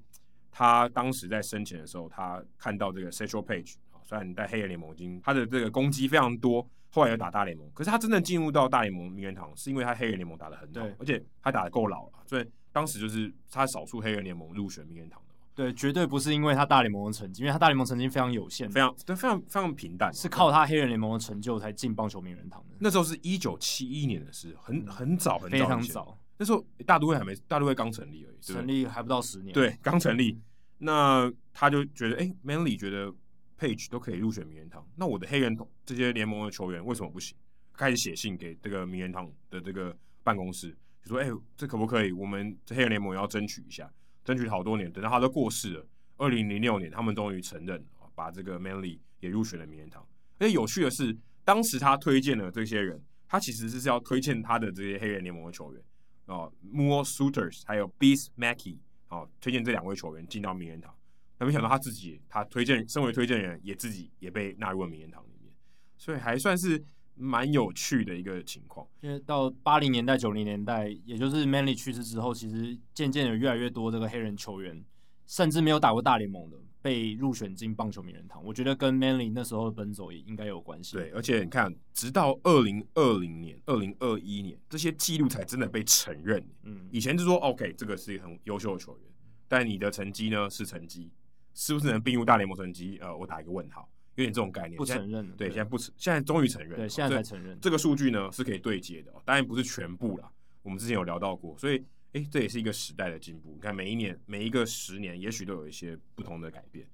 [0.50, 15.20] 他当时在生前的时候，他看到这个 Satchel Paige 啊，虽然在黑人联盟已经他的这个攻击非常多，后来又打大联盟，可是他真正进入到大联盟名人堂，是因为他黑人联盟打得很好，而且他打得够老了，所以当时就是他少数黑人联盟入选名人堂。
[15.60, 22.76] 对，绝对不是因为他大联盟的成绩，因为他大联盟成绩非常有限，非常对，非常非常平淡，是靠他黑人联盟的成就才进棒球名人堂的。
[22.78, 26.18] 那时候是一九七一年的事，很很早很早，非常早。
[26.38, 29.52] 那时候大都会还没，大都会刚成立而已，成立还不到十年。
[29.52, 30.40] 对， 刚成立。
[30.78, 33.12] 那他就觉得，哎，Manley 觉得
[33.58, 35.54] Page 都可以入选名人堂，那我的黑人
[35.84, 37.36] 这些联盟的球员为什么不行？
[37.74, 40.70] 开始写信给这个名人堂的这个办公室，
[41.02, 42.12] 就说：“哎、欸，这可不可以？
[42.12, 43.90] 我们黑人联盟要争取一下，
[44.30, 45.86] 争取好多年，等到他都过世了，
[46.16, 47.84] 二零零六年他们终于承认，
[48.14, 50.06] 把这个 Manly 也入选了名人堂。
[50.38, 55.82] 而且有趣的是，当时他推荐了这些人，他其实是要推荐他的这些黑人联盟的球员
[56.26, 58.78] 哦，Moore Suiters 还有 Beast Mackey
[59.08, 60.94] 哦，推荐这两位球员进到名人堂。
[61.36, 65.52] 但没想到他自己，他推荐身为推荐人，也自己也被纳入了名人堂里面，
[65.98, 66.80] 所以还算是。”
[67.20, 74.82] 蛮有趣的一个情况，因为到八零年代、九零年代，也就是 Manley 去世之后，其实渐渐有越来越多这个黑人球员，
[75.26, 78.42] 甚至没有打过大联盟的，被入选进棒球名人堂。
[78.44, 80.96] 我觉得跟 Manley 那时候的奔走也应该有关系。
[80.96, 86.42] 对，而且你看，直到二零二零年、二零二一年，这些记录才真的被承认。
[86.62, 89.06] 嗯，以前就说 OK，这个是一个很优秀的球员，
[89.46, 91.10] 但你的成绩呢是成绩，
[91.54, 92.98] 是不是能并入大联盟成绩？
[93.00, 93.88] 呃，我打一个问号。
[94.16, 95.30] 有点这种概念，不承认。
[95.36, 96.76] 对，现在不承，现在终于承认。
[96.76, 97.58] 对，现在才承认。
[97.60, 100.30] 这个数据呢是可以对接的，当然不是全部啦。
[100.62, 101.82] 我们之前有聊到过，所以，
[102.12, 103.52] 哎，这也是一个时代的进步。
[103.54, 106.86] 你看，每一年、每一个十年，也许都有一些不同的改变。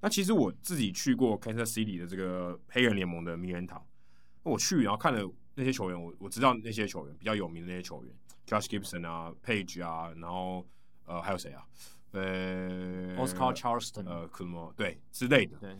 [0.00, 3.82] 那其实我自己去过 Kansas City 的这个黑人联盟的名人堂，
[4.42, 8.14] 我去然后看了那些球员，我我知道那些球员比较有名的那些球员
[8.46, 10.66] ，Josh Gibson 啊，Page 啊，然后
[11.06, 11.64] 呃还有谁啊？
[12.10, 15.56] 呃，Oscar Charleston，呃，可能对之类的。
[15.56, 15.74] 对。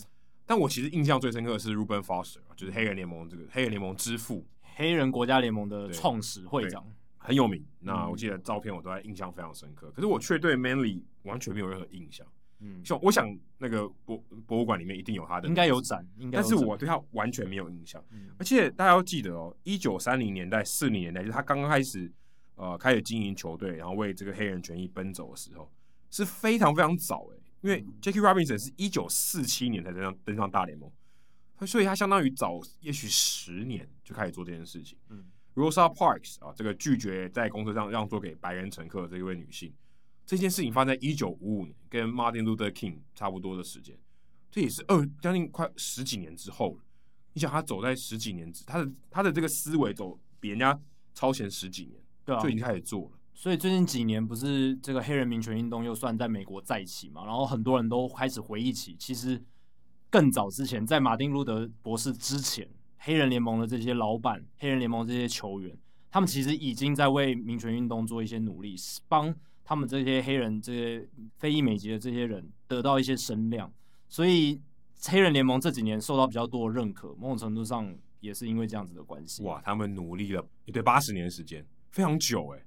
[0.47, 4.47] 但我其实印象最深刻的是 Reuben Foster，就是黑人联盟这个黑人联盟之父，
[4.77, 6.85] 黑人国家联盟的创始会长，
[7.16, 7.65] 很有名。
[7.81, 12.27] 那我记得照片我都在印象非常深刻，可是我却对 Manley 完全没有任何印象。
[12.61, 14.16] 嗯，像我想那个博
[14.47, 16.39] 博物馆里面一定有他的，应该有展，应该。
[16.39, 18.03] 但是我对他完全没有印象。
[18.11, 22.11] 嗯、而且大家要记得哦，一九三零年代、四零年代，就是他刚刚开始
[22.55, 25.71] 呃开始经营球队，然后为这个黑人权益奔走的时候，
[26.11, 27.39] 是非常非常早哎。
[27.65, 30.93] 因为 Jackie Robinson 是一九四七年才登上登上大联盟，
[31.66, 34.99] 所以他相当于早也许十年就开始做这件事情。
[35.09, 35.24] 嗯
[35.55, 39.73] ，Rosa Parks 啊，这个拒绝在公车上让座给白人乘客的这一位女性，
[40.27, 43.99] 这件事情发生在一九五五年，跟 Martin Luther King 差不多的时间，
[44.51, 46.85] 这也是二将近快十几年之后了。
[47.32, 50.78] 你想他走在十几年之，他的他的这个思维走比人家
[51.15, 53.19] 超前十几年，对啊，就已经开始做了。
[53.45, 57.27] 所以最近几年不是这个黑人民权运动又算在美国再起嘛？
[57.27, 59.39] 然后很多人都开始回忆起，其实
[60.09, 62.66] 更早之前，在马丁路德博士之前，
[62.97, 65.77] 黑人联盟的这些老板、黑人联盟这些球员，
[66.11, 68.75] 他们其实已经在为民权运动做一些努力，
[69.09, 71.07] 帮他们这些黑人、这些
[71.37, 73.71] 非裔美籍的这些人得到一些声量。
[74.09, 74.59] 所以
[75.03, 79.43] 黑人联盟这几年受到比较多的认可，某种程度上也是因为这样子的关系。
[79.43, 82.65] 哇，他们努力了也对八十年时间，非常久哎、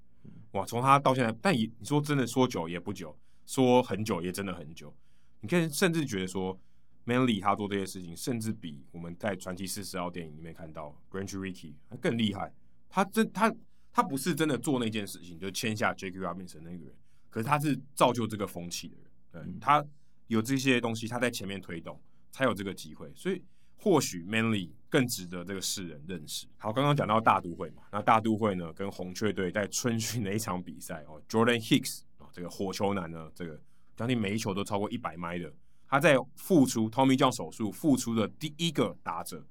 [0.51, 4.95] 哇，从他到现在，但也你说真的说久也不久，说很久也真的很久。
[5.41, 6.59] 你可以甚至觉得说
[7.05, 12.51] ，Manley 他做这些事情，甚至比我们在传奇四十号电影里面看到 Branch Rickey 更厉害。
[12.89, 13.53] 他真他
[13.91, 16.95] 他不是真的做那件事情，就签下 Jackie Robinson 那个人，
[17.29, 19.51] 可是他是造就这个风气的人。
[19.51, 19.85] 对，他
[20.27, 22.01] 有这些东西，他在前面推动，
[22.31, 23.11] 才有这个机会。
[23.15, 23.43] 所以。
[23.77, 26.47] 或许 Manley 更值得这个世人认识。
[26.57, 33.59] 好，刚刚讲到大都会嘛，那大都会呢跟红雀队在春训的一场比赛哦，Jordan Hicks 啊，这个火球男呢，这个
[33.95, 35.53] 将近每一球都超过一百迈的，
[35.87, 39.45] 他在复出 Tommy John 手术复出的第一个打者，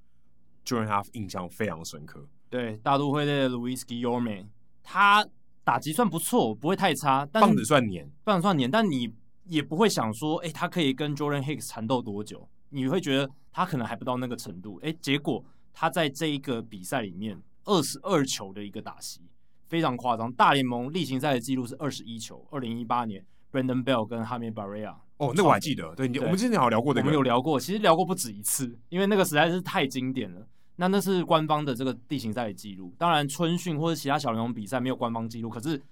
[0.65, 2.29] 就让他印象非常深刻。
[2.49, 4.47] 对，大都会的 Luis Guillorme，
[4.83, 5.27] 他
[5.65, 9.13] 打击算不错，不会太差，但棒子算黏，棒子算黏，但你
[9.45, 12.49] 也不会想说，哎、欸，他可以跟 Jordan Hicks 缠斗多久？
[12.77, 15.43] 你会觉得他可能还不到那个程度，哎，结果
[15.73, 19.23] 他在这一个比赛里面二十二球的一个打席，
[19.67, 20.31] 非常夸张。
[20.31, 30.47] 大联盟例行赛的记录是二十一球，二零一八年 Brandon Bell 跟 Jaime Barría 哦，那个我还记得，对，对我们之前好像聊过的、这个，我们有聊过，其实聊过不止一次，因为那个实在是太经典了。
[30.77, 35.83] 那那是官方的这个地形赛的记录，当然春训或者其他小联盟比赛没有官方记录，可是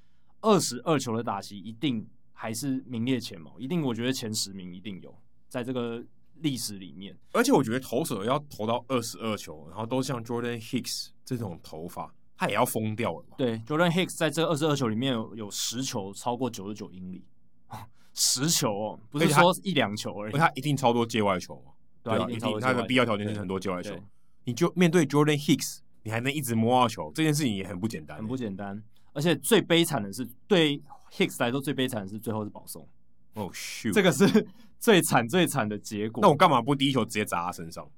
[0.42, 5.14] 二十二球的打席一定还是名列前茅，一定我觉得前十名一定有
[5.48, 6.04] 在这个。
[6.44, 13.34] 历史里面，而且我觉得投手要投到二十二球，然后都像 Jordan Hicks 这种投法，他也要疯掉了嘛。
[13.38, 17.24] 对，Jordan Hicks 在这二十二球里面有十球超过九十九英里，
[18.12, 20.34] 十球哦，不是说一两球而已。
[20.34, 21.72] 而他一定超多界外球嘛？
[22.02, 23.98] 对啊，一定，他的必要条件是很多界外球。
[24.44, 28.82] 你就面对 Jordan Hicks，你还能一直摸到球，这件事情也很不简单，很不简单。
[29.14, 32.86] 而且最悲惨的是，对 Hicks 来说最悲惨的是最后是保送。
[33.34, 34.26] 哦，咻，这个是。
[34.84, 37.88] 最惨最惨的结果，那我干嘛不第一球直接砸他身上？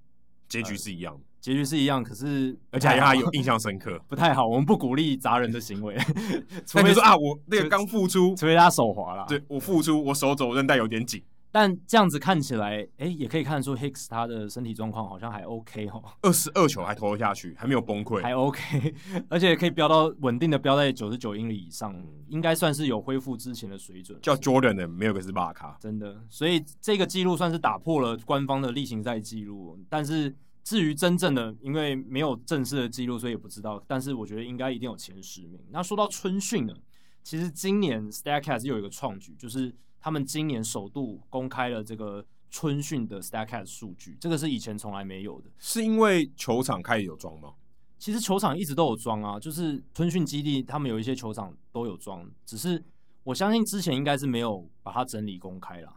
[0.48, 4.46] 结局是一样的，结局是一样，可是而且他有印象深刻， 不太好。
[4.46, 5.96] 我们不鼓励砸人的行为，
[6.64, 9.26] 除非说啊，我那个刚复出，除非他手滑了。
[9.26, 11.20] 对，我复出，我手肘韧带有点紧，
[11.58, 18.94] 但这样子看起来，哎、欸，也可以看出 Hicks 他的身体状况好像还 OK 哦，二十二球还投了下去，还没有崩溃，还 OK，
[19.30, 21.96] 而且可以飙到稳定的飙在九十九英里以上，
[22.28, 24.18] 应该算是有恢复之前的水准。
[24.20, 29.78] 叫 Jordan 的没有个是巴卡，真的，所以这个记录算是打破了官方的例行赛记录。
[29.88, 33.82] 但是至于真正的，因为没有正式的记录，所以也不知道。
[33.86, 35.58] 但是我觉得应该一定有前十名。
[35.70, 36.74] 那说到春训呢，
[37.22, 39.74] 其实今年 Statcast 又有一个创举，就是。
[40.06, 45.50] 他们今年首度公开了这个春训的 Statcast 数据，这个是以前从来没有的。
[45.58, 47.54] 是因为球场开始有装吗？
[47.98, 52.80] 其实球场一直都有装啊，就是春训基地，他们有一些球场都有装，只是
[53.24, 55.92] 我相信之前应该是没有把它整理公开啦。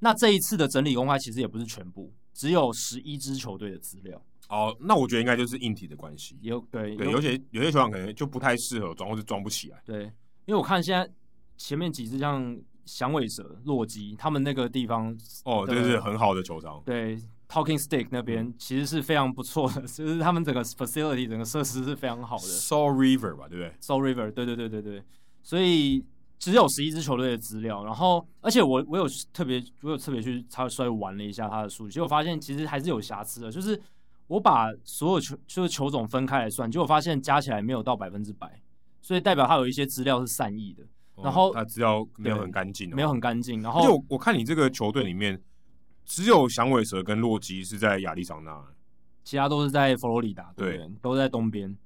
[0.00, 4.22] 那这一次的整理公开其实也不是全部，只有十一支球队的资料。
[4.50, 6.36] 哦，那我觉得应该就是硬体的关系。
[6.42, 9.80] 有对对，有些有些球场可能就不太适合装，或是装不起来。
[9.86, 10.02] 对，
[10.44, 11.10] 因为我看现在
[11.56, 12.54] 前面几支像。
[12.84, 16.82] 响尾蛇、洛基，他们那个地方哦，这是很好的球场。
[16.84, 17.16] 对
[17.48, 22.42] ，Talking Stick 那边其实是非常不错的，就是他们整个 facility 整个设施是非常好的。
[22.42, 25.02] Soul River 吧，对不对？Soul River，对对对对对。
[25.42, 26.04] 所以
[26.38, 33.50] 只有十一支球队的资料，然后而且我我有特别我有特别去稍微玩了一下他的数据，结果发现其实还是有瑕疵的。
[33.50, 33.80] 就是
[34.26, 38.60] 我把所有球就是球种分开来算，结果发现加起来没有到百分之百，
[39.02, 40.82] 所以代表他有一些资料是善意的。
[41.22, 43.62] 然后他资料没有很干净，没有很干净。
[43.62, 45.40] 然后就我看你这个球队里面，
[46.04, 48.64] 只有响尾蛇跟洛基是在亚利桑那，
[49.22, 51.76] 其他都是在佛罗里达，对，对都在东边。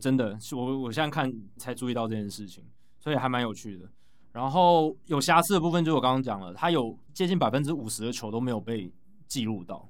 [0.00, 2.64] 真的，我我现在看才注意到这件事情，
[2.98, 3.88] 所以还蛮有趣的。
[4.32, 8.92] 然后有瑕疵的部分，就我刚刚讲了，他有接近百分之五十的球都没有被
[9.28, 9.88] 记录到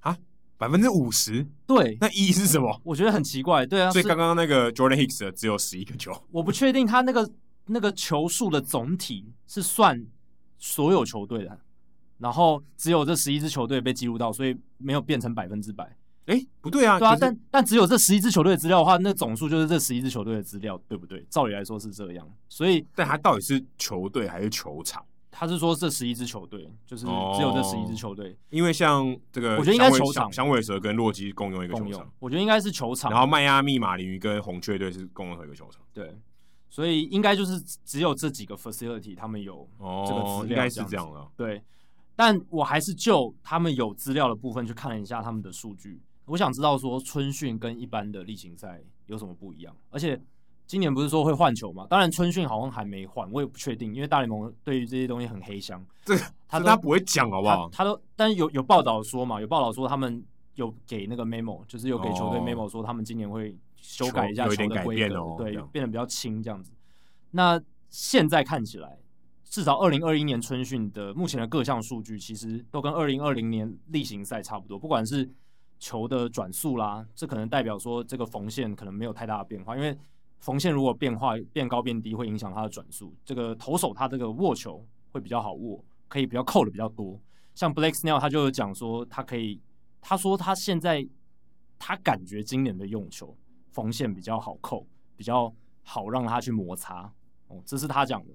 [0.00, 0.18] 啊，
[0.58, 1.46] 百分之五十？
[1.68, 2.80] 对，那一是什么？
[2.82, 3.64] 我觉得很奇怪。
[3.64, 7.30] 对啊，所以刚刚那个 Jordan Hicks 的只有十一个球，我不确定他那个。
[7.66, 10.06] 那个球数的总体是算
[10.58, 11.58] 所有球队的，
[12.18, 15.96] 然后只有这十一支球队被记录到，所以没有变成百分之百。
[16.26, 21.22] 哎，不对啊，对啊，但但只有这十一支球队的资料的话，那总数就是这十一支球队的资料，对不对？
[21.28, 25.04] 照理来说是这样，所以但他到底是球队还是球场？
[25.30, 36.16] 他是说这十一支球队就是只有这十一支球队，因为像这个，我觉得应该球场，响尾蛇跟洛基共用一个球场，我觉得应该是球场，然后迈阿密马林鱼跟红雀队是共用一个球场，对。
[36.74, 41.24] 所以应该就是只有这几个 facility 他们有这个资料，哦，应该是这样的。
[41.36, 41.62] 对，
[42.16, 46.02] 但我还是就他们有资料的部分去看了一下他们的数据。
[46.24, 49.72] 我想知道说春训跟一般的例行赛有什么不一样？
[49.88, 50.20] 而且
[50.66, 51.86] 今年不是说会换球吗？
[51.88, 55.80] 当然春训好像还没换，我也不确定，因为大联盟对于这些东西很黑箱。
[56.04, 56.16] 这
[56.48, 57.68] 他他不会讲好不好？
[57.70, 60.20] 他，他都，但有有报道说嘛，有报道说他们
[60.56, 63.56] 有给那个 memo，就是有给球队 memo 说他们今年会。
[63.84, 66.72] 修改一下球的规格，哦、对，变得比较轻这样子。
[67.32, 68.98] 那现在看起来，
[69.44, 74.78] 至少二零二一年春训的目前的各项数据，其实都跟二零二零年例行赛差不多。
[74.78, 75.30] 不管是
[75.78, 79.96] 球的转速啦，这可能代表说这个缝线可能没有太大的变化，因为
[80.40, 83.14] 缝线如果变化变高变低，会影响它的转速。
[83.22, 84.82] 这个投手他这个握球
[85.12, 87.20] 会比较好握，可以比较扣的比较多。
[87.54, 89.60] 像 Blake Snell 他就有讲说，他可以，
[90.00, 91.06] 他说他现在
[91.78, 93.36] 他感觉今年的用球。
[93.74, 94.86] 缝线比较好扣，
[95.16, 95.52] 比较
[95.82, 97.12] 好让他去摩擦
[97.48, 98.32] 哦，这是他讲的。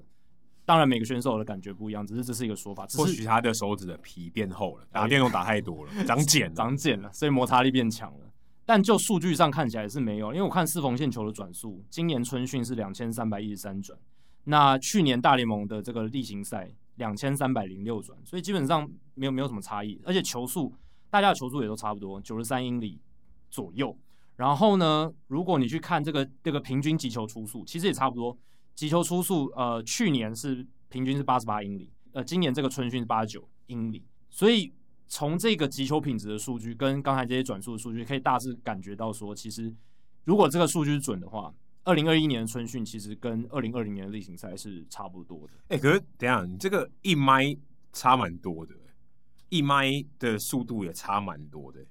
[0.66, 2.86] 当然，每个选手的感觉不一样，只是这是一个说法。
[2.94, 8.32] 或许他的手指的皮变厚了，打电动打太多了， 长茧，长茧了，所以摩擦力变强了。
[8.66, 13.98] 但就数据上看起来是没有，因为我看四缝线球的转速，今年春训是两千三百一十三转，
[14.44, 20.72] 那去年大联盟的这个例行赛两千三百零六转，所以基本上没有没有什么差异，而且球速
[21.10, 23.02] 大家的球速也都差不多，九十三英里
[23.50, 23.98] 左右。
[24.40, 28.38] 然后呢，如果你去看这个这个平均击球出速，其实也差不多。
[28.74, 34.02] 击球出速，呃，去年是平均是八十八英里，呃，今年这个春训是八十九英里。
[34.30, 34.72] 所以
[35.10, 39.76] 从这个击球品质的数据跟刚才这些转速的数据，可以大致感觉到说，其实
[40.24, 41.54] 如果这个数据准的话，
[41.84, 45.54] 二零二一年的春训其实跟二零二零年的例行赛是差不多的。
[45.68, 47.54] 哎，可是等下，你这个一迈
[47.92, 48.74] 差蛮多的，
[49.50, 51.86] 一迈的速度也差蛮多的。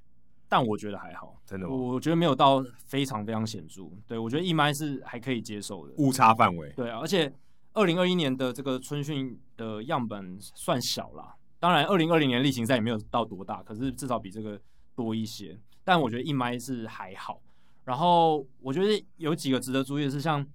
[0.48, 3.82] 但我觉得还好，真的，我觉得没有到非常非常显著。
[4.06, 6.72] 对，我觉得一麦是还可以接受的误差范围。
[6.72, 7.30] 对啊，而且
[7.74, 14.58] 二零二一年的这个春训的样本算小啦，当然二零二零年例行赛也没有到多大，可是至少比这个
[14.96, 15.58] 多一些。
[15.84, 17.40] 但我觉得一麦是还好。
[17.84, 20.46] 然后我觉得有几个值得注意的是，像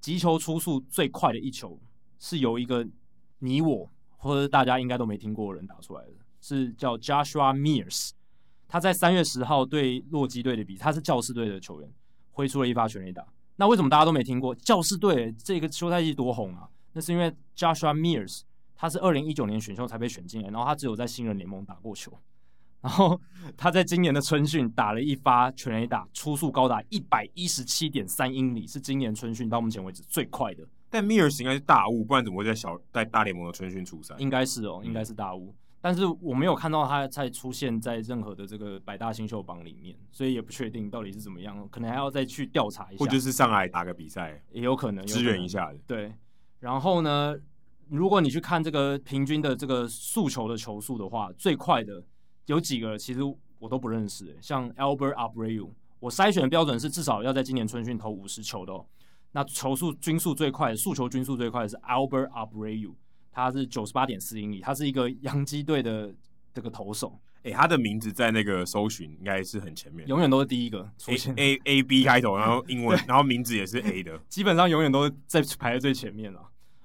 [0.00, 1.78] 击球出速最快的一球
[2.18, 2.86] 是由一个
[3.40, 8.12] 你我或者大家应该都没听过的人打出来的，是叫 Joshua Mears。
[8.68, 11.90] 他在三月十号对洛基队的比，他是教士队的球员，
[12.32, 13.26] 挥出了一发全垒打。
[13.56, 16.68] 那为什么大家都没听过教士队这个休赛季多红啊？
[16.92, 18.42] 那是因为 Joshua Mears
[18.74, 22.12] 他是二零一九年选秀才被选进来，然后他只有在新人联盟打过球。
[22.82, 23.18] 然后
[23.56, 30.62] 他在今年的春训打了一发全垒打，初速高达一百一十七点三英里，是今年春训到目前为止最快的。
[30.88, 34.14] 但 Mears 应该是大雾，不然怎么会在小在大联盟的春训出赛？
[34.18, 35.48] 应该是哦，应该是大雾。
[35.48, 35.54] 嗯、
[35.86, 42.98] 但是我没有看到他再出现在任何的这个百大新秀榜里面，所以也不确定到底是怎么样，可能还要再去调查一下。
[42.98, 45.78] 或者是上来打个比赛，也有可能支援一下的。
[45.86, 46.12] 对，
[46.58, 47.36] 然后呢，
[47.88, 52.02] 如果你去看这个平均的这个速球的球速的话，最快的。
[52.46, 53.20] 有几个其实
[53.60, 58.84] 我都不认识，像 Albert Abreu，我筛选的标准是至少要在今年春训投五十球的哦。
[59.30, 62.92] 那球速均速最快的，速球均速最快的是 Albert Abreu，
[63.36, 66.12] 他是九十八点四英里，他是一个 洋基队的
[66.54, 67.18] 这个投手。
[67.42, 76.40] 诶、欸，他的名字在那个搜寻应该是很前面，永远都是第一个出现 A A, A B 开头，然后英文，然后名字也是 A 的， 基本上永远都在排在最前面了。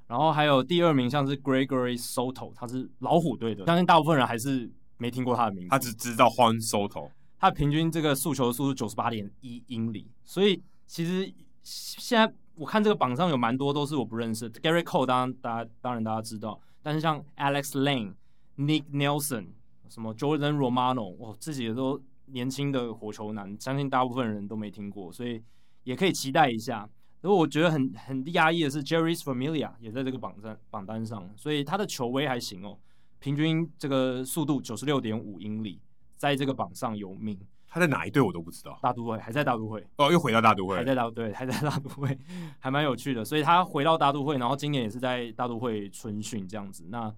[0.07, 4.69] 然后还有第二名像是 Gregory Soto，他是老虎队的，相信大部分人还是。
[5.01, 7.09] 没听过他的名字，他只知道 Juan Soto。
[7.39, 11.33] 他平均这个速球速度九十八点一英里，所以其实
[11.63, 12.31] 现在
[12.61, 14.61] 我看这个榜上有蛮多都是我不认识的。
[14.61, 18.13] ，Gary Cole 当然大家当然大家知道，但是像 Alex Lane、
[18.55, 19.47] Nick Nelson、
[19.89, 25.41] 什么 Jordan Romano，哇，这几个都年轻的火球男，相信大部分人都没听过，所以
[25.85, 26.87] 也可以期待一下。
[27.21, 32.77] 如果我觉得很很压抑的是 Jerry's Familia 也在这个榜上榜单上，所以他的球威还行哦。
[33.17, 35.81] 平均这个速度九十六点五英里，
[36.15, 37.39] 在这个榜上有名。
[37.71, 38.77] 他在哪一队我都不知道。
[38.81, 42.15] 大都会还在大都会哦，又回到大都会，还在大对，还在大都会，
[42.59, 43.23] 还蛮有趣的。
[43.23, 46.85] 所以他回到大都会，然后今年也是在大都会春训这样子。
[46.89, 47.11] 那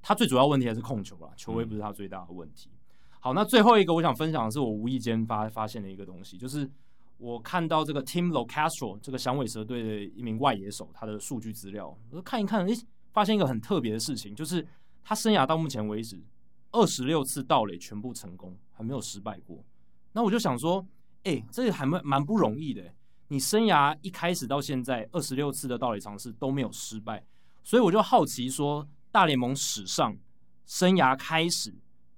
[0.00, 2.70] 他最主要问题还是控球啦，球威不是他最大的问题。
[2.72, 2.78] 嗯、
[3.18, 6.70] 好，那最后一个我想分享的是我无意间发发现的一个东西，就是
[7.16, 12.74] 我看到这个 Tim Locastro 这个响尾蛇队的一名外野手，他的数据资料，我看一看，诶，
[13.12, 14.64] 发现一个很特别的事情，就是。
[15.00, 16.22] 他生涯到目前为止，
[16.70, 19.64] 二十六次盗垒全部成功，还没有失败过。
[20.18, 20.84] 那我就想说，
[21.22, 22.82] 哎、欸，这个还蛮蛮不容易的。
[23.28, 27.24] 你生涯一开始到现在，二十六次的盗垒尝试都没有失败，
[27.62, 30.16] 所以我就好奇说，大联盟史上
[30.66, 31.72] 生涯开始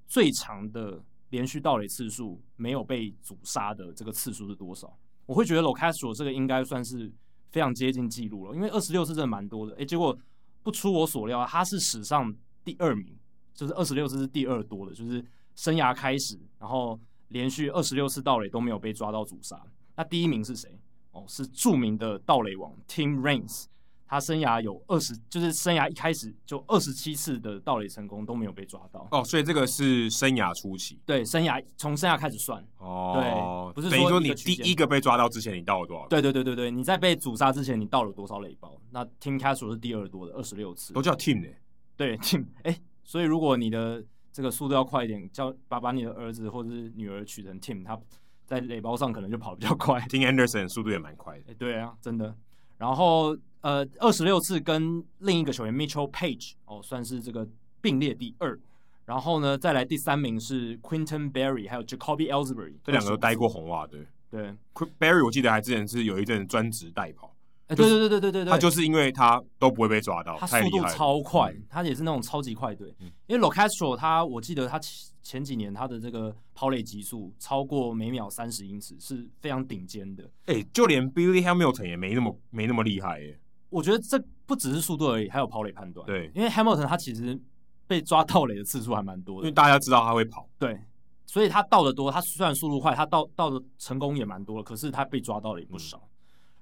[0.09, 4.99] 最长的连续盗垒次数没有被阻杀的这个次数是多少？
[5.27, 7.13] 我会觉得 Locastro 这个应该算是
[7.51, 9.77] 非常接近记录了，因为二十六次真的蛮多的。
[9.79, 10.19] 哎、结果
[10.63, 12.35] 不出我所料，他是史上。
[12.63, 13.19] 第二名
[13.55, 15.23] 就是二十六次是第二多的，就是
[15.55, 16.99] 生涯开始，然后
[17.31, 19.61] 连续二十六次盗垒都没有被抓到阻杀。
[19.97, 20.79] 那第一名是谁？
[21.11, 23.65] 哦，是著名的盗垒王 Tim Raines。
[24.07, 29.07] 他生涯有二十，就是生涯一开始就二十七次的盗垒成功都没有被抓到。
[29.13, 30.99] 哦，所以这个是生涯初期。
[31.07, 32.61] 对，生涯从生涯开始算。
[32.79, 36.09] 哦，对，不是等于说你第一个被抓到之前你盗了多少？
[36.09, 38.77] 对对对对对，你在被阻杀之前你盗了多少垒包？
[38.91, 40.93] 那 Tim Castro 是第二多的，二十六次。
[40.93, 41.61] 都叫 Tim 呢、欸。
[41.97, 44.03] 对，Tim，哎、欸，所以如果你的
[44.33, 47.99] 这个速度要快一点，叫把把你的儿子或者是女儿取成 Tim，他
[48.47, 50.01] 在垒包上可能就跑得比较快。
[50.11, 51.55] Tim Anderson 速度也蛮快的。
[51.55, 52.35] 对啊，真的。
[52.79, 57.47] 然后呃，二十六次跟另一个球员 Mitchell Page 哦，算是这个
[57.81, 58.59] 并列第二。
[59.05, 64.07] 然后呢，再来第三名是 Quinton Berry，还有 Jacoby Ellsbury，这两个都待过红袜队。
[64.31, 64.55] 对
[64.99, 67.35] ，Berry 我记得还之前是有一阵专职代跑。
[67.71, 72.93] 哎，对对对对对对，他就是因为他都不会被抓到，他速度超快，他也是那种超级快队。
[73.29, 80.29] 因为 Locastro 他，我记得他前前几年他的这个跑垒极速超过每秒三十英尺，是非常顶尖的。
[80.47, 83.39] 哎，就连 Billy Hamilton 也没那么没那么厉害耶。
[83.69, 86.05] 我觉得这不只是速度而已，还有跑垒判断。
[86.05, 87.41] 对，因为 Hamilton 他其实
[87.87, 90.49] 被抓到垒的次数还蛮多的，因为大家知道他会跑。
[90.59, 90.77] 对，
[91.25, 96.03] 所以他到的多，他虽然速度快，他到到的成功也蛮多的，可是他被抓到的也不少。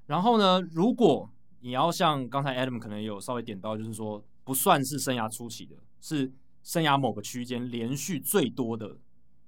[0.09, 1.31] 然后呢，如果
[1.61, 8.97] 你要像刚才 Adam 可能有稍微点到，就是说不算是生涯初期的，是生涯某个区间连续最多的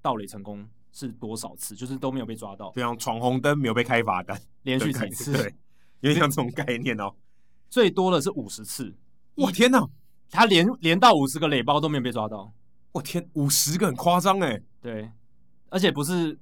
[0.03, 1.75] 盗垒成功是多少次？
[1.75, 5.33] 就是都没有被抓到，就像闯红灯没有被开罚单，连续几次？
[5.33, 5.55] 对，
[6.01, 7.11] 有点像这种概念哦。
[7.71, 8.95] 最多的是五十次，
[9.37, 9.83] 我天哪！
[10.29, 12.53] 他连连到五十个垒包都没有被抓到，
[12.93, 14.61] 我天，五十个很夸张哎。
[14.83, 15.11] 对，
[15.71, 16.39] 而且不是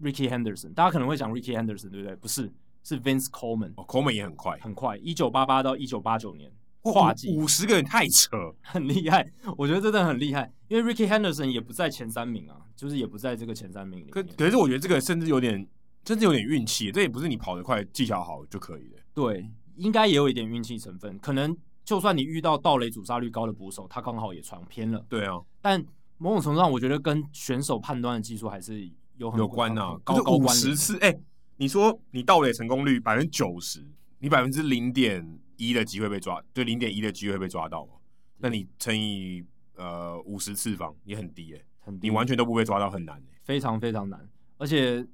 [0.00, 2.16] Ricky Henderson，大家可能会讲 Ricky Henderson，对不对？
[2.16, 2.50] 不是。
[2.88, 6.50] 是 Vince Coleman，哦，Coleman 也很快，很快，一九八八到一九八九年
[6.80, 8.30] 跨季五十个人太扯，
[8.62, 14.10] 很厉害，我觉得真的很厉害，因为 Ricky Henderson 也不在前三名啊，就是也不在这个前三名里面。
[14.10, 15.68] 可可是我觉得这个甚至有点，
[16.06, 18.96] 甚至有点运气，这也不是你跑得快、技巧好就可以的。
[19.12, 25.04] 对，应该也有一点运气成分，可能就算你遇到盗垒阻杀率高的捕手，他刚好也传偏了。
[25.10, 25.84] 对啊，但
[26.16, 31.10] 某种程度上，我觉得跟选手判断的技术还是有很有关啊，高高五十次哎。
[31.10, 31.20] 欸
[31.58, 33.84] 你说你盗垒成功率百分之九十，
[34.20, 37.92] 你百分之零点一的机会被抓，对零点一的机会被抓到吗？
[38.38, 44.28] 那你乘以呃五十次方也很低诶、欸，很低，你完全都不会抓到，很难、欸、非常非常难。
[44.56, 45.04] 而且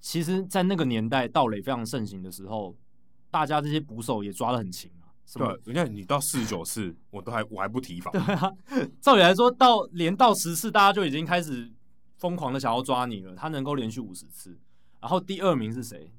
[0.00, 2.76] 其实，在那个年代盗垒非常盛行的时候，
[3.30, 5.06] 大家这些捕手也抓得很勤啊。
[5.34, 8.12] 对，人家你到四十九次，我都还我还不提防。
[8.12, 8.52] 对啊，
[9.00, 11.70] 照理来说，到连到十次，大家就已经开始
[12.18, 13.36] 疯狂的想要抓你了。
[13.36, 14.58] 他能够连续五十次，
[15.02, 16.10] 然后第二名是谁？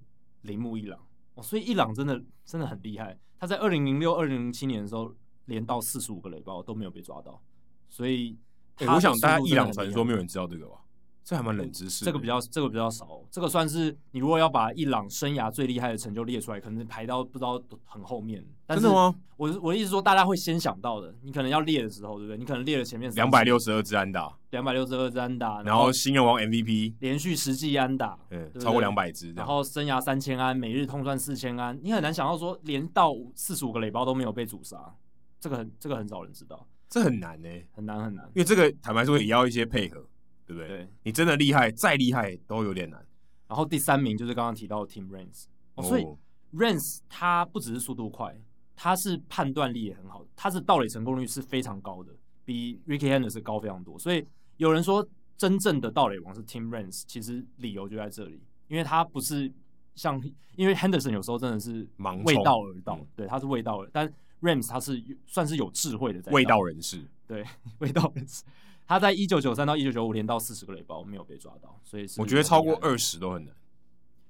[0.42, 1.00] 铃木一朗。
[1.36, 3.18] 哦，所以一朗真的真的很厉害。
[3.40, 7.42] 他在二零零六、二零零七年的时候，连到四十五个雷包都没有被抓到。
[7.90, 8.38] 所以，
[8.78, 10.83] 欸、我想大家一朗传说没有人知道这个吧？
[11.24, 12.04] 这还蛮冷知识。
[12.04, 18.44] 这个比较这个比较少，这个算是你如果要把伊朗生涯最厉害的成就列出来，可能排到不知道很后面。
[18.66, 19.16] 但是真的吗？
[19.38, 22.38] 我我的意思说，大家会先想到的，你可能要列的时候，对不对？
[22.38, 28.18] 你可能列了前面两百六十二支安打，两百六十二支安打，然后新人王 MVP 连续十季安打，
[28.60, 34.94] 超过两百支，然后生涯三千安，每日通算四千安，你很难想到说连到四十五个垒包都没有被阻杀，
[35.40, 40.06] 这个很这个很少人知道，这很难呢、欸，很难很难，因为这个坦白说也要一些配合。
[40.46, 40.68] 对不对？
[40.68, 43.06] 对，你真的厉害，再厉害都有点难。
[43.48, 46.06] 然后第三名就是刚刚提到的 Tim Raines，哦，所以
[46.54, 48.36] Raines 他不只是速度快，
[48.76, 52.12] 他是判断力也很好，他是盗垒成功率是非常高的，
[52.44, 54.00] 比 Rickey Henderson 高非常多。
[54.00, 54.26] 所以
[54.58, 55.08] 有人说
[55.38, 59.52] 真正的盗垒王是 Tim Raines，其实理由就在这里，因为他不是
[59.94, 60.20] 像
[60.56, 61.88] 因为 Henderson 有时候真的是
[62.26, 67.46] 为道而道，对，他是为道而，但 Raines 他是算是有智慧的在卫道人士，对，
[67.80, 68.44] 味道人士。
[68.86, 73.56] 他在一九九三到一九九五连到四十个雷包没有被抓到，所以我觉得超过二十都很难。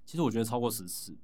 [0.05, 1.15] 其实我觉得超过十次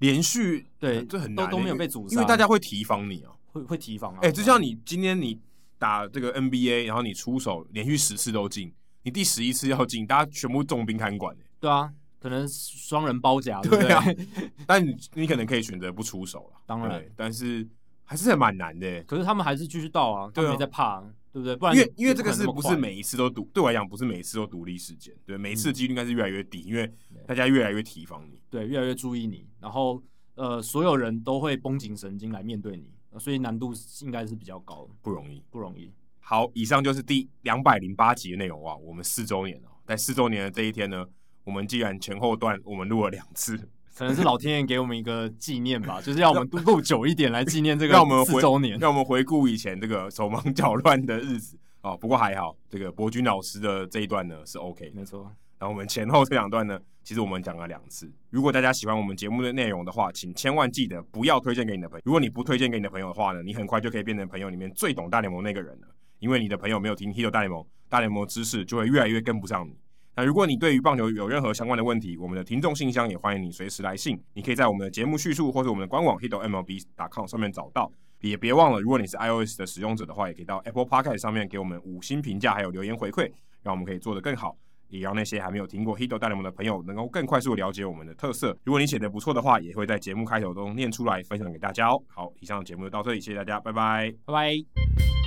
[0.00, 4.18] 连续对这很难，都都没有被阻杀，因为大家会提防你啊，会会提防啊。
[4.20, 5.40] 哎、欸，就像你今天你
[5.78, 8.72] 打这个 NBA，然后你出手连续十次都进，
[9.02, 11.34] 你第十一次要进，大家全部重兵看管。
[11.60, 14.04] 对啊，可能双人包夹，对啊。
[14.66, 17.66] 但你你可能可以选择不出手了，当然，但是
[18.04, 19.02] 还是蛮难的。
[19.04, 21.02] 可是他们还是继续盗啊，他们没在怕。
[21.36, 21.54] 对不对？
[21.54, 26.90] 不然因为因为这个是不是每一次都独对我来讲不是每一次都独立事件，对，每一次的几率应该是越来越低，嗯，因为
[27.26, 30.02] 大家越来越提防你，对，越来越注意你，然后
[30.34, 35.92] 呃，所有人都会绷紧神经来面对你，所以难度应该是比较高，不容易，不容易。
[36.20, 41.06] 好，以上就是第两百零八集的内容哇，我们四周年了，在四周年的这一天呢，
[41.44, 43.68] 我们既然前后段我们录了两次。
[43.96, 47.94] 可能是老天爷给我们一个纪念吧， 就是要我们录久一点来纪念这个
[48.26, 51.96] 四周年，让我们回顾以前这个手忙脚乱的日子哦。
[51.96, 55.22] 不过还好，这个博君老师的这一段呢是 OK，没错。
[55.58, 58.12] 然后我们前后这两段呢，其实我们讲了两次。
[58.28, 62.02] 如果大家喜欢我们节目的内容的话，请千万记得不要推荐给你的朋友。
[62.04, 69.74] 如果你不推荐给你的朋友的话呢，你很快就可以变成朋友里面最懂大联盟那个人了，因为你的朋友没有听《Hito 大联盟》，大联盟知识就会越来越跟不上你。
[70.16, 74.18] 那如果你对于棒球有任何相关的问题，我们的听众信箱也欢迎你随时来信。
[74.32, 77.92] 你可以在我们的节目叙述或者我们的官网 hitomlb.com 上面找到。
[78.22, 83.30] 也别忘了，如果你是 iOS 的使用者的话，也可以到 Apple Podcast 上面给我们五星评价，还有留言回馈，
[83.62, 84.56] 让我们可以做得更好，
[84.88, 88.56] 也让那些还没有听过 Hito 大联盟的朋友能够更快速了解我们的特色。
[88.64, 92.02] 如果你写得不错的话，也会在节目开头中念出来，分享给大家哦。
[92.08, 95.25] 好，以上的节目就到这里，谢谢大家，拜拜，拜拜。